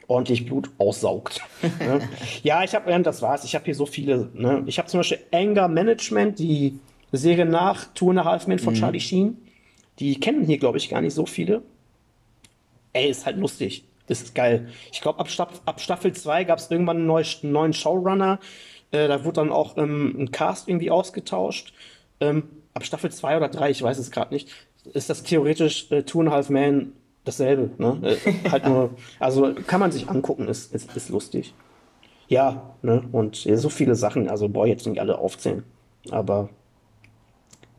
[0.08, 1.40] ordentlich Blut aussaugt.
[1.80, 2.06] ne?
[2.42, 3.44] Ja, ich habe, das war's.
[3.44, 4.28] Ich habe hier so viele.
[4.34, 4.62] Ne?
[4.66, 6.78] Ich habe zum Beispiel Anger Management, die
[7.12, 9.38] Serie nach Two and a Half Men von Charlie Sheen.
[9.98, 11.62] Die kennen hier, glaube ich, gar nicht so viele.
[12.92, 13.84] Ey, ist halt lustig.
[14.06, 14.68] Das ist geil.
[14.92, 18.38] Ich glaube, ab, Staff ab Staffel 2 gab es irgendwann einen, neu, einen neuen Showrunner.
[18.90, 21.74] Äh, da wurde dann auch ähm, ein Cast irgendwie ausgetauscht.
[22.20, 22.44] Ähm,
[22.74, 24.48] ab Staffel 2 oder 3, ich weiß es gerade nicht,
[24.94, 26.92] ist das theoretisch äh, Two and a Half Man
[27.24, 27.70] dasselbe.
[27.76, 28.16] Ne?
[28.24, 31.54] Äh, halt nur, also kann man sich angucken, ist, ist, ist lustig.
[32.28, 33.04] Ja, ne?
[33.12, 35.64] Und so viele Sachen, also boah, jetzt nicht alle aufzählen.
[36.10, 36.50] Aber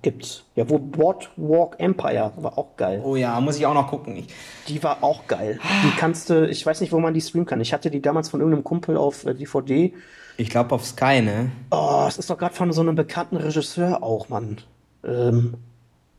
[0.01, 3.01] gibt, ja, wo Boardwalk Empire war auch geil.
[3.03, 4.15] Oh ja, muss ich auch noch gucken.
[4.15, 4.27] Ich,
[4.67, 5.59] Die war auch geil.
[5.83, 7.59] Die kannst du, ich weiß nicht, wo man die streamen kann.
[7.61, 9.93] Ich hatte die damals von irgendeinem Kumpel auf äh, DVD.
[10.37, 11.51] ich glaube auf Sky, ne?
[11.71, 14.57] Oh, es ist doch gerade von so einem bekannten Regisseur auch, Mann.
[15.03, 15.55] Ähm,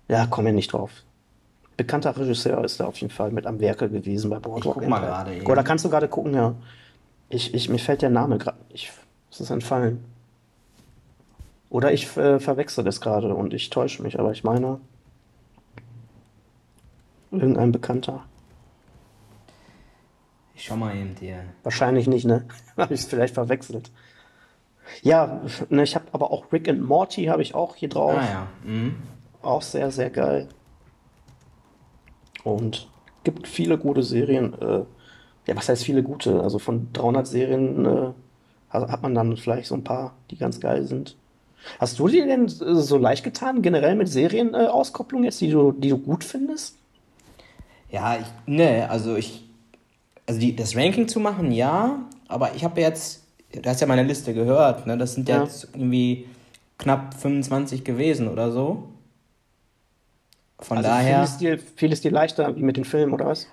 [0.09, 0.91] ja, komm ja nicht drauf.
[1.77, 4.97] Bekannter Regisseur ist da auf jeden Fall mit am Werke gewesen bei Boardwalk guck mal
[4.97, 5.11] Empire.
[5.13, 5.47] gerade eben.
[5.47, 6.55] Oder kannst du gerade gucken, ja.
[7.31, 8.93] Ich, ich, mir fällt der Name gerade nicht.
[9.31, 10.05] Es ist entfallen.
[11.71, 14.81] Oder ich äh, verwechsel das gerade und ich täusche mich, aber ich meine.
[17.31, 18.25] Irgendein Bekannter.
[20.57, 21.45] Ich schau mal eben dir.
[21.63, 22.45] Wahrscheinlich nicht, ne?
[22.77, 23.93] Habe ich es vielleicht verwechselt.
[25.03, 28.17] Ja, ne, ich habe aber auch Rick and Morty habe ich auch hier drauf.
[28.19, 28.49] Ah ja.
[28.65, 28.97] Mhm.
[29.41, 30.49] Auch sehr, sehr geil.
[32.43, 32.89] Und
[33.23, 34.53] gibt viele gute Serien.
[34.61, 34.83] Äh,
[35.47, 36.43] ja, was heißt viele gute?
[36.43, 38.13] Also von 300 Serien äh,
[38.71, 41.17] hat hat man dann vielleicht so ein paar, die ganz geil sind.
[41.79, 45.91] Hast du dir denn so leicht getan, generell mit Serienauskopplung Auskopplung jetzt, die du, die
[45.91, 46.77] du gut findest?
[47.91, 49.45] Ja, ich, ne, also ich,
[50.27, 54.05] also die, das Ranking zu machen, ja, aber ich habe jetzt, du hast ja meine
[54.05, 55.43] Liste gehört, ne, das sind Ja.
[55.43, 56.27] jetzt irgendwie
[56.79, 58.89] knapp 25 gewesen oder so.
[60.61, 63.27] Von Also daher, fiel es dir, fiel es dir leichter wie mit den Filmen, oder
[63.27, 63.49] was?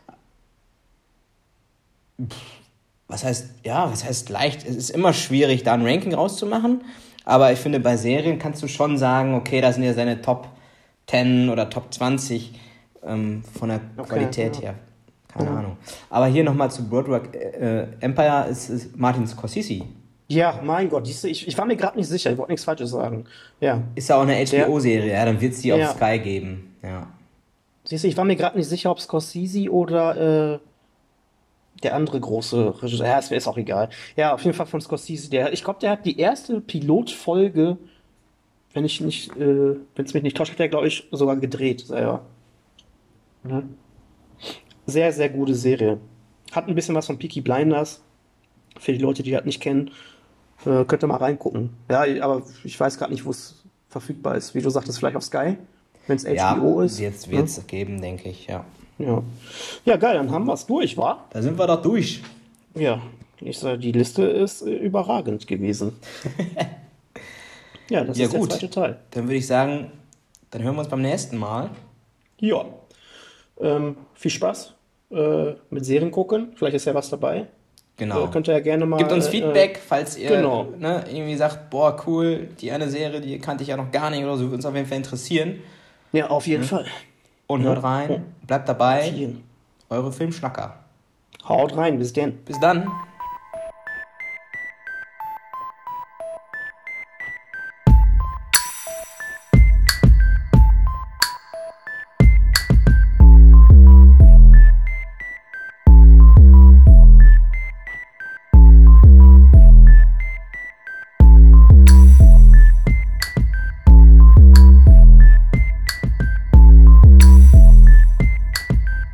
[3.08, 4.66] was heißt, ja, was heißt leicht?
[4.68, 6.82] Es ist immer schwierig, da ein Ranking rauszumachen,
[7.28, 10.48] aber ich finde, bei Serien kannst du schon sagen, okay, da sind ja seine Top
[11.08, 12.54] 10 oder Top 20
[13.06, 14.62] ähm, von der Okay, Qualität ja.
[14.62, 14.76] her.
[15.28, 15.78] Keine Ahnung.
[16.10, 19.82] Aber hier nochmal zu Broadwalk äh, Empire ist, ist Martin Scorsese.
[20.30, 23.26] Ja, mein Gott, ich, ich war mir gerade nicht sicher, ich wollte nichts Falsches sagen.
[23.60, 23.82] Ja.
[23.96, 25.76] Ist ja auch eine HBO-Serie, ja, dann wird es die Ja.
[25.92, 26.76] auf Sky geben.
[26.82, 27.08] Ja.
[27.84, 30.60] Siehst du, ich war mir gerade nicht sicher, ob Scorsese oder äh,
[31.84, 33.08] der andere große Regisseur.
[33.08, 33.90] Ja, es ist auch egal.
[34.16, 35.30] Ja, auf jeden Fall von Scorsese.
[35.30, 37.78] Der, ich glaube, der hat die erste Pilotfolge,
[38.74, 41.82] wenn ich nicht, äh, wenn es mich nicht täuscht, hat der, glaube ich, sogar gedreht
[41.82, 42.22] selber.
[43.44, 43.64] Ne?
[44.86, 46.00] Sehr, sehr gute Serie.
[46.52, 48.02] Hat ein bisschen was von Peaky Blinders.
[48.80, 49.92] Für die Leute, die das nicht kennen,
[50.66, 51.72] äh, könnt ihr mal reingucken.
[51.90, 54.54] Ja, aber ich weiß gerade nicht, wo es verfügbar ist.
[54.54, 55.58] Wie du sagtest, vielleicht auf Sky,
[56.06, 57.00] wenn es Ja, HBO ist.
[57.00, 57.38] jetzt ne?
[57.38, 58.66] wird es geben, denke ich, ja.
[59.00, 59.22] Ja.
[59.86, 61.26] Ja, geil, dann haben wir es durch, wa?
[61.30, 62.22] Da sind wir doch durch.
[62.76, 63.02] Ja,
[63.40, 65.94] ich sage, die Liste ist äh, überragend gewesen.
[67.90, 68.52] ja, das Ja, ist gut.
[68.52, 69.00] der zweite Teil.
[69.12, 69.92] Dann würde ich sagen,
[70.52, 71.70] Dann hören wir uns beim nächsten Mal.
[72.40, 72.66] Ja.
[73.60, 74.74] Ähm, viel Spaß
[75.12, 76.54] äh, mit Serien gucken.
[76.56, 77.48] Vielleicht ist ja was dabei.
[77.98, 78.26] Genau.
[78.26, 78.98] Äh, könnt ihr ja gerne mal.
[78.98, 80.68] Gebt uns äh, Feedback, falls ihr genau.
[80.78, 84.24] ne, irgendwie sagt, boah, cool, die eine Serie, die kannte ich ja noch gar nicht
[84.24, 85.60] oder so, würde uns auf jeden Fall interessieren.
[86.14, 86.86] Ja, auf jeden Fall.
[87.48, 89.34] Und hört rein, bleibt dabei,
[89.90, 90.80] eure Filmschnacker.
[91.48, 92.38] Haut rein, bis denn.
[92.44, 92.92] Bis dann.